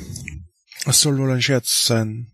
Es 0.87 1.01
soll 1.01 1.19
wohl 1.19 1.31
ein 1.31 1.43
Scherz 1.43 1.85
sein, 1.87 2.29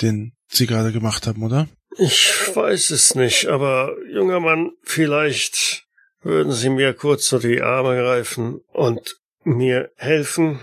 den 0.00 0.32
Sie 0.48 0.66
gerade 0.66 0.92
gemacht 0.92 1.26
haben, 1.26 1.42
oder? 1.42 1.68
Ich 1.98 2.32
weiß 2.54 2.90
es 2.90 3.14
nicht, 3.14 3.46
aber 3.46 3.94
junger 4.12 4.40
Mann, 4.40 4.70
vielleicht 4.82 5.84
würden 6.22 6.52
Sie 6.52 6.70
mir 6.70 6.94
kurz 6.94 7.32
unter 7.32 7.48
die 7.48 7.62
Arme 7.62 7.96
greifen 7.96 8.60
und 8.72 9.16
mir 9.44 9.90
helfen? 9.96 10.60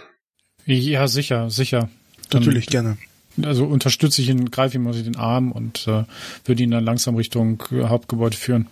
Ja, 0.65 1.07
sicher, 1.07 1.49
sicher. 1.49 1.89
Dann, 2.29 2.41
Natürlich 2.41 2.67
gerne. 2.67 2.97
Also 3.41 3.65
unterstütze 3.65 4.21
ich 4.21 4.29
ihn, 4.29 4.49
greife 4.51 4.77
ihm 4.77 4.87
unter 4.87 5.01
den 5.01 5.15
Arm 5.15 5.51
und 5.51 5.87
äh, 5.87 6.03
würde 6.45 6.63
ihn 6.63 6.71
dann 6.71 6.83
langsam 6.83 7.15
Richtung 7.15 7.63
äh, 7.71 7.83
Hauptgebäude 7.83 8.35
führen. 8.35 8.67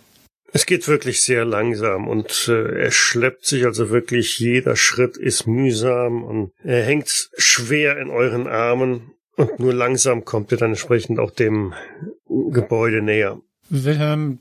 Es 0.52 0.66
geht 0.66 0.88
wirklich 0.88 1.22
sehr 1.22 1.44
langsam 1.44 2.08
und 2.08 2.48
äh, 2.48 2.84
er 2.84 2.90
schleppt 2.90 3.46
sich 3.46 3.64
also 3.64 3.90
wirklich, 3.90 4.38
jeder 4.38 4.76
Schritt 4.76 5.16
ist 5.16 5.46
mühsam 5.46 6.22
und 6.22 6.52
er 6.62 6.82
hängt 6.82 7.30
schwer 7.36 7.98
in 7.98 8.10
euren 8.10 8.46
Armen 8.46 9.12
und 9.36 9.58
nur 9.58 9.74
langsam 9.74 10.24
kommt 10.24 10.52
er 10.52 10.58
dann 10.58 10.70
entsprechend 10.70 11.18
auch 11.18 11.30
dem 11.30 11.74
Gebäude 12.28 13.02
näher. 13.02 13.38
Wilhelm, 13.68 14.38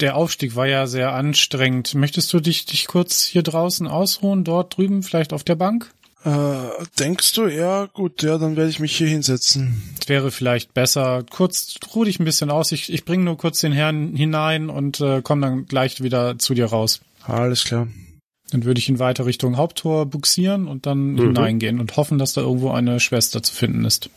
der 0.00 0.16
Aufstieg 0.16 0.56
war 0.56 0.66
ja 0.66 0.86
sehr 0.86 1.12
anstrengend. 1.12 1.94
Möchtest 1.94 2.32
du 2.32 2.40
dich, 2.40 2.64
dich 2.64 2.86
kurz 2.86 3.22
hier 3.22 3.42
draußen 3.42 3.86
ausruhen, 3.86 4.44
dort 4.44 4.76
drüben, 4.76 5.02
vielleicht 5.02 5.32
auf 5.32 5.44
der 5.44 5.56
Bank? 5.56 5.92
Äh, 6.24 6.84
denkst 6.98 7.32
du? 7.34 7.46
Ja, 7.46 7.86
gut, 7.86 8.22
ja, 8.22 8.38
dann 8.38 8.56
werde 8.56 8.70
ich 8.70 8.78
mich 8.78 8.96
hier 8.96 9.08
hinsetzen. 9.08 9.94
Es 10.00 10.08
wäre 10.08 10.30
vielleicht 10.30 10.72
besser. 10.72 11.24
Kurz, 11.28 11.76
ruh 11.94 12.04
dich 12.04 12.20
ein 12.20 12.24
bisschen 12.24 12.50
aus. 12.50 12.70
Ich, 12.72 12.92
ich 12.92 13.04
bringe 13.04 13.24
nur 13.24 13.36
kurz 13.36 13.60
den 13.60 13.72
Herrn 13.72 14.14
hinein 14.14 14.70
und 14.70 15.00
äh, 15.00 15.22
komme 15.22 15.46
dann 15.46 15.66
gleich 15.66 16.02
wieder 16.02 16.38
zu 16.38 16.54
dir 16.54 16.66
raus. 16.66 17.00
Alles 17.24 17.64
klar. 17.64 17.88
Dann 18.50 18.64
würde 18.64 18.78
ich 18.78 18.88
ihn 18.88 18.98
weiter 18.98 19.26
Richtung 19.26 19.56
Haupttor 19.56 20.06
buxieren 20.06 20.68
und 20.68 20.86
dann 20.86 21.12
mhm. 21.12 21.18
hineingehen 21.18 21.80
und 21.80 21.96
hoffen, 21.96 22.18
dass 22.18 22.34
da 22.34 22.42
irgendwo 22.42 22.70
eine 22.70 23.00
Schwester 23.00 23.42
zu 23.42 23.54
finden 23.54 23.84
ist. 23.84 24.10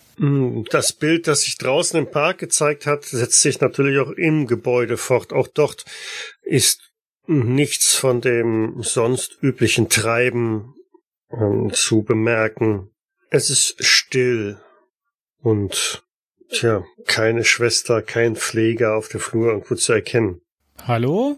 Das 0.69 0.93
Bild, 0.93 1.27
das 1.27 1.41
sich 1.41 1.57
draußen 1.57 1.99
im 1.99 2.09
Park 2.09 2.37
gezeigt 2.37 2.85
hat, 2.85 3.03
setzt 3.03 3.41
sich 3.41 3.59
natürlich 3.59 3.99
auch 3.99 4.11
im 4.11 4.47
Gebäude 4.47 4.97
fort. 4.97 5.33
Auch 5.33 5.47
dort 5.47 5.85
ist 6.41 6.91
nichts 7.27 7.95
von 7.95 8.21
dem 8.21 8.81
sonst 8.81 9.37
üblichen 9.41 9.89
Treiben 9.89 10.75
ähm, 11.39 11.71
zu 11.73 12.03
bemerken. 12.03 12.91
Es 13.29 13.49
ist 13.49 13.83
still 13.83 14.59
und 15.39 16.03
tja, 16.49 16.83
keine 17.05 17.43
Schwester, 17.43 18.01
kein 18.01 18.35
Pfleger 18.35 18.95
auf 18.95 19.07
der 19.09 19.19
Flur 19.19 19.49
irgendwo 19.49 19.75
zu 19.75 19.93
erkennen. 19.93 20.41
Hallo? 20.87 21.37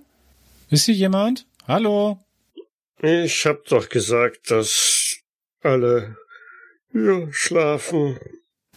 Ist 0.69 0.85
hier 0.85 0.95
jemand? 0.95 1.45
Hallo? 1.67 2.19
Ich 3.01 3.45
hab 3.45 3.65
doch 3.65 3.89
gesagt, 3.89 4.51
dass 4.51 5.17
alle 5.61 6.17
hier 6.91 7.27
schlafen. 7.31 8.19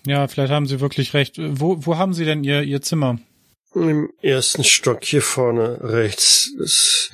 Ja, 0.07 0.29
vielleicht 0.29 0.53
haben 0.53 0.67
Sie 0.67 0.81
wirklich 0.81 1.15
recht. 1.15 1.37
Wo, 1.39 1.85
wo 1.85 1.97
haben 1.97 2.15
Sie 2.15 2.25
denn 2.25 2.45
Ihr, 2.45 2.63
Ihr 2.63 2.83
Zimmer? 2.83 3.19
Im 3.75 4.13
ersten 4.21 4.65
Stock 4.65 5.05
hier 5.05 5.23
vorne 5.23 5.79
rechts 5.83 6.51
ist 6.59 7.13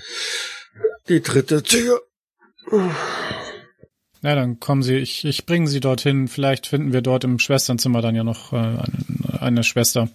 die 1.08 1.20
dritte 1.20 1.62
Tür. 1.62 2.02
Ja, 4.22 4.34
dann 4.34 4.60
kommen 4.60 4.82
Sie, 4.82 4.96
ich, 4.96 5.24
ich 5.24 5.46
bringe 5.46 5.68
Sie 5.68 5.80
dorthin. 5.80 6.28
Vielleicht 6.28 6.66
finden 6.66 6.92
wir 6.92 7.02
dort 7.02 7.24
im 7.24 7.38
Schwesternzimmer 7.38 8.02
dann 8.02 8.14
ja 8.14 8.24
noch 8.24 8.52
äh, 8.52 8.56
eine, 8.56 9.40
eine 9.40 9.64
Schwester. 9.64 10.08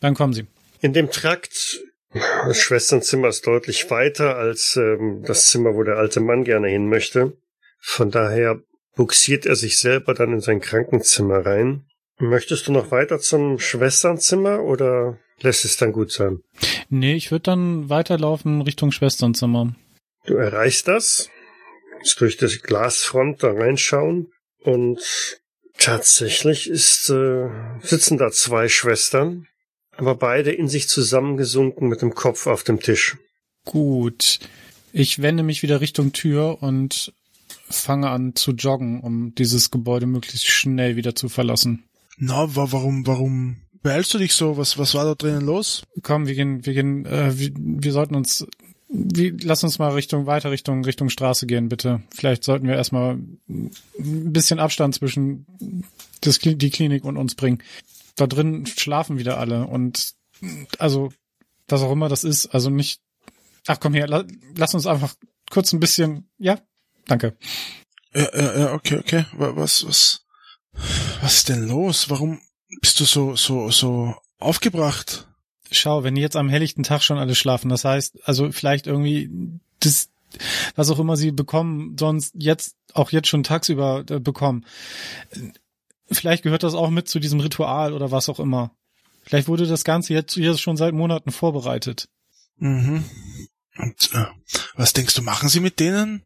Dann 0.00 0.14
kommen 0.14 0.32
Sie. 0.32 0.46
In 0.80 0.92
dem 0.92 1.10
Trakt, 1.10 1.80
das 2.12 2.58
Schwesternzimmer 2.58 3.28
ist 3.28 3.46
deutlich 3.46 3.90
weiter 3.90 4.36
als 4.36 4.76
ähm, 4.76 5.22
das 5.26 5.46
Zimmer, 5.46 5.74
wo 5.74 5.82
der 5.82 5.96
alte 5.96 6.20
Mann 6.20 6.44
gerne 6.44 6.68
hin 6.68 6.88
möchte. 6.88 7.36
Von 7.80 8.10
daher 8.10 8.60
buxiert 8.94 9.46
er 9.46 9.56
sich 9.56 9.78
selber 9.78 10.14
dann 10.14 10.32
in 10.32 10.40
sein 10.40 10.60
Krankenzimmer 10.60 11.44
rein. 11.44 11.86
Möchtest 12.18 12.68
du 12.68 12.72
noch 12.72 12.90
weiter 12.90 13.18
zum 13.18 13.58
Schwesternzimmer 13.58 14.62
oder 14.62 15.18
lässt 15.40 15.64
es 15.64 15.76
dann 15.76 15.92
gut 15.92 16.12
sein? 16.12 16.40
Nee, 16.88 17.14
ich 17.14 17.30
würde 17.30 17.42
dann 17.42 17.88
weiterlaufen 17.88 18.62
Richtung 18.62 18.92
Schwesternzimmer. 18.92 19.74
Du 20.26 20.36
erreichst 20.36 20.86
das, 20.86 21.28
durch 22.18 22.36
die 22.36 22.58
Glasfront 22.58 23.42
da 23.42 23.52
reinschauen 23.52 24.32
und 24.60 25.00
tatsächlich 25.78 26.68
ist, 26.68 27.10
äh, 27.10 27.48
sitzen 27.82 28.18
da 28.18 28.30
zwei 28.30 28.68
Schwestern, 28.68 29.46
aber 29.96 30.14
beide 30.14 30.52
in 30.52 30.68
sich 30.68 30.88
zusammengesunken 30.88 31.88
mit 31.88 32.02
dem 32.02 32.14
Kopf 32.14 32.46
auf 32.46 32.62
dem 32.64 32.80
Tisch. 32.80 33.16
Gut. 33.64 34.40
Ich 34.92 35.22
wende 35.22 35.42
mich 35.42 35.62
wieder 35.62 35.80
Richtung 35.80 36.12
Tür 36.12 36.62
und 36.62 37.12
fange 37.68 38.10
an 38.10 38.34
zu 38.34 38.52
joggen, 38.52 39.00
um 39.00 39.34
dieses 39.34 39.70
Gebäude 39.70 40.06
möglichst 40.06 40.46
schnell 40.46 40.96
wieder 40.96 41.14
zu 41.14 41.28
verlassen. 41.28 41.84
Na, 42.16 42.54
warum, 42.54 43.06
warum 43.06 43.56
beeilst 43.82 44.14
du 44.14 44.18
dich 44.18 44.34
so? 44.34 44.56
Was, 44.56 44.78
was 44.78 44.94
war 44.94 45.04
da 45.04 45.14
drinnen 45.14 45.44
los? 45.44 45.82
Komm, 46.02 46.26
wir 46.26 46.34
gehen, 46.34 46.64
wir 46.64 46.74
gehen, 46.74 47.06
äh, 47.06 47.38
wir, 47.38 47.50
wir 47.54 47.92
sollten 47.92 48.14
uns, 48.14 48.46
wie, 48.94 49.30
lass 49.42 49.64
uns 49.64 49.78
mal 49.78 49.92
Richtung, 49.92 50.26
weiter 50.26 50.50
Richtung, 50.50 50.84
Richtung 50.84 51.10
Straße 51.10 51.46
gehen, 51.46 51.68
bitte. 51.68 52.02
Vielleicht 52.14 52.44
sollten 52.44 52.68
wir 52.68 52.74
erstmal 52.74 53.18
ein 53.48 53.72
bisschen 54.32 54.60
Abstand 54.60 54.94
zwischen 54.94 55.46
das, 56.20 56.38
die 56.38 56.70
Klinik 56.70 57.04
und 57.04 57.16
uns 57.16 57.34
bringen. 57.34 57.62
Da 58.16 58.26
drin 58.26 58.66
schlafen 58.66 59.18
wieder 59.18 59.38
alle 59.38 59.66
und, 59.66 60.14
also, 60.78 61.12
was 61.68 61.82
auch 61.82 61.92
immer 61.92 62.08
das 62.08 62.24
ist, 62.24 62.46
also 62.46 62.70
nicht, 62.70 63.00
ach 63.66 63.80
komm 63.80 63.94
her, 63.94 64.06
la, 64.06 64.24
lass 64.56 64.74
uns 64.74 64.86
einfach 64.86 65.14
kurz 65.50 65.72
ein 65.72 65.80
bisschen, 65.80 66.28
ja, 66.38 66.58
Danke. 67.06 67.36
Ja, 68.14 68.28
ja, 68.34 68.58
ja, 68.58 68.72
okay, 68.72 68.98
okay. 68.98 69.26
Was, 69.32 69.86
was, 69.86 70.24
was 71.20 71.34
ist 71.34 71.48
denn 71.48 71.68
los? 71.68 72.10
Warum 72.10 72.40
bist 72.80 73.00
du 73.00 73.04
so, 73.04 73.36
so, 73.36 73.70
so 73.70 74.14
aufgebracht? 74.38 75.28
Schau, 75.76 76.04
wenn 76.04 76.14
die 76.14 76.20
jetzt 76.20 76.36
am 76.36 76.48
helllichten 76.48 76.84
Tag 76.84 77.02
schon 77.02 77.18
alle 77.18 77.34
schlafen, 77.34 77.68
das 77.68 77.84
heißt, 77.84 78.18
also 78.24 78.52
vielleicht 78.52 78.86
irgendwie 78.86 79.30
das, 79.80 80.10
was 80.76 80.90
auch 80.90 80.98
immer 80.98 81.16
sie 81.16 81.32
bekommen, 81.32 81.96
sonst 81.98 82.34
jetzt, 82.38 82.76
auch 82.92 83.10
jetzt 83.10 83.28
schon 83.28 83.42
tagsüber 83.42 84.04
äh, 84.08 84.20
bekommen. 84.20 84.64
Vielleicht 86.10 86.42
gehört 86.42 86.62
das 86.62 86.74
auch 86.74 86.90
mit 86.90 87.08
zu 87.08 87.18
diesem 87.18 87.40
Ritual 87.40 87.92
oder 87.92 88.10
was 88.10 88.28
auch 88.28 88.40
immer. 88.40 88.70
Vielleicht 89.22 89.48
wurde 89.48 89.66
das 89.66 89.84
Ganze 89.84 90.12
jetzt 90.12 90.34
hier 90.34 90.56
schon 90.58 90.76
seit 90.76 90.94
Monaten 90.94 91.32
vorbereitet. 91.32 92.08
Mhm. 92.58 93.04
Und 93.76 94.10
äh, 94.12 94.26
was 94.76 94.92
denkst 94.92 95.14
du, 95.14 95.22
machen 95.22 95.48
sie 95.48 95.60
mit 95.60 95.80
denen? 95.80 96.22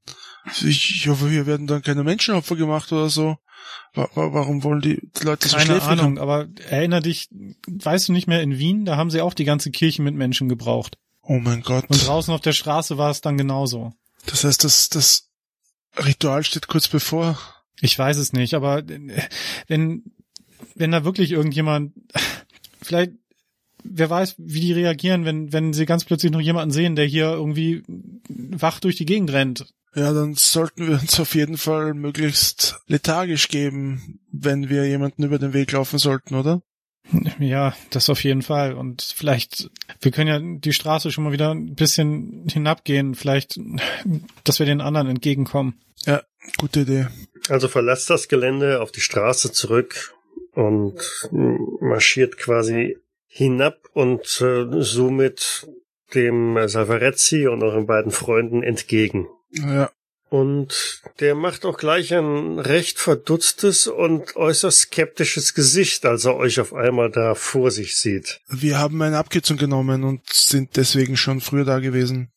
Ich, 0.46 0.96
ich 0.96 1.08
hoffe, 1.08 1.28
hier 1.28 1.46
werden 1.46 1.66
dann 1.66 1.82
keine 1.82 2.04
Menschenopfer 2.04 2.56
gemacht 2.56 2.92
oder 2.92 3.08
so. 3.08 3.36
Warum 3.94 4.62
wollen 4.62 4.80
die 4.80 5.10
Leute 5.22 5.48
Keine 5.48 5.60
so 5.60 5.66
schläfrig 5.66 6.00
Ahnung, 6.00 6.04
haben? 6.04 6.18
aber 6.18 6.48
erinner 6.68 7.00
dich, 7.00 7.28
weißt 7.66 8.08
du 8.08 8.12
nicht 8.12 8.26
mehr, 8.28 8.42
in 8.42 8.58
Wien, 8.58 8.84
da 8.84 8.96
haben 8.96 9.10
sie 9.10 9.20
auch 9.20 9.34
die 9.34 9.44
ganze 9.44 9.70
Kirche 9.70 10.02
mit 10.02 10.14
Menschen 10.14 10.48
gebraucht. 10.48 10.98
Oh 11.22 11.38
mein 11.38 11.62
Gott. 11.62 11.84
Und 11.88 12.06
draußen 12.06 12.32
auf 12.32 12.40
der 12.40 12.52
Straße 12.52 12.96
war 12.96 13.10
es 13.10 13.20
dann 13.20 13.36
genauso. 13.36 13.92
Das 14.26 14.44
heißt, 14.44 14.64
das, 14.64 14.88
das 14.88 15.30
Ritual 15.98 16.44
steht 16.44 16.68
kurz 16.68 16.88
bevor. 16.88 17.38
Ich 17.80 17.98
weiß 17.98 18.16
es 18.16 18.32
nicht, 18.32 18.54
aber 18.54 18.78
äh, 18.78 19.28
wenn, 19.66 20.04
wenn 20.74 20.92
da 20.92 21.04
wirklich 21.04 21.32
irgendjemand, 21.32 21.92
vielleicht, 22.80 23.12
wer 23.84 24.10
weiß, 24.10 24.36
wie 24.38 24.60
die 24.60 24.72
reagieren, 24.72 25.24
wenn, 25.24 25.52
wenn 25.52 25.72
sie 25.72 25.86
ganz 25.86 26.04
plötzlich 26.04 26.32
noch 26.32 26.40
jemanden 26.40 26.72
sehen, 26.72 26.96
der 26.96 27.06
hier 27.06 27.30
irgendwie 27.30 27.82
wach 28.28 28.80
durch 28.80 28.96
die 28.96 29.06
Gegend 29.06 29.32
rennt. 29.32 29.66
Ja, 29.98 30.12
dann 30.12 30.34
sollten 30.34 30.86
wir 30.86 31.00
uns 31.00 31.18
auf 31.18 31.34
jeden 31.34 31.56
Fall 31.56 31.92
möglichst 31.92 32.78
lethargisch 32.86 33.48
geben, 33.48 34.20
wenn 34.30 34.68
wir 34.68 34.86
jemanden 34.86 35.24
über 35.24 35.40
den 35.40 35.52
Weg 35.52 35.72
laufen 35.72 35.98
sollten, 35.98 36.36
oder? 36.36 36.62
Ja, 37.40 37.74
das 37.90 38.08
auf 38.08 38.22
jeden 38.22 38.42
Fall. 38.42 38.74
Und 38.74 39.02
vielleicht, 39.02 39.70
wir 40.00 40.12
können 40.12 40.28
ja 40.28 40.38
die 40.60 40.72
Straße 40.72 41.10
schon 41.10 41.24
mal 41.24 41.32
wieder 41.32 41.52
ein 41.52 41.74
bisschen 41.74 42.46
hinabgehen, 42.48 43.16
vielleicht, 43.16 43.58
dass 44.44 44.60
wir 44.60 44.66
den 44.66 44.80
anderen 44.80 45.08
entgegenkommen. 45.08 45.80
Ja, 46.04 46.22
gute 46.58 46.80
Idee. 46.80 47.08
Also 47.48 47.66
verlasst 47.66 48.08
das 48.08 48.28
Gelände 48.28 48.80
auf 48.80 48.92
die 48.92 49.00
Straße 49.00 49.50
zurück 49.50 50.14
und 50.52 51.00
marschiert 51.80 52.36
quasi 52.38 52.98
hinab 53.26 53.78
und 53.94 54.40
äh, 54.42 54.66
somit 54.80 55.66
dem 56.14 56.68
Savarezzi 56.68 57.48
und 57.48 57.64
euren 57.64 57.86
beiden 57.86 58.12
Freunden 58.12 58.62
entgegen. 58.62 59.26
Ja. 59.50 59.90
Und 60.30 61.02
der 61.20 61.34
macht 61.34 61.64
auch 61.64 61.78
gleich 61.78 62.12
ein 62.12 62.58
recht 62.58 62.98
verdutztes 62.98 63.86
und 63.86 64.36
äußerst 64.36 64.80
skeptisches 64.80 65.54
Gesicht, 65.54 66.04
als 66.04 66.26
er 66.26 66.36
euch 66.36 66.60
auf 66.60 66.74
einmal 66.74 67.10
da 67.10 67.34
vor 67.34 67.70
sich 67.70 67.96
sieht. 67.96 68.40
Wir 68.48 68.78
haben 68.78 69.00
eine 69.00 69.16
Abkürzung 69.16 69.56
genommen 69.56 70.04
und 70.04 70.20
sind 70.30 70.76
deswegen 70.76 71.16
schon 71.16 71.40
früher 71.40 71.64
da 71.64 71.78
gewesen. 71.78 72.30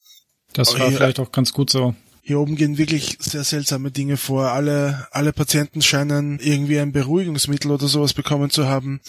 Das 0.53 0.73
war 0.73 0.89
ja. 0.89 0.97
vielleicht 0.97 1.19
auch 1.19 1.33
ganz 1.33 1.51
gut 1.51 1.69
so. 1.69 1.93
Hier 2.23 2.39
oben 2.39 2.55
gehen 2.55 2.77
wirklich 2.77 3.17
sehr 3.19 3.43
seltsame 3.43 3.91
Dinge 3.91 4.15
vor. 4.15 4.51
Alle, 4.51 5.07
alle 5.11 5.33
Patienten 5.33 5.81
scheinen 5.81 6.39
irgendwie 6.39 6.79
ein 6.79 6.93
Beruhigungsmittel 6.93 7.71
oder 7.71 7.87
sowas 7.87 8.13
bekommen 8.13 8.51
zu 8.51 8.67
haben. 8.67 9.01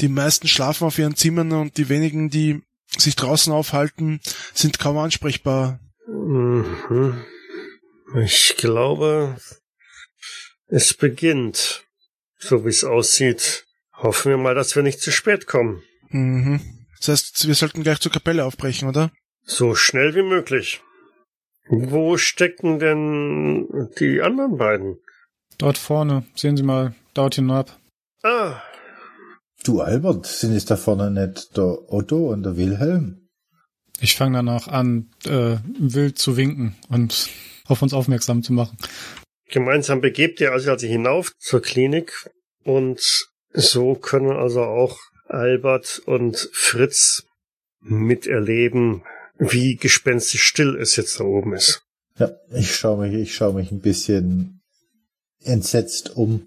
Die 0.00 0.08
meisten 0.08 0.48
schlafen 0.48 0.86
auf 0.86 0.98
ihren 0.98 1.16
Zimmern 1.16 1.52
und 1.52 1.76
die 1.76 1.88
wenigen, 1.88 2.30
die 2.30 2.62
sich 2.96 3.16
draußen 3.16 3.52
aufhalten, 3.52 4.20
sind 4.54 4.78
kaum 4.78 4.96
ansprechbar. 4.96 5.80
Mhm. 6.08 7.24
Ich 8.16 8.56
glaube, 8.56 9.36
es 10.66 10.94
beginnt. 10.94 11.84
So 12.38 12.64
wie 12.64 12.68
es 12.70 12.84
aussieht. 12.84 13.66
Hoffen 13.94 14.30
wir 14.30 14.36
mal, 14.36 14.54
dass 14.54 14.76
wir 14.76 14.82
nicht 14.82 15.00
zu 15.00 15.10
spät 15.12 15.46
kommen. 15.46 15.82
Mhm. 16.10 16.60
Das 16.98 17.08
heißt, 17.08 17.46
wir 17.46 17.54
sollten 17.54 17.82
gleich 17.82 18.00
zur 18.00 18.12
Kapelle 18.12 18.44
aufbrechen, 18.44 18.88
oder? 18.88 19.10
So 19.44 19.74
schnell 19.74 20.14
wie 20.14 20.22
möglich. 20.22 20.82
Wo 21.68 22.18
stecken 22.18 22.78
denn 22.78 23.90
die 23.98 24.20
anderen 24.20 24.58
beiden? 24.58 24.98
Dort 25.58 25.78
vorne, 25.78 26.24
sehen 26.34 26.56
Sie 26.56 26.62
mal, 26.62 26.94
dort 27.14 27.36
hinab. 27.36 27.78
Ah, 28.22 28.60
Du 29.64 29.80
Albert, 29.80 30.26
sind 30.26 30.52
es 30.52 30.66
da 30.66 30.76
vorne 30.76 31.10
nicht 31.10 31.56
der 31.56 31.90
Otto 31.90 32.30
und 32.30 32.42
der 32.42 32.58
Wilhelm? 32.58 33.28
Ich 33.98 34.14
fange 34.14 34.36
danach 34.36 34.68
an, 34.68 35.10
äh, 35.24 35.56
wild 35.78 36.18
zu 36.18 36.36
winken 36.36 36.76
und 36.90 37.30
auf 37.66 37.82
uns 37.82 37.94
aufmerksam 37.94 38.42
zu 38.42 38.52
machen. 38.52 38.76
gemeinsam 39.50 40.00
begebt 40.00 40.40
ihr 40.40 40.52
also, 40.52 40.70
also 40.70 40.86
hinauf 40.86 41.32
zur 41.38 41.62
Klinik 41.62 42.30
und 42.64 43.28
so 43.52 43.94
können 43.94 44.30
also 44.30 44.62
auch 44.62 44.98
Albert 45.26 46.02
und 46.06 46.50
Fritz 46.52 47.24
miterleben, 47.80 49.02
wie 49.38 49.76
gespenstisch 49.76 50.42
still 50.42 50.76
es 50.76 50.96
jetzt 50.96 51.20
da 51.20 51.24
oben 51.24 51.54
ist. 51.54 51.82
Ja, 52.18 52.30
ich 52.52 52.74
schaue 52.74 53.06
mich, 53.06 53.14
ich 53.14 53.34
schaue 53.34 53.54
mich 53.54 53.70
ein 53.70 53.80
bisschen 53.80 54.60
entsetzt 55.42 56.16
um. 56.16 56.46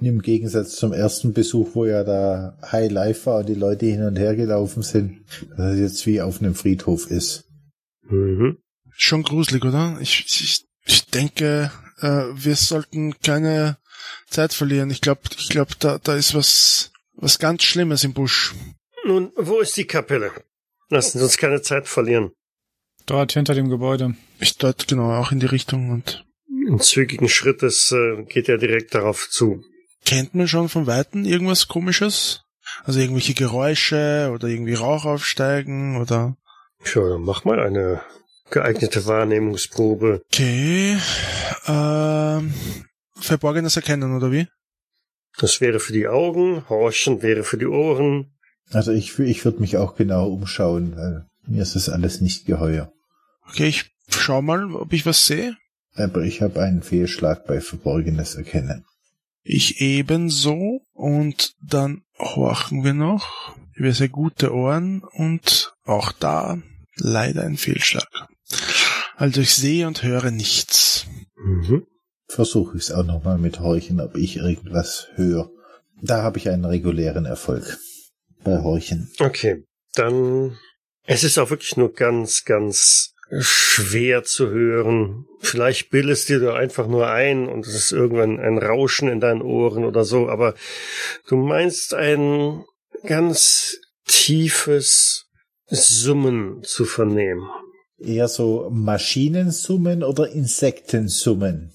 Im 0.00 0.22
Gegensatz 0.22 0.76
zum 0.76 0.92
ersten 0.92 1.32
Besuch, 1.32 1.74
wo 1.74 1.84
ja 1.84 2.04
da 2.04 2.56
High 2.70 2.90
Life 2.90 3.26
war 3.26 3.40
und 3.40 3.48
die 3.48 3.54
Leute 3.54 3.86
hin 3.86 4.02
und 4.04 4.16
her 4.16 4.36
gelaufen 4.36 4.82
sind, 4.82 5.24
dass 5.56 5.74
es 5.74 5.80
jetzt 5.80 6.06
wie 6.06 6.20
auf 6.20 6.40
einem 6.40 6.54
Friedhof 6.54 7.10
ist. 7.10 7.44
Mhm. 8.08 8.58
Schon 9.00 9.22
gruselig, 9.22 9.64
oder? 9.64 9.96
Ich, 10.00 10.24
ich, 10.26 10.64
ich 10.84 11.06
denke, 11.06 11.70
äh, 12.00 12.24
wir 12.34 12.56
sollten 12.56 13.18
keine 13.20 13.78
Zeit 14.28 14.52
verlieren. 14.52 14.90
Ich 14.90 15.00
glaube, 15.00 15.20
ich 15.38 15.48
glaube, 15.48 15.70
da, 15.78 15.98
da 15.98 16.16
ist 16.16 16.34
was, 16.34 16.90
was 17.14 17.38
ganz 17.38 17.62
Schlimmes 17.62 18.02
im 18.02 18.12
Busch. 18.12 18.54
Nun, 19.04 19.30
wo 19.36 19.60
ist 19.60 19.76
die 19.76 19.86
Kapelle? 19.86 20.32
Lassen 20.88 21.18
Sie 21.18 21.24
uns 21.24 21.36
keine 21.36 21.62
Zeit 21.62 21.86
verlieren. 21.86 22.32
Dort 23.06 23.32
hinter 23.32 23.54
dem 23.54 23.68
Gebäude. 23.68 24.16
Ich 24.40 24.58
deute 24.58 24.86
genau 24.86 25.12
auch 25.14 25.30
in 25.30 25.38
die 25.38 25.46
Richtung 25.46 25.90
und 25.90 26.26
In 26.66 26.80
zügigen 26.80 27.28
Schrittes 27.28 27.92
äh, 27.92 28.24
geht 28.24 28.48
er 28.48 28.58
direkt 28.58 28.94
darauf 28.96 29.30
zu. 29.30 29.62
kennt 30.04 30.34
man 30.34 30.48
schon 30.48 30.68
von 30.68 30.86
Weitem 30.88 31.24
irgendwas 31.24 31.68
komisches? 31.68 32.42
Also 32.84 32.98
irgendwelche 32.98 33.34
Geräusche 33.34 34.30
oder 34.34 34.48
irgendwie 34.48 34.74
Rauch 34.74 35.04
aufsteigen 35.04 36.00
oder 36.00 36.36
Tja, 36.84 37.08
dann 37.08 37.22
mach 37.22 37.44
mal 37.44 37.60
eine 37.60 38.02
geeignete 38.50 39.06
Wahrnehmungsprobe. 39.06 40.22
okay. 40.32 40.96
Ähm, 41.66 42.54
verborgenes 43.14 43.76
Erkennen, 43.76 44.16
oder 44.16 44.32
wie? 44.32 44.46
Das 45.38 45.60
wäre 45.60 45.80
für 45.80 45.92
die 45.92 46.08
Augen, 46.08 46.68
Horchen 46.68 47.22
wäre 47.22 47.44
für 47.44 47.58
die 47.58 47.66
Ohren. 47.66 48.32
Also 48.70 48.92
ich, 48.92 49.18
ich 49.18 49.44
würde 49.44 49.60
mich 49.60 49.76
auch 49.76 49.96
genau 49.96 50.28
umschauen, 50.28 50.96
weil 50.96 51.26
mir 51.46 51.62
ist 51.62 51.76
das 51.76 51.88
alles 51.88 52.20
nicht 52.20 52.46
geheuer. 52.46 52.92
Okay, 53.48 53.68
ich 53.68 53.90
schau 54.08 54.42
mal, 54.42 54.74
ob 54.74 54.92
ich 54.92 55.06
was 55.06 55.26
sehe. 55.26 55.56
Aber 55.94 56.22
ich 56.22 56.42
habe 56.42 56.60
einen 56.60 56.82
Fehlschlag 56.82 57.46
bei 57.46 57.60
verborgenes 57.60 58.34
Erkennen. 58.34 58.84
Ich 59.42 59.80
ebenso 59.80 60.82
und 60.92 61.54
dann 61.62 62.02
horchen 62.18 62.84
wir 62.84 62.94
noch. 62.94 63.56
Wir 63.74 63.94
sehr 63.94 64.08
gute 64.08 64.52
Ohren 64.52 65.02
und 65.02 65.74
auch 65.84 66.12
da 66.12 66.58
leider 66.96 67.44
ein 67.44 67.56
Fehlschlag. 67.56 68.08
Also 69.16 69.40
ich 69.40 69.54
sehe 69.54 69.86
und 69.86 70.02
höre 70.02 70.30
nichts. 70.30 71.06
Mhm. 71.36 71.86
Versuche 72.28 72.76
ich 72.76 72.84
es 72.84 72.92
auch 72.92 73.04
nochmal 73.04 73.38
mit 73.38 73.60
Horchen, 73.60 74.00
ob 74.00 74.16
ich 74.16 74.36
irgendwas 74.36 75.08
höre. 75.14 75.50
Da 76.00 76.22
habe 76.22 76.38
ich 76.38 76.48
einen 76.48 76.64
regulären 76.64 77.24
Erfolg. 77.24 77.78
Bei 78.44 78.62
Horchen. 78.62 79.10
Okay, 79.18 79.64
dann. 79.94 80.56
Es 81.04 81.24
ist 81.24 81.38
auch 81.38 81.50
wirklich 81.50 81.76
nur 81.76 81.92
ganz, 81.92 82.44
ganz 82.44 83.14
schwer 83.40 84.24
zu 84.24 84.50
hören. 84.50 85.26
Vielleicht 85.40 85.90
bildest 85.90 86.28
dir 86.28 86.38
du 86.38 86.52
einfach 86.52 86.86
nur 86.86 87.08
ein 87.08 87.48
und 87.48 87.66
es 87.66 87.74
ist 87.74 87.92
irgendwann 87.92 88.38
ein 88.38 88.58
Rauschen 88.58 89.08
in 89.08 89.20
deinen 89.20 89.42
Ohren 89.42 89.84
oder 89.84 90.04
so, 90.04 90.28
aber 90.28 90.54
du 91.26 91.36
meinst 91.36 91.94
ein 91.94 92.64
ganz 93.06 93.78
tiefes 94.06 95.26
Summen 95.66 96.62
zu 96.62 96.84
vernehmen. 96.84 97.48
Eher 97.98 98.28
so 98.28 98.68
Maschinensummen 98.70 100.02
oder 100.04 100.30
Insektensummen? 100.30 101.72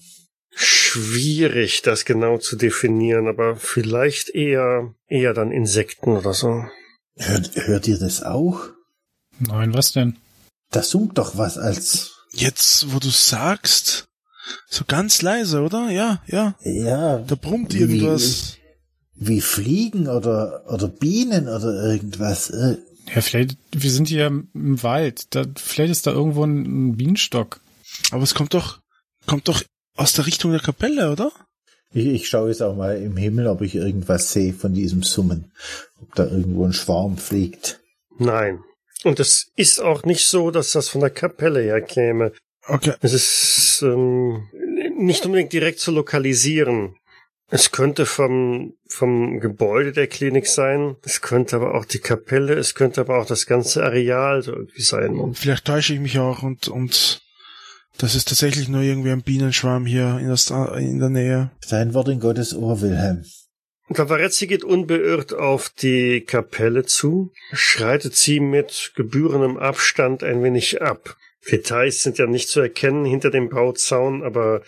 Schwierig, 0.50 1.82
das 1.82 2.04
genau 2.04 2.38
zu 2.38 2.56
definieren, 2.56 3.26
aber 3.28 3.56
vielleicht 3.56 4.30
eher, 4.30 4.94
eher 5.08 5.34
dann 5.34 5.50
Insekten 5.50 6.10
oder 6.16 6.32
so. 6.32 6.64
Hört, 7.16 7.50
hört 7.66 7.88
ihr 7.88 7.98
das 7.98 8.22
auch? 8.22 8.68
Nein, 9.38 9.74
was 9.74 9.92
denn? 9.92 10.16
Da 10.70 10.82
summt 10.82 11.18
doch 11.18 11.36
was 11.36 11.58
als... 11.58 12.12
Jetzt, 12.32 12.92
wo 12.92 12.98
du 12.98 13.10
sagst, 13.10 14.06
so 14.68 14.84
ganz 14.86 15.22
leise, 15.22 15.60
oder? 15.62 15.90
Ja, 15.90 16.22
ja. 16.26 16.56
Ja, 16.62 17.18
Da 17.18 17.34
brummt 17.34 17.74
Wie- 17.74 17.78
irgendwas. 17.78 18.56
wie 19.14 19.40
Fliegen 19.40 20.08
oder, 20.08 20.64
oder 20.72 20.88
Bienen 20.88 21.48
oder 21.48 21.84
irgendwas. 21.84 22.52
Ja, 23.12 23.20
vielleicht, 23.20 23.56
wir 23.72 23.90
sind 23.90 24.08
hier 24.08 24.26
im 24.26 24.82
Wald. 24.82 25.34
Da, 25.34 25.44
vielleicht 25.56 25.92
ist 25.92 26.06
da 26.06 26.12
irgendwo 26.12 26.44
ein, 26.44 26.62
ein 26.88 26.96
Bienenstock. 26.96 27.60
Aber 28.10 28.22
es 28.22 28.34
kommt 28.34 28.54
doch, 28.54 28.80
kommt 29.26 29.48
doch 29.48 29.62
aus 29.96 30.12
der 30.12 30.26
Richtung 30.26 30.52
der 30.52 30.60
Kapelle, 30.60 31.12
oder? 31.12 31.32
Ich, 31.92 32.06
ich 32.06 32.28
schaue 32.28 32.48
jetzt 32.48 32.62
auch 32.62 32.76
mal 32.76 33.00
im 33.00 33.16
Himmel, 33.16 33.46
ob 33.46 33.62
ich 33.62 33.74
irgendwas 33.74 34.32
sehe 34.32 34.52
von 34.52 34.74
diesem 34.74 35.02
Summen. 35.02 35.52
Ob 36.00 36.14
da 36.14 36.24
irgendwo 36.24 36.64
ein 36.64 36.72
Schwarm 36.72 37.16
fliegt. 37.16 37.80
Nein. 38.18 38.60
Und 39.04 39.20
es 39.20 39.50
ist 39.54 39.80
auch 39.80 40.04
nicht 40.04 40.26
so, 40.26 40.50
dass 40.50 40.72
das 40.72 40.88
von 40.88 41.02
der 41.02 41.10
Kapelle 41.10 41.60
her 41.60 41.82
käme. 41.82 42.32
Okay. 42.66 42.94
Es 43.00 43.12
ist 43.12 43.82
ähm, 43.82 44.48
nicht 44.98 45.26
unbedingt 45.26 45.52
direkt 45.52 45.78
zu 45.78 45.90
lokalisieren. 45.90 46.96
Es 47.56 47.70
könnte 47.70 48.04
vom, 48.04 48.74
vom 48.88 49.38
Gebäude 49.38 49.92
der 49.92 50.08
Klinik 50.08 50.48
sein, 50.48 50.96
es 51.04 51.20
könnte 51.20 51.54
aber 51.54 51.76
auch 51.76 51.84
die 51.84 52.00
Kapelle, 52.00 52.54
es 52.54 52.74
könnte 52.74 53.00
aber 53.00 53.20
auch 53.20 53.26
das 53.26 53.46
ganze 53.46 53.84
Areal 53.84 54.42
so 54.42 54.50
irgendwie 54.50 54.82
sein. 54.82 55.14
Und 55.14 55.38
Vielleicht 55.38 55.64
täusche 55.64 55.94
ich 55.94 56.00
mich 56.00 56.18
auch 56.18 56.42
und, 56.42 56.66
und 56.66 57.22
das 57.96 58.16
ist 58.16 58.26
tatsächlich 58.26 58.68
nur 58.68 58.82
irgendwie 58.82 59.12
ein 59.12 59.22
Bienenschwarm 59.22 59.86
hier 59.86 60.18
in 60.18 60.26
der, 60.26 60.74
in 60.78 60.98
der 60.98 61.10
Nähe. 61.10 61.52
Dein 61.70 61.94
Wort 61.94 62.08
in 62.08 62.18
Gottes 62.18 62.56
Ohr, 62.56 62.80
Wilhelm. 62.80 63.24
Cavarezzi 63.92 64.48
geht 64.48 64.64
unbeirrt 64.64 65.32
auf 65.32 65.68
die 65.68 66.22
Kapelle 66.22 66.84
zu, 66.84 67.30
schreitet 67.52 68.16
sie 68.16 68.40
mit 68.40 68.94
gebührendem 68.96 69.58
Abstand 69.58 70.24
ein 70.24 70.42
wenig 70.42 70.82
ab. 70.82 71.16
Details 71.48 72.02
sind 72.02 72.18
ja 72.18 72.26
nicht 72.26 72.48
zu 72.48 72.58
erkennen 72.58 73.04
hinter 73.04 73.30
dem 73.30 73.48
Bauzaun, 73.48 74.24
aber 74.24 74.62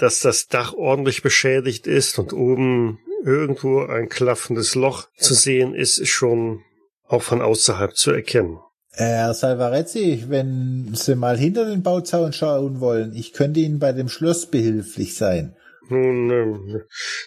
dass 0.00 0.20
das 0.20 0.48
Dach 0.48 0.72
ordentlich 0.72 1.22
beschädigt 1.22 1.86
ist 1.86 2.18
und 2.18 2.32
oben 2.32 2.98
irgendwo 3.24 3.84
ein 3.84 4.08
klaffendes 4.08 4.74
Loch 4.74 5.08
zu 5.16 5.34
sehen 5.34 5.74
ist, 5.74 5.98
ist 5.98 6.08
schon 6.08 6.62
auch 7.06 7.22
von 7.22 7.42
außerhalb 7.42 7.96
zu 7.96 8.10
erkennen. 8.10 8.58
Herr 8.92 9.34
Salvarezzi, 9.34 10.24
wenn 10.28 10.94
Sie 10.94 11.14
mal 11.14 11.38
hinter 11.38 11.64
den 11.64 11.82
Bauzaun 11.82 12.32
schauen 12.32 12.80
wollen, 12.80 13.14
ich 13.14 13.32
könnte 13.32 13.60
Ihnen 13.60 13.78
bei 13.78 13.92
dem 13.92 14.08
Schloss 14.08 14.46
behilflich 14.46 15.16
sein. 15.16 15.54
Nun, 15.88 16.30
ähm, 16.30 16.82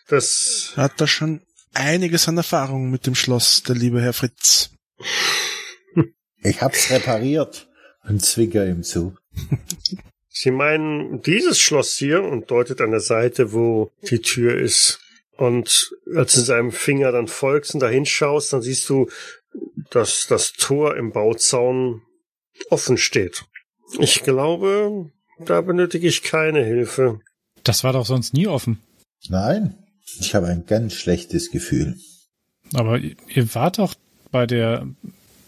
das 0.08 0.74
Hat 0.76 0.94
da 0.98 1.08
schon 1.08 1.42
einiges 1.74 2.28
an 2.28 2.38
Erfahrung 2.38 2.90
mit 2.90 3.06
dem 3.06 3.16
Schloss, 3.16 3.64
der 3.64 3.76
liebe 3.76 4.02
Herr 4.02 4.14
Fritz. 4.14 4.72
Ich 6.44 6.62
hab's 6.62 6.90
repariert. 6.90 7.70
Und 8.06 8.24
zwinker 8.24 8.66
ihm 8.68 8.84
zu. 8.84 9.16
Sie 10.36 10.50
meinen 10.50 11.22
dieses 11.22 11.60
Schloss 11.60 11.96
hier 11.96 12.24
und 12.24 12.50
deutet 12.50 12.82
an 12.82 12.90
der 12.90 13.00
Seite, 13.00 13.54
wo 13.54 13.92
die 14.10 14.20
Tür 14.20 14.60
ist. 14.60 15.00
Und 15.38 15.96
als 16.16 16.34
du 16.34 16.42
seinem 16.42 16.72
Finger 16.72 17.12
dann 17.12 17.28
folgst 17.28 17.76
und 17.76 17.82
da 17.82 17.88
hinschaust, 17.88 18.52
dann 18.52 18.64
siehst 18.64 18.90
du, 18.90 19.10
dass 19.92 20.26
das 20.28 20.54
Tor 20.54 20.98
im 20.98 21.12
Bauzaun 21.12 22.02
offen 22.72 22.98
steht. 22.98 23.46
Ich 24.00 24.24
glaube, 24.24 25.12
da 25.40 25.62
benötige 25.62 26.08
ich 26.08 26.24
keine 26.24 26.64
Hilfe. 26.64 27.20
Das 27.64 27.84
war 27.84 27.94
doch 27.94 28.08
sonst 28.08 28.34
nie 28.34 28.48
offen. 28.48 28.80
Nein, 29.30 29.78
ich 30.20 30.34
habe 30.34 30.48
ein 30.48 30.66
ganz 30.66 30.96
schlechtes 30.96 31.52
Gefühl. 31.52 31.96
Aber 32.74 32.98
ihr 32.98 33.54
wart 33.54 33.78
doch 33.78 33.94
bei 34.32 34.48
der, 34.48 34.88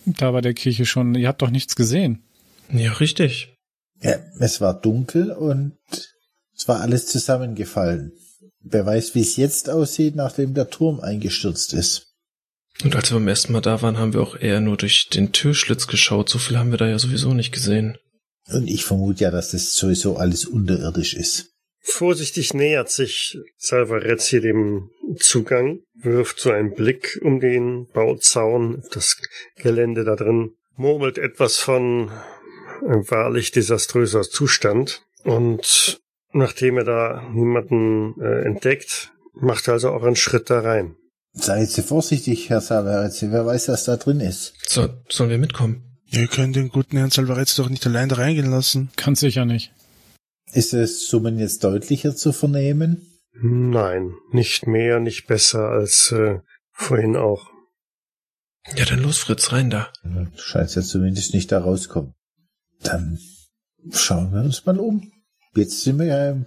da 0.05 0.31
bei 0.31 0.41
der 0.41 0.53
Kirche 0.53 0.85
schon, 0.85 1.15
ihr 1.15 1.27
habt 1.27 1.41
doch 1.41 1.49
nichts 1.49 1.75
gesehen. 1.75 2.23
Ja, 2.71 2.93
richtig. 2.93 3.54
Ja, 4.01 4.19
es 4.39 4.61
war 4.61 4.79
dunkel 4.79 5.31
und 5.31 5.77
es 6.55 6.67
war 6.67 6.81
alles 6.81 7.07
zusammengefallen. 7.07 8.13
Wer 8.61 8.85
weiß, 8.85 9.15
wie 9.15 9.21
es 9.21 9.35
jetzt 9.35 9.69
aussieht, 9.69 10.15
nachdem 10.15 10.53
der 10.53 10.69
Turm 10.69 10.99
eingestürzt 10.99 11.73
ist. 11.73 12.13
Und 12.83 12.95
als 12.95 13.11
wir 13.11 13.19
beim 13.19 13.27
ersten 13.27 13.53
Mal 13.53 13.61
da 13.61 13.81
waren, 13.81 13.97
haben 13.97 14.13
wir 14.13 14.21
auch 14.21 14.35
eher 14.35 14.59
nur 14.59 14.75
durch 14.75 15.07
den 15.09 15.31
Türschlitz 15.31 15.87
geschaut. 15.87 16.29
So 16.29 16.39
viel 16.39 16.57
haben 16.57 16.71
wir 16.71 16.77
da 16.77 16.87
ja 16.87 16.99
sowieso 16.99 17.33
nicht 17.33 17.51
gesehen. 17.51 17.97
Und 18.47 18.67
ich 18.67 18.83
vermute 18.83 19.23
ja, 19.23 19.31
dass 19.31 19.51
das 19.51 19.75
sowieso 19.75 20.17
alles 20.17 20.45
unterirdisch 20.45 21.13
ist. 21.13 21.51
Vorsichtig 21.79 22.53
nähert 22.53 22.89
sich 22.89 23.37
Salvarezzi 23.57 24.41
dem 24.41 24.89
Zugang, 25.19 25.81
wirft 25.93 26.39
so 26.39 26.51
einen 26.51 26.73
Blick 26.73 27.19
um 27.21 27.39
den 27.39 27.87
Bauzaun, 27.93 28.83
das 28.91 29.21
Gelände 29.55 30.03
da 30.03 30.15
drin, 30.15 30.55
murmelt 30.75 31.19
etwas 31.19 31.57
von 31.57 32.11
ein 32.87 33.09
wahrlich 33.09 33.51
desaströser 33.51 34.23
Zustand 34.23 35.03
und 35.23 36.01
nachdem 36.31 36.77
er 36.77 36.83
da 36.83 37.29
niemanden 37.31 38.19
äh, 38.21 38.45
entdeckt, 38.45 39.11
macht 39.33 39.67
er 39.67 39.73
also 39.73 39.89
auch 39.89 40.03
einen 40.03 40.15
Schritt 40.15 40.49
da 40.49 40.59
rein. 40.59 40.95
Seid 41.33 41.69
Sie 41.69 41.81
vorsichtig, 41.81 42.49
Herr 42.49 42.61
Salvarezzi, 42.61 43.31
wer 43.31 43.45
weiß, 43.45 43.67
was 43.67 43.83
da 43.83 43.97
drin 43.97 44.21
ist. 44.21 44.53
So, 44.67 44.87
sollen 45.09 45.29
wir 45.29 45.37
mitkommen? 45.37 45.99
Ihr 46.07 46.27
könnt 46.27 46.55
den 46.55 46.69
guten 46.69 46.97
Herrn 46.97 47.11
Salvarezzi 47.11 47.61
doch 47.61 47.69
nicht 47.69 47.85
allein 47.85 48.07
da 48.07 48.15
reingehen 48.15 48.49
lassen. 48.49 48.89
Kann 48.95 49.15
sicher 49.15 49.43
nicht. 49.43 49.73
Ist 50.53 50.71
das 50.71 51.07
Summen 51.07 51.37
jetzt 51.39 51.63
deutlicher 51.63 52.15
zu 52.15 52.31
vernehmen? 52.31 53.05
Nein, 53.33 54.13
nicht 54.31 54.65
mehr, 54.65 55.01
nicht 55.01 55.27
besser 55.27 55.69
als 55.69 56.13
äh, 56.13 56.39
vorhin 56.71 57.17
auch. 57.17 57.49
Ja, 58.75 58.85
dann 58.85 59.03
los, 59.03 59.17
Fritz, 59.17 59.51
rein 59.51 59.69
da. 59.69 59.91
Scheint 60.37 60.73
ja 60.73 60.81
zumindest 60.81 61.33
nicht 61.33 61.51
da 61.51 61.59
rauskommen. 61.59 62.14
Dann 62.81 63.19
schauen 63.91 64.31
wir 64.33 64.41
uns 64.41 64.65
mal 64.65 64.79
um. 64.79 65.11
Jetzt 65.55 65.83
sind 65.83 65.99
wir 65.99 66.05
ja 66.05 66.31
im 66.31 66.45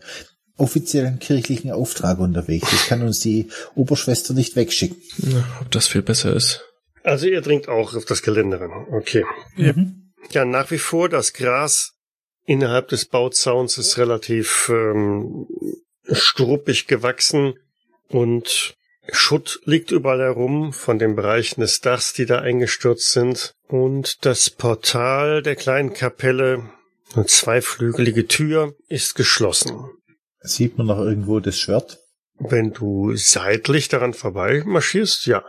offiziellen 0.57 1.19
kirchlichen 1.19 1.71
Auftrag 1.71 2.19
unterwegs. 2.19 2.71
Das 2.71 2.87
kann 2.87 3.03
uns 3.03 3.21
die 3.21 3.49
Oberschwester 3.75 4.35
nicht 4.35 4.57
wegschicken. 4.57 5.01
Na, 5.19 5.45
ob 5.61 5.71
das 5.71 5.87
viel 5.87 6.03
besser 6.03 6.35
ist. 6.35 6.65
Also 7.05 7.27
ihr 7.27 7.41
dringt 7.41 7.69
auch 7.69 7.95
auf 7.95 8.05
das 8.05 8.23
Gelände 8.23 8.61
ran. 8.61 8.87
Okay. 8.91 9.25
Mhm. 9.57 10.13
Ja, 10.31 10.45
nach 10.45 10.71
wie 10.71 10.79
vor 10.79 11.09
das 11.09 11.33
Gras 11.33 11.95
innerhalb 12.45 12.89
des 12.89 13.07
Bauzauns 13.07 13.79
ist 13.79 13.99
relativ 13.99 14.69
ähm, 14.73 15.47
struppig 16.11 16.87
gewachsen 16.87 17.55
und 18.09 18.75
Schutt 19.11 19.61
liegt 19.65 19.91
überall 19.91 20.21
herum 20.21 20.73
von 20.73 20.99
den 20.99 21.17
Bereichen 21.17 21.61
des 21.61 21.81
Dachs, 21.81 22.13
die 22.13 22.27
da 22.27 22.41
eingestürzt 22.41 23.13
sind. 23.13 23.55
Und 23.69 24.25
das 24.25 24.51
Portal 24.51 25.43
der 25.43 25.57
kleinen 25.57 25.93
Kapelle, 25.93 26.69
eine 27.15 27.27
zweiflügelige 27.27 28.27
Tür, 28.27 28.75
ist 28.89 29.15
geschlossen. 29.15 29.91
Sieht 30.41 30.79
man 30.79 30.87
noch 30.87 30.99
irgendwo 30.99 31.41
das 31.41 31.59
Schwert? 31.59 31.99
Wenn 32.39 32.73
du 32.73 33.17
seitlich 33.17 33.89
daran 33.89 34.15
vorbei 34.15 34.63
marschierst, 34.65 35.27
ja. 35.27 35.45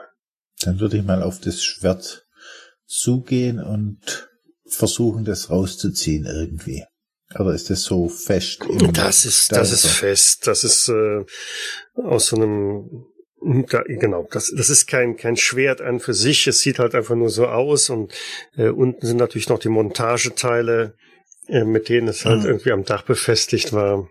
Dann 0.62 0.80
würde 0.80 0.98
ich 0.98 1.04
mal 1.04 1.22
auf 1.22 1.40
das 1.40 1.64
Schwert 1.64 2.26
zugehen 2.86 3.60
und 3.60 4.30
versuchen, 4.66 5.26
das 5.26 5.50
rauszuziehen 5.50 6.26
irgendwie. 6.26 6.84
Oder 7.38 7.54
ist 7.54 7.70
das 7.70 7.84
so 7.84 8.10
fest? 8.10 8.62
Das 8.94 9.26
ist, 9.26 9.52
das 9.52 9.72
ist 9.72 9.86
fest. 9.86 10.48
Das 10.48 10.64
ist 10.64 10.90
äh, 10.90 11.26
aus 11.96 12.28
so 12.28 12.38
einem 12.38 13.06
da, 13.42 13.84
genau, 13.88 14.28
das, 14.32 14.52
das 14.56 14.70
ist 14.70 14.88
kein, 14.88 15.16
kein 15.18 15.38
Schwert 15.38 15.82
an 15.82 16.00
für 16.00 16.14
sich. 16.14 16.46
Es 16.48 16.60
sieht 16.60 16.80
halt 16.80 16.96
einfach 16.96 17.16
nur 17.16 17.30
so 17.30 17.48
aus 17.48 17.90
und 17.90 18.14
äh, 18.58 18.70
unten 18.70 19.06
sind 19.06 19.18
natürlich 19.18 19.50
noch 19.50 19.60
die 19.60 19.70
Montageteile, 19.70 20.96
äh, 21.48 21.64
mit 21.64 21.90
denen 21.90 22.08
es 22.10 22.26
halt 22.26 22.44
Ah. 22.44 22.48
irgendwie 22.48 22.72
am 22.72 22.84
Dach 22.84 23.04
befestigt 23.04 23.72
war. 23.74 24.08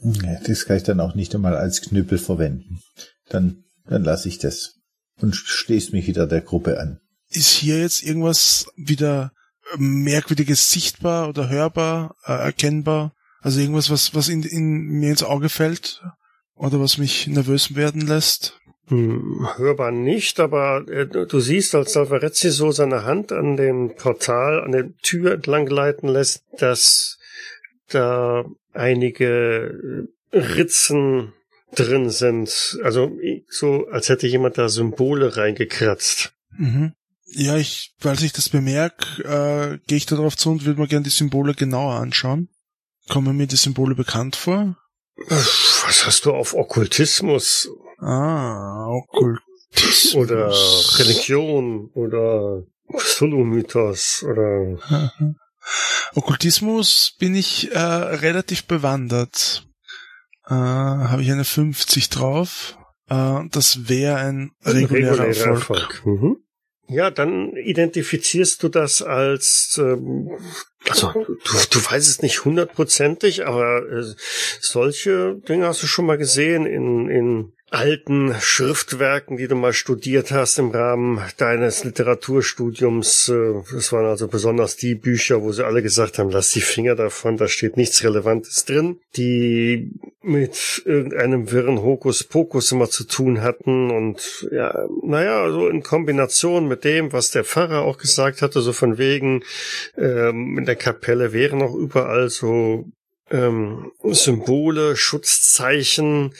Ja, 0.00 0.38
Das 0.46 0.64
kann 0.66 0.76
ich 0.76 0.84
dann 0.84 1.00
auch 1.00 1.14
nicht 1.14 1.34
einmal 1.34 1.56
als 1.56 1.82
Knüppel 1.82 2.18
verwenden. 2.18 2.80
Dann, 3.28 3.64
dann 3.86 4.04
lasse 4.04 4.28
ich 4.28 4.38
das 4.38 4.74
und 5.20 5.34
schließe 5.34 5.90
mich 5.92 6.06
wieder 6.06 6.26
der 6.26 6.40
Gruppe 6.40 6.78
an. 6.78 7.00
Ist 7.30 7.48
hier 7.50 7.80
jetzt 7.80 8.02
irgendwas 8.04 8.66
wieder 8.76 9.32
merkwürdiges 9.76 10.70
sichtbar 10.70 11.28
oder 11.28 11.48
hörbar, 11.48 12.14
äh, 12.24 12.32
erkennbar? 12.32 13.12
Also 13.40 13.60
irgendwas, 13.60 13.90
was, 13.90 14.14
was 14.14 14.28
in, 14.28 14.42
in 14.44 14.82
mir 14.98 15.10
ins 15.10 15.22
Auge 15.22 15.48
fällt? 15.48 16.02
Oder 16.54 16.80
was 16.80 16.98
mich 16.98 17.26
nervös 17.28 17.76
werden 17.76 18.00
lässt? 18.06 18.57
Hm, 18.88 19.46
hörbar 19.56 19.90
nicht, 19.90 20.40
aber 20.40 20.86
äh, 20.88 21.06
du 21.06 21.40
siehst, 21.40 21.74
als 21.74 21.92
Salvarezzi 21.92 22.50
so 22.50 22.70
seine 22.70 23.04
Hand 23.04 23.32
an 23.32 23.56
dem 23.56 23.94
Portal, 23.96 24.62
an 24.62 24.72
der 24.72 24.96
Tür 25.02 25.32
entlang 25.32 25.66
gleiten 25.66 26.08
lässt, 26.08 26.44
dass 26.58 27.18
da 27.88 28.46
einige 28.72 30.08
äh, 30.32 30.38
Ritzen 30.38 31.34
drin 31.74 32.08
sind. 32.10 32.78
Also 32.82 33.12
so, 33.48 33.86
als 33.88 34.08
hätte 34.08 34.26
jemand 34.26 34.56
da 34.56 34.68
Symbole 34.68 35.36
reingekratzt. 35.36 36.32
Mhm. 36.56 36.92
Ja, 37.26 37.56
ich, 37.58 37.94
weil 38.00 38.22
ich 38.22 38.32
das 38.32 38.48
bemerke, 38.48 39.22
äh, 39.22 39.78
gehe 39.86 39.98
ich 39.98 40.06
darauf 40.06 40.36
zu 40.36 40.50
und 40.50 40.64
würde 40.64 40.80
mir 40.80 40.88
gerne 40.88 41.04
die 41.04 41.10
Symbole 41.10 41.52
genauer 41.52 41.96
anschauen. 41.96 42.48
Kommen 43.08 43.36
mir 43.36 43.46
die 43.46 43.56
Symbole 43.56 43.94
bekannt 43.94 44.36
vor? 44.36 44.76
Was 45.26 46.06
hast 46.06 46.24
du 46.24 46.32
auf 46.32 46.54
Okkultismus 46.54 47.68
Ah, 47.98 48.86
Okkultismus. 48.88 50.14
oder 50.14 50.50
Religion 50.98 51.90
oder 51.94 52.62
Cthulhu-Mythos 52.96 54.24
oder 54.24 54.78
Aha. 54.82 55.12
Okkultismus 56.14 57.14
bin 57.18 57.34
ich 57.34 57.70
äh, 57.72 57.78
relativ 57.78 58.64
bewandert. 58.64 59.66
Äh, 60.46 60.54
Habe 60.54 61.22
ich 61.22 61.30
eine 61.30 61.44
50 61.44 62.08
drauf. 62.08 62.78
Äh, 63.08 63.40
das 63.50 63.88
wäre 63.88 64.16
ein 64.16 64.52
regulärer, 64.64 65.26
Erfolg. 65.26 66.02
Mhm. 66.06 66.36
Ja, 66.90 67.10
dann 67.10 67.52
identifizierst 67.52 68.62
du 68.62 68.70
das 68.70 69.02
als, 69.02 69.78
ähm, 69.78 70.30
also 70.88 71.12
du, 71.12 71.26
du 71.70 71.84
weißt 71.84 72.08
es 72.08 72.22
nicht 72.22 72.46
hundertprozentig, 72.46 73.46
aber 73.46 73.82
äh, 73.90 74.04
solche 74.60 75.34
Dinge 75.46 75.66
hast 75.66 75.82
du 75.82 75.86
schon 75.86 76.06
mal 76.06 76.16
gesehen 76.16 76.64
in, 76.64 77.10
in 77.10 77.52
alten 77.70 78.34
Schriftwerken, 78.40 79.36
die 79.36 79.46
du 79.46 79.54
mal 79.54 79.72
studiert 79.72 80.30
hast 80.30 80.58
im 80.58 80.70
Rahmen 80.70 81.20
deines 81.36 81.84
Literaturstudiums. 81.84 83.28
Äh, 83.28 83.62
Das 83.72 83.92
waren 83.92 84.06
also 84.06 84.28
besonders 84.28 84.76
die 84.76 84.94
Bücher, 84.94 85.42
wo 85.42 85.52
sie 85.52 85.66
alle 85.66 85.82
gesagt 85.82 86.18
haben, 86.18 86.30
lass 86.30 86.50
die 86.50 86.60
Finger 86.60 86.94
davon, 86.94 87.36
da 87.36 87.48
steht 87.48 87.76
nichts 87.76 88.02
Relevantes 88.02 88.64
drin, 88.64 89.00
die 89.16 89.90
mit 90.22 90.82
irgendeinem 90.84 91.50
wirren 91.50 91.82
Hokuspokus 91.82 92.72
immer 92.72 92.90
zu 92.90 93.04
tun 93.04 93.40
hatten 93.42 93.90
und 93.90 94.48
ja, 94.50 94.86
naja, 95.02 95.42
also 95.42 95.68
in 95.68 95.82
Kombination 95.82 96.68
mit 96.68 96.84
dem, 96.84 97.12
was 97.12 97.30
der 97.30 97.44
Pfarrer 97.44 97.82
auch 97.82 97.98
gesagt 97.98 98.42
hatte, 98.42 98.60
so 98.60 98.72
von 98.72 98.98
wegen, 98.98 99.44
ähm, 99.96 100.58
in 100.58 100.64
der 100.64 100.76
Kapelle 100.76 101.32
wären 101.32 101.62
auch 101.62 101.74
überall 101.74 102.30
so 102.30 102.86
ähm, 103.30 103.92
Symbole, 104.02 104.96
Schutzzeichen, 104.96 106.34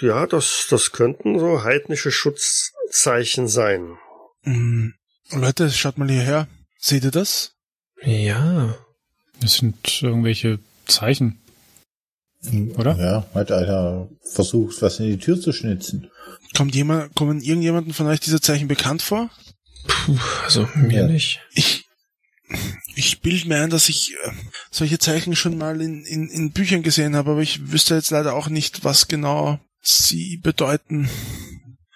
ja, 0.00 0.26
das, 0.26 0.66
das 0.70 0.92
könnten 0.92 1.38
so 1.38 1.62
heidnische 1.64 2.10
Schutzzeichen 2.12 3.48
sein. 3.48 3.96
Mm, 4.42 4.90
Leute, 5.32 5.70
schaut 5.70 5.98
mal 5.98 6.08
hierher. 6.10 6.48
Seht 6.78 7.04
ihr 7.04 7.10
das? 7.10 7.52
Ja. 8.02 8.76
Das 9.40 9.54
sind 9.54 10.02
irgendwelche 10.02 10.58
Zeichen. 10.86 11.38
Oder? 12.76 12.96
Ja, 12.96 13.26
hat 13.34 13.50
einer 13.50 14.08
versucht, 14.32 14.80
was 14.82 15.00
in 15.00 15.06
die 15.06 15.18
Tür 15.18 15.40
zu 15.40 15.52
schnitzen. 15.52 16.10
Kommt 16.56 16.74
jemand, 16.74 17.14
kommen 17.14 17.40
irgendjemanden 17.40 17.92
von 17.92 18.06
euch 18.06 18.20
diese 18.20 18.40
Zeichen 18.40 18.68
bekannt 18.68 19.02
vor? 19.02 19.30
Puh, 19.86 20.18
also 20.44 20.68
mir 20.76 21.00
Ja. 21.00 21.06
nicht. 21.08 21.40
Ich, 21.54 21.84
ich 22.94 23.20
bild 23.20 23.46
mir 23.46 23.56
ein, 23.62 23.70
dass 23.70 23.88
ich 23.88 24.14
äh, 24.14 24.30
solche 24.70 24.98
Zeichen 24.98 25.34
schon 25.34 25.58
mal 25.58 25.80
in, 25.80 26.04
in, 26.04 26.28
in 26.28 26.52
Büchern 26.52 26.82
gesehen 26.84 27.16
habe, 27.16 27.32
aber 27.32 27.40
ich 27.42 27.72
wüsste 27.72 27.94
jetzt 27.96 28.10
leider 28.10 28.34
auch 28.34 28.48
nicht, 28.48 28.84
was 28.84 29.08
genau 29.08 29.58
sie 29.86 30.36
bedeuten. 30.38 31.08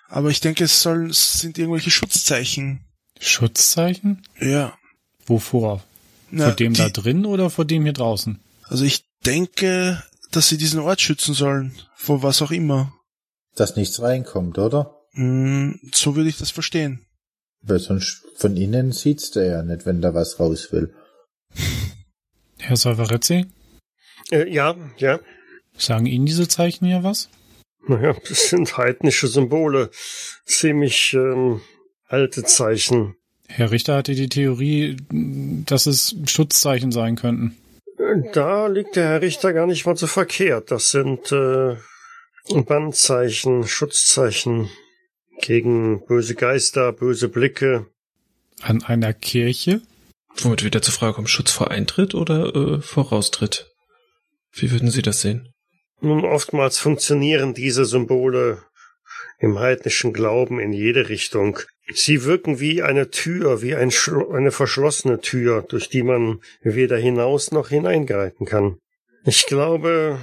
Aber 0.08 0.30
ich 0.30 0.40
denke, 0.40 0.64
es 0.64 0.82
soll, 0.82 1.10
es 1.10 1.40
sind 1.40 1.58
irgendwelche 1.58 1.90
Schutzzeichen. 1.90 2.80
Schutzzeichen? 3.18 4.22
Ja. 4.40 4.76
Wovor? 5.26 5.84
Na, 6.30 6.46
vor 6.46 6.54
dem 6.54 6.72
die, 6.74 6.78
da 6.80 6.88
drin 6.88 7.26
oder 7.26 7.50
vor 7.50 7.64
dem 7.64 7.84
hier 7.84 7.92
draußen? 7.92 8.40
Also 8.64 8.84
ich 8.84 9.04
denke, 9.26 10.02
dass 10.30 10.48
sie 10.48 10.56
diesen 10.58 10.80
Ort 10.80 11.00
schützen 11.00 11.34
sollen. 11.34 11.74
Vor 11.94 12.22
was 12.22 12.40
auch 12.42 12.50
immer. 12.50 12.92
dass 13.56 13.76
nichts 13.76 14.00
reinkommt, 14.00 14.58
oder? 14.58 14.96
Mm, 15.12 15.72
so 15.92 16.16
würde 16.16 16.30
ich 16.30 16.38
das 16.38 16.50
verstehen. 16.50 17.04
Weil 17.62 17.78
sonst 17.80 18.22
von 18.36 18.56
innen 18.56 18.92
sieht's 18.92 19.32
der 19.32 19.44
ja 19.46 19.62
nicht, 19.62 19.84
wenn 19.86 20.00
da 20.00 20.14
was 20.14 20.40
raus 20.40 20.72
will. 20.72 20.94
Herr 22.58 22.76
Salvarezzi, 22.76 23.46
Äh, 24.30 24.50
ja, 24.52 24.76
ja. 24.98 25.18
sagen 25.76 26.06
Ihnen 26.06 26.26
diese 26.26 26.46
Zeichen 26.48 26.86
hier 26.86 27.02
was? 27.02 27.28
Naja, 27.86 28.14
das 28.28 28.50
sind 28.50 28.76
heidnische 28.76 29.26
Symbole. 29.26 29.90
Ziemlich 30.44 31.14
ähm, 31.14 31.60
alte 32.06 32.44
Zeichen. 32.44 33.16
Herr 33.48 33.70
Richter 33.70 33.96
hatte 33.96 34.14
die 34.14 34.28
Theorie, 34.28 34.96
dass 35.10 35.86
es 35.86 36.14
Schutzzeichen 36.26 36.92
sein 36.92 37.16
könnten. 37.16 37.56
Äh, 37.98 38.30
Da 38.32 38.66
liegt 38.66 38.96
der 38.96 39.08
Herr 39.08 39.22
Richter 39.22 39.52
gar 39.52 39.66
nicht 39.66 39.86
mal 39.86 39.96
so 39.96 40.06
verkehrt. 40.06 40.70
Das 40.70 40.90
sind 40.90 41.32
äh, 41.32 41.76
Bandzeichen, 42.48 43.66
Schutzzeichen 43.66 44.70
gegen 45.40 46.04
böse 46.06 46.34
Geister, 46.34 46.92
böse 46.92 47.28
Blicke. 47.28 47.86
An 48.60 48.82
einer 48.84 49.12
Kirche? 49.14 49.80
Womit 50.36 50.64
wieder 50.64 50.82
zur 50.82 50.94
Frage 50.94 51.14
kommt, 51.14 51.30
Schutz 51.30 51.50
vor 51.50 51.70
Eintritt 51.70 52.14
oder 52.14 52.54
äh, 52.54 52.80
vor 52.80 53.08
Raustritt? 53.08 53.70
Wie 54.52 54.70
würden 54.70 54.90
Sie 54.90 55.02
das 55.02 55.22
sehen? 55.22 55.48
Nun, 56.00 56.24
oftmals 56.24 56.78
funktionieren 56.78 57.54
diese 57.54 57.84
Symbole 57.84 58.62
im 59.38 59.58
heidnischen 59.58 60.12
Glauben 60.12 60.60
in 60.60 60.72
jede 60.72 61.08
Richtung. 61.08 61.58
Sie 61.92 62.24
wirken 62.24 62.60
wie 62.60 62.82
eine 62.82 63.10
Tür, 63.10 63.62
wie 63.62 63.74
ein 63.74 63.92
eine 64.32 64.52
verschlossene 64.52 65.20
Tür, 65.20 65.62
durch 65.62 65.88
die 65.88 66.02
man 66.02 66.40
weder 66.62 66.96
hinaus 66.96 67.50
noch 67.50 67.68
hineingreiten 67.68 68.46
kann. 68.46 68.78
Ich 69.24 69.46
glaube, 69.46 70.20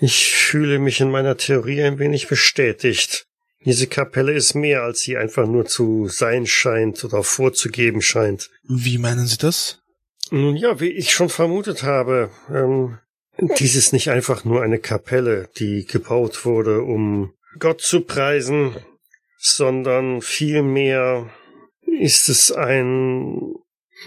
ich 0.00 0.34
fühle 0.34 0.78
mich 0.78 1.00
in 1.00 1.10
meiner 1.10 1.36
Theorie 1.36 1.82
ein 1.82 1.98
wenig 1.98 2.28
bestätigt. 2.28 3.26
Diese 3.64 3.86
Kapelle 3.86 4.32
ist 4.32 4.54
mehr, 4.54 4.82
als 4.82 5.00
sie 5.00 5.16
einfach 5.16 5.46
nur 5.46 5.66
zu 5.66 6.08
sein 6.08 6.46
scheint 6.46 7.04
oder 7.04 7.22
vorzugeben 7.22 8.02
scheint. 8.02 8.50
Wie 8.62 8.98
meinen 8.98 9.26
Sie 9.26 9.38
das? 9.38 9.80
Nun 10.30 10.56
ja, 10.56 10.80
wie 10.80 10.90
ich 10.90 11.12
schon 11.12 11.28
vermutet 11.28 11.82
habe, 11.82 12.30
ähm, 12.50 12.98
dies 13.40 13.76
ist 13.76 13.92
nicht 13.92 14.10
einfach 14.10 14.44
nur 14.44 14.62
eine 14.62 14.78
Kapelle, 14.78 15.48
die 15.58 15.86
gebaut 15.86 16.44
wurde, 16.44 16.82
um 16.82 17.34
Gott 17.58 17.80
zu 17.80 18.02
preisen, 18.02 18.76
sondern 19.38 20.20
vielmehr 20.20 21.30
ist 21.86 22.28
es 22.28 22.50
ein, 22.50 23.54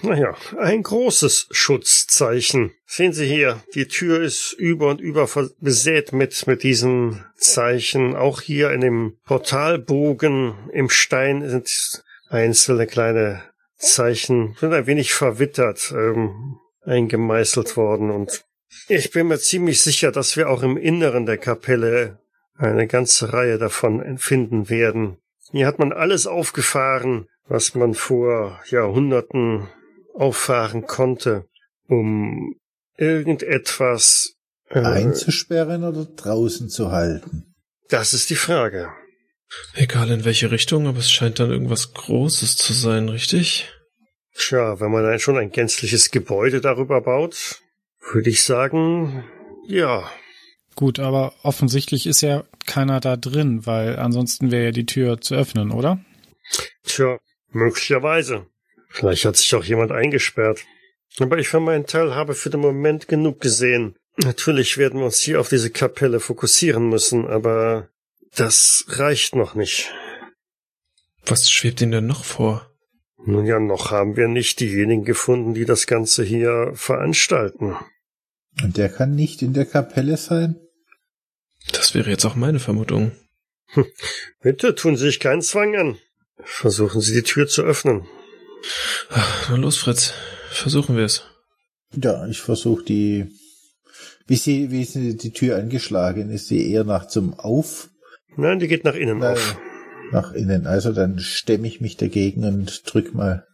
naja, 0.01 0.35
ein 0.57 0.83
großes 0.83 1.47
Schutzzeichen. 1.51 2.73
Sehen 2.85 3.13
Sie 3.13 3.25
hier, 3.25 3.63
die 3.73 3.87
Tür 3.87 4.21
ist 4.21 4.53
über 4.53 4.89
und 4.89 4.99
über 4.99 5.27
besät 5.59 6.11
mit, 6.11 6.45
mit 6.47 6.63
diesen 6.63 7.25
Zeichen. 7.37 8.15
Auch 8.15 8.41
hier 8.41 8.71
in 8.71 8.81
dem 8.81 9.17
Portalbogen 9.25 10.69
im 10.73 10.89
Stein 10.89 11.47
sind 11.49 12.03
einzelne 12.29 12.87
kleine 12.87 13.43
Zeichen, 13.77 14.55
sind 14.59 14.73
ein 14.73 14.87
wenig 14.87 15.13
verwittert, 15.13 15.93
ähm, 15.95 16.57
eingemeißelt 16.83 17.77
worden 17.77 18.11
und 18.11 18.45
ich 18.87 19.11
bin 19.11 19.27
mir 19.27 19.39
ziemlich 19.39 19.81
sicher, 19.81 20.11
dass 20.11 20.37
wir 20.37 20.49
auch 20.49 20.63
im 20.63 20.77
Inneren 20.77 21.25
der 21.25 21.37
Kapelle 21.37 22.19
eine 22.55 22.87
ganze 22.87 23.33
Reihe 23.33 23.57
davon 23.57 24.17
finden 24.17 24.69
werden. 24.69 25.17
Hier 25.51 25.67
hat 25.67 25.79
man 25.79 25.91
alles 25.91 26.27
aufgefahren, 26.27 27.27
was 27.47 27.75
man 27.75 27.93
vor 27.93 28.61
Jahrhunderten 28.69 29.67
auffahren 30.13 30.85
konnte, 30.85 31.45
um 31.87 32.55
irgendetwas. 32.97 34.35
Äh, 34.69 34.79
Einzusperren 34.79 35.83
oder 35.83 36.05
draußen 36.05 36.69
zu 36.69 36.91
halten? 36.91 37.51
das 37.91 38.13
ist 38.13 38.29
die 38.29 38.35
Frage. 38.35 38.89
Egal 39.75 40.09
in 40.11 40.23
welche 40.23 40.49
Richtung, 40.49 40.87
aber 40.87 40.99
es 40.99 41.11
scheint 41.11 41.39
dann 41.39 41.51
irgendwas 41.51 41.93
Großes 41.93 42.55
zu 42.55 42.71
sein, 42.71 43.09
richtig? 43.09 43.69
Tja, 44.33 44.79
wenn 44.79 44.91
man 44.91 45.03
dann 45.03 45.19
schon 45.19 45.37
ein 45.37 45.51
gänzliches 45.51 46.09
Gebäude 46.09 46.61
darüber 46.61 47.01
baut, 47.01 47.61
würde 48.01 48.29
ich 48.29 48.43
sagen, 48.43 49.23
ja. 49.67 50.09
Gut, 50.75 50.99
aber 50.99 51.33
offensichtlich 51.43 52.07
ist 52.07 52.21
ja 52.21 52.43
keiner 52.65 52.99
da 52.99 53.17
drin, 53.17 53.65
weil 53.65 53.97
ansonsten 53.97 54.51
wäre 54.51 54.65
ja 54.65 54.71
die 54.71 54.85
Tür 54.85 55.21
zu 55.21 55.35
öffnen, 55.35 55.71
oder? 55.71 56.03
Tja, 56.83 57.17
möglicherweise. 57.49 58.47
Vielleicht 58.89 59.25
hat 59.25 59.37
sich 59.37 59.53
auch 59.55 59.63
jemand 59.63 59.91
eingesperrt. 59.91 60.65
Aber 61.19 61.37
ich 61.37 61.49
für 61.49 61.59
meinen 61.59 61.85
Teil 61.85 62.15
habe 62.15 62.35
für 62.35 62.49
den 62.49 62.61
Moment 62.61 63.07
genug 63.07 63.41
gesehen. 63.41 63.95
Natürlich 64.17 64.77
werden 64.77 64.99
wir 64.99 65.05
uns 65.05 65.19
hier 65.19 65.39
auf 65.39 65.49
diese 65.49 65.69
Kapelle 65.69 66.19
fokussieren 66.19 66.89
müssen, 66.89 67.27
aber 67.27 67.89
das 68.35 68.85
reicht 68.87 69.35
noch 69.35 69.55
nicht. 69.55 69.93
Was 71.25 71.49
schwebt 71.49 71.81
Ihnen 71.81 71.91
denn 71.91 72.07
noch 72.07 72.23
vor? 72.23 72.70
Nun 73.25 73.45
ja, 73.45 73.59
noch 73.59 73.91
haben 73.91 74.17
wir 74.17 74.27
nicht 74.27 74.59
diejenigen 74.59 75.05
gefunden, 75.05 75.53
die 75.53 75.65
das 75.65 75.85
Ganze 75.85 76.23
hier 76.23 76.71
veranstalten. 76.73 77.75
Und 78.63 78.77
der 78.77 78.89
kann 78.89 79.15
nicht 79.15 79.41
in 79.41 79.53
der 79.53 79.65
Kapelle 79.65 80.17
sein? 80.17 80.55
Das 81.71 81.93
wäre 81.93 82.09
jetzt 82.09 82.25
auch 82.25 82.35
meine 82.35 82.59
Vermutung. 82.59 83.11
Bitte 84.41 84.75
tun 84.75 84.97
Sie 84.97 85.05
sich 85.05 85.19
keinen 85.19 85.41
Zwang 85.41 85.75
an. 85.75 85.97
Versuchen 86.43 87.01
Sie 87.01 87.13
die 87.13 87.23
Tür 87.23 87.47
zu 87.47 87.61
öffnen. 87.61 88.07
Ach, 89.09 89.49
na 89.49 89.55
los, 89.55 89.77
Fritz. 89.77 90.13
Versuchen 90.49 90.97
wir 90.97 91.05
es. 91.05 91.23
Ja, 91.95 92.25
ich 92.27 92.41
versuche 92.41 92.83
die. 92.83 93.27
Wie 94.27 94.35
sie, 94.35 94.71
wie 94.71 94.81
ist 94.81 94.95
die 94.95 95.17
die 95.17 95.33
Tür 95.33 95.57
angeschlagen? 95.57 96.29
Ist 96.29 96.47
sie 96.47 96.71
eher 96.71 96.83
nach 96.83 97.07
zum 97.07 97.33
Auf? 97.33 97.89
Nein, 98.35 98.59
die 98.59 98.67
geht 98.67 98.83
nach 98.83 98.95
innen 98.95 99.19
Nein, 99.19 99.33
auf. 99.33 99.57
Nach 100.11 100.33
innen. 100.33 100.67
Also 100.67 100.93
dann 100.93 101.19
stemme 101.19 101.67
ich 101.67 101.81
mich 101.81 101.97
dagegen 101.97 102.43
und 102.43 102.83
drück 102.85 103.13
mal 103.13 103.45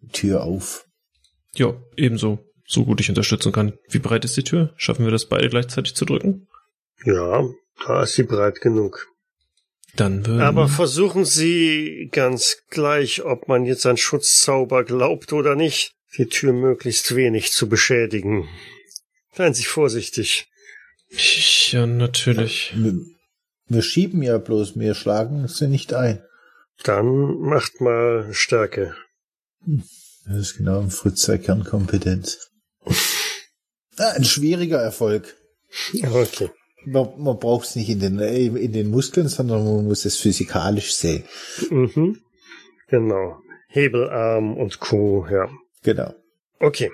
die 0.00 0.08
Tür 0.08 0.42
auf. 0.44 0.86
Ja, 1.54 1.74
ebenso. 1.96 2.40
So 2.66 2.84
gut 2.84 3.00
ich 3.00 3.08
unterstützen 3.08 3.52
kann. 3.52 3.74
Wie 3.88 4.00
breit 4.00 4.24
ist 4.24 4.36
die 4.36 4.42
Tür? 4.42 4.74
Schaffen 4.76 5.04
wir 5.04 5.12
das 5.12 5.26
beide 5.26 5.48
gleichzeitig 5.48 5.94
zu 5.94 6.04
drücken? 6.04 6.48
Ja, 7.04 7.44
da 7.86 8.02
ist 8.02 8.14
sie 8.14 8.24
breit 8.24 8.60
genug. 8.60 9.06
Dann 9.94 10.26
würden... 10.26 10.40
Aber 10.40 10.68
versuchen 10.68 11.24
Sie 11.24 12.08
ganz 12.12 12.58
gleich, 12.68 13.22
ob 13.24 13.48
man 13.48 13.64
jetzt 13.64 13.86
an 13.86 13.96
Schutzzauber 13.96 14.84
glaubt 14.84 15.32
oder 15.32 15.54
nicht, 15.54 15.92
die 16.18 16.26
Tür 16.26 16.52
möglichst 16.52 17.14
wenig 17.14 17.52
zu 17.52 17.68
beschädigen. 17.68 18.48
Seien 19.34 19.54
Sie 19.54 19.64
vorsichtig. 19.64 20.48
Ja, 21.70 21.86
natürlich. 21.86 22.74
Wir 23.68 23.82
schieben 23.82 24.22
ja 24.22 24.38
bloß, 24.38 24.78
wir 24.78 24.94
schlagen 24.94 25.48
sie 25.48 25.68
nicht 25.68 25.92
ein. 25.94 26.22
Dann 26.84 27.40
macht 27.40 27.80
mal 27.80 28.28
Stärke. 28.32 28.94
Das 30.26 30.36
ist 30.36 30.56
genau 30.58 30.80
ein 30.80 30.90
Fritzer 30.90 31.38
Kernkompetenz. 31.38 32.50
Ah, 33.98 34.12
ein 34.14 34.24
schwieriger 34.24 34.78
Erfolg. 34.78 35.36
Okay. 36.02 36.50
Man, 36.84 37.08
man 37.16 37.38
braucht 37.38 37.66
es 37.66 37.76
nicht 37.76 37.88
in 37.88 38.00
den, 38.00 38.18
äh, 38.18 38.44
in 38.44 38.72
den 38.72 38.90
Muskeln, 38.90 39.28
sondern 39.28 39.64
man 39.64 39.86
muss 39.86 40.04
es 40.04 40.18
physikalisch 40.18 40.94
sehen. 40.94 41.24
Mhm. 41.70 42.20
Genau. 42.88 43.38
Hebelarm 43.68 44.54
und 44.56 44.80
Co. 44.80 45.26
Ja. 45.30 45.48
Genau. 45.82 46.14
Okay. 46.60 46.90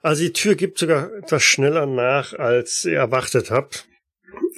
Also 0.00 0.22
die 0.22 0.32
Tür 0.32 0.54
gibt 0.54 0.78
sogar 0.78 1.12
etwas 1.12 1.42
schneller 1.42 1.86
nach, 1.86 2.32
als 2.32 2.84
ihr 2.84 2.96
erwartet 2.96 3.50
habt. 3.50 3.86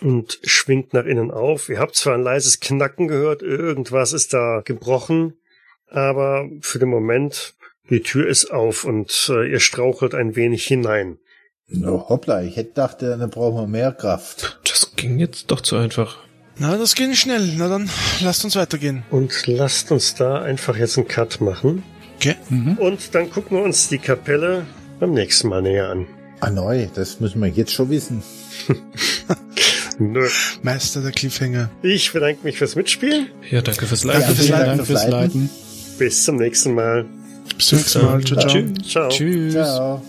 Und 0.02 0.38
schwingt 0.44 0.94
nach 0.94 1.04
innen 1.04 1.30
auf. 1.30 1.68
Ihr 1.68 1.78
habt 1.78 1.94
zwar 1.94 2.14
ein 2.14 2.22
leises 2.22 2.60
Knacken 2.60 3.08
gehört, 3.08 3.42
irgendwas 3.42 4.12
ist 4.12 4.32
da 4.32 4.62
gebrochen, 4.64 5.34
aber 5.88 6.48
für 6.60 6.78
den 6.78 6.88
Moment, 6.88 7.54
die 7.90 8.00
Tür 8.00 8.26
ist 8.28 8.50
auf 8.50 8.84
und 8.84 9.30
äh, 9.30 9.50
ihr 9.50 9.60
strauchelt 9.60 10.14
ein 10.14 10.36
wenig 10.36 10.64
hinein. 10.64 11.18
No, 11.66 12.08
hoppla, 12.08 12.42
ich 12.42 12.56
hätte 12.56 12.70
gedacht, 12.70 13.02
äh, 13.02 13.18
dann 13.18 13.30
brauchen 13.30 13.56
wir 13.56 13.66
mehr 13.66 13.92
Kraft. 13.92 14.60
Das 14.64 14.92
ging 14.96 15.18
jetzt 15.18 15.50
doch 15.50 15.60
zu 15.60 15.76
einfach. 15.76 16.18
Na, 16.58 16.76
das 16.76 16.94
ging 16.94 17.14
schnell. 17.14 17.54
Na 17.56 17.68
dann, 17.68 17.88
lasst 18.20 18.44
uns 18.44 18.56
weitergehen. 18.56 19.02
Und 19.10 19.46
lasst 19.46 19.90
uns 19.92 20.14
da 20.14 20.42
einfach 20.42 20.76
jetzt 20.76 20.98
einen 20.98 21.08
Cut 21.08 21.40
machen. 21.40 21.82
Okay. 22.16 22.36
Mhm. 22.48 22.76
Und 22.78 23.14
dann 23.14 23.30
gucken 23.30 23.56
wir 23.56 23.64
uns 23.64 23.88
die 23.88 23.98
Kapelle 23.98 24.66
beim 24.98 25.12
nächsten 25.12 25.48
Mal 25.48 25.62
näher 25.62 25.88
an. 25.88 26.06
Ah, 26.40 26.50
neu, 26.50 26.86
das 26.94 27.20
müssen 27.20 27.40
wir 27.40 27.48
jetzt 27.48 27.72
schon 27.72 27.88
wissen. 27.90 28.22
Nö. 30.00 30.26
Meister 30.62 31.02
der 31.02 31.12
Cliffhanger. 31.12 31.70
Ich 31.82 32.12
bedanke 32.12 32.40
mich 32.42 32.56
fürs 32.58 32.74
Mitspielen. 32.74 33.28
Ja, 33.50 33.60
danke 33.60 33.86
fürs 33.86 34.00
Danke 34.00 34.18
Leiten. 34.18 34.34
fürs 34.34 34.46
vielen 34.46 34.58
Leiten. 34.58 34.66
Dank 34.66 34.78
Danke 34.78 34.92
fürs 34.92 35.08
Leiten. 35.08 35.50
Bis 35.98 36.24
zum 36.24 36.36
nächsten 36.36 36.74
Mal. 36.74 37.04
Bis 37.56 37.66
zum 37.66 37.78
nächsten 37.78 38.02
Mal. 38.04 38.24
Ciao, 38.24 38.38
ciao. 38.40 38.48
Tschüss. 38.48 38.88
Ciao. 38.88 39.08
Tschüss. 39.10 39.52
Ciao. 39.52 40.02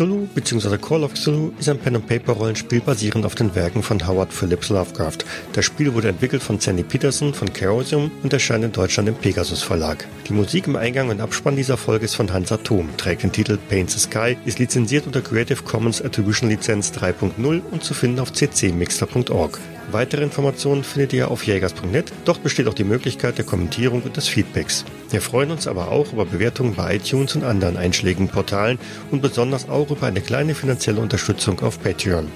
Cthulhu 0.00 0.26
bzw. 0.34 0.78
Call 0.78 1.04
of 1.04 1.12
Cthulhu 1.12 1.52
ist 1.58 1.68
ein 1.68 1.78
Pen-and-Paper-Rollenspiel 1.78 2.80
basierend 2.80 3.26
auf 3.26 3.34
den 3.34 3.54
Werken 3.54 3.82
von 3.82 4.08
Howard 4.08 4.32
Phillips 4.32 4.70
Lovecraft. 4.70 5.18
Das 5.52 5.66
Spiel 5.66 5.92
wurde 5.92 6.08
entwickelt 6.08 6.42
von 6.42 6.58
Sandy 6.58 6.84
Peterson 6.84 7.34
von 7.34 7.52
Chaosium 7.52 8.10
und 8.22 8.32
erscheint 8.32 8.64
in 8.64 8.72
Deutschland 8.72 9.10
im 9.10 9.14
Pegasus 9.14 9.62
Verlag. 9.62 10.06
Die 10.26 10.32
Musik 10.32 10.66
im 10.68 10.76
Eingang 10.76 11.10
und 11.10 11.20
Abspann 11.20 11.54
dieser 11.54 11.76
Folge 11.76 12.06
ist 12.06 12.14
von 12.14 12.32
Hans 12.32 12.50
Atom, 12.50 12.88
trägt 12.96 13.24
den 13.24 13.32
Titel 13.32 13.58
Paint 13.68 13.90
the 13.90 13.98
Sky, 13.98 14.38
ist 14.46 14.58
lizenziert 14.58 15.04
unter 15.04 15.20
Creative 15.20 15.62
Commons 15.64 16.00
Attribution 16.00 16.48
Lizenz 16.48 16.92
3.0 16.92 17.60
und 17.70 17.84
zu 17.84 17.92
finden 17.92 18.20
auf 18.20 18.32
ccmixter.org. 18.32 19.58
Weitere 19.92 20.22
Informationen 20.22 20.84
findet 20.84 21.12
ihr 21.12 21.30
auf 21.30 21.44
jägers.net. 21.44 22.12
Dort 22.24 22.42
besteht 22.44 22.68
auch 22.68 22.74
die 22.74 22.84
Möglichkeit 22.84 23.38
der 23.38 23.44
Kommentierung 23.44 24.02
und 24.02 24.16
des 24.16 24.28
Feedbacks. 24.28 24.84
Wir 25.10 25.20
freuen 25.20 25.50
uns 25.50 25.66
aber 25.66 25.88
auch 25.88 26.12
über 26.12 26.26
Bewertungen 26.26 26.74
bei 26.74 26.96
iTunes 26.96 27.34
und 27.34 27.42
anderen 27.42 27.76
einschlägigen 27.76 28.28
Portalen 28.28 28.78
und 29.10 29.20
besonders 29.20 29.68
auch 29.68 29.90
über 29.90 30.06
eine 30.06 30.20
kleine 30.20 30.54
finanzielle 30.54 31.00
Unterstützung 31.00 31.60
auf 31.60 31.82
Patreon. 31.82 32.28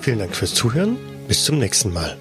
Vielen 0.00 0.18
Dank 0.18 0.36
fürs 0.36 0.52
Zuhören. 0.52 0.98
Bis 1.26 1.44
zum 1.44 1.58
nächsten 1.58 1.92
Mal. 1.92 2.16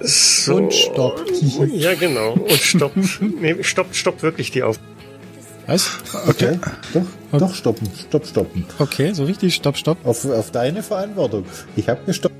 So. 0.00 0.54
Und 0.54 0.72
stopp. 0.72 1.24
Ja, 1.72 1.94
genau. 1.94 2.34
Und 2.34 2.52
stoppt. 2.52 3.20
nee, 3.40 3.56
stoppt, 3.62 3.96
stoppt 3.96 4.22
wirklich 4.22 4.52
die 4.52 4.62
Auf. 4.62 4.78
Was? 5.66 5.90
Okay. 6.28 6.58
Doch, 6.92 7.38
doch 7.38 7.54
stoppen. 7.54 7.90
Stopp, 8.08 8.26
stoppen. 8.26 8.64
Okay, 8.78 9.12
so 9.12 9.24
richtig, 9.24 9.54
stopp, 9.54 9.76
stopp. 9.76 9.98
Auf, 10.04 10.24
auf 10.24 10.52
deine 10.52 10.82
Verantwortung. 10.82 11.44
Ich 11.74 11.88
habe 11.88 12.04
gestoppt. 12.04 12.34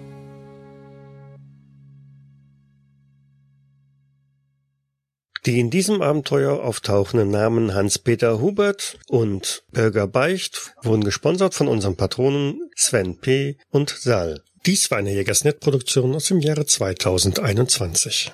Die 5.44 5.60
in 5.60 5.70
diesem 5.70 6.02
Abenteuer 6.02 6.64
auftauchenden 6.64 7.30
Namen 7.30 7.72
Hans-Peter 7.72 8.40
Hubert 8.40 8.98
und 9.06 9.62
Bürger 9.70 10.08
Beicht 10.08 10.74
wurden 10.82 11.04
gesponsert 11.04 11.54
von 11.54 11.68
unseren 11.68 11.96
Patronen 11.96 12.68
Sven 12.74 13.20
P. 13.20 13.56
und 13.70 13.90
Sal. 13.90 14.42
Dies 14.66 14.90
war 14.90 14.98
eine 14.98 15.12
Jägersnet-Produktion 15.12 16.16
aus 16.16 16.24
dem 16.26 16.40
Jahre 16.40 16.66
2021. 16.66 18.32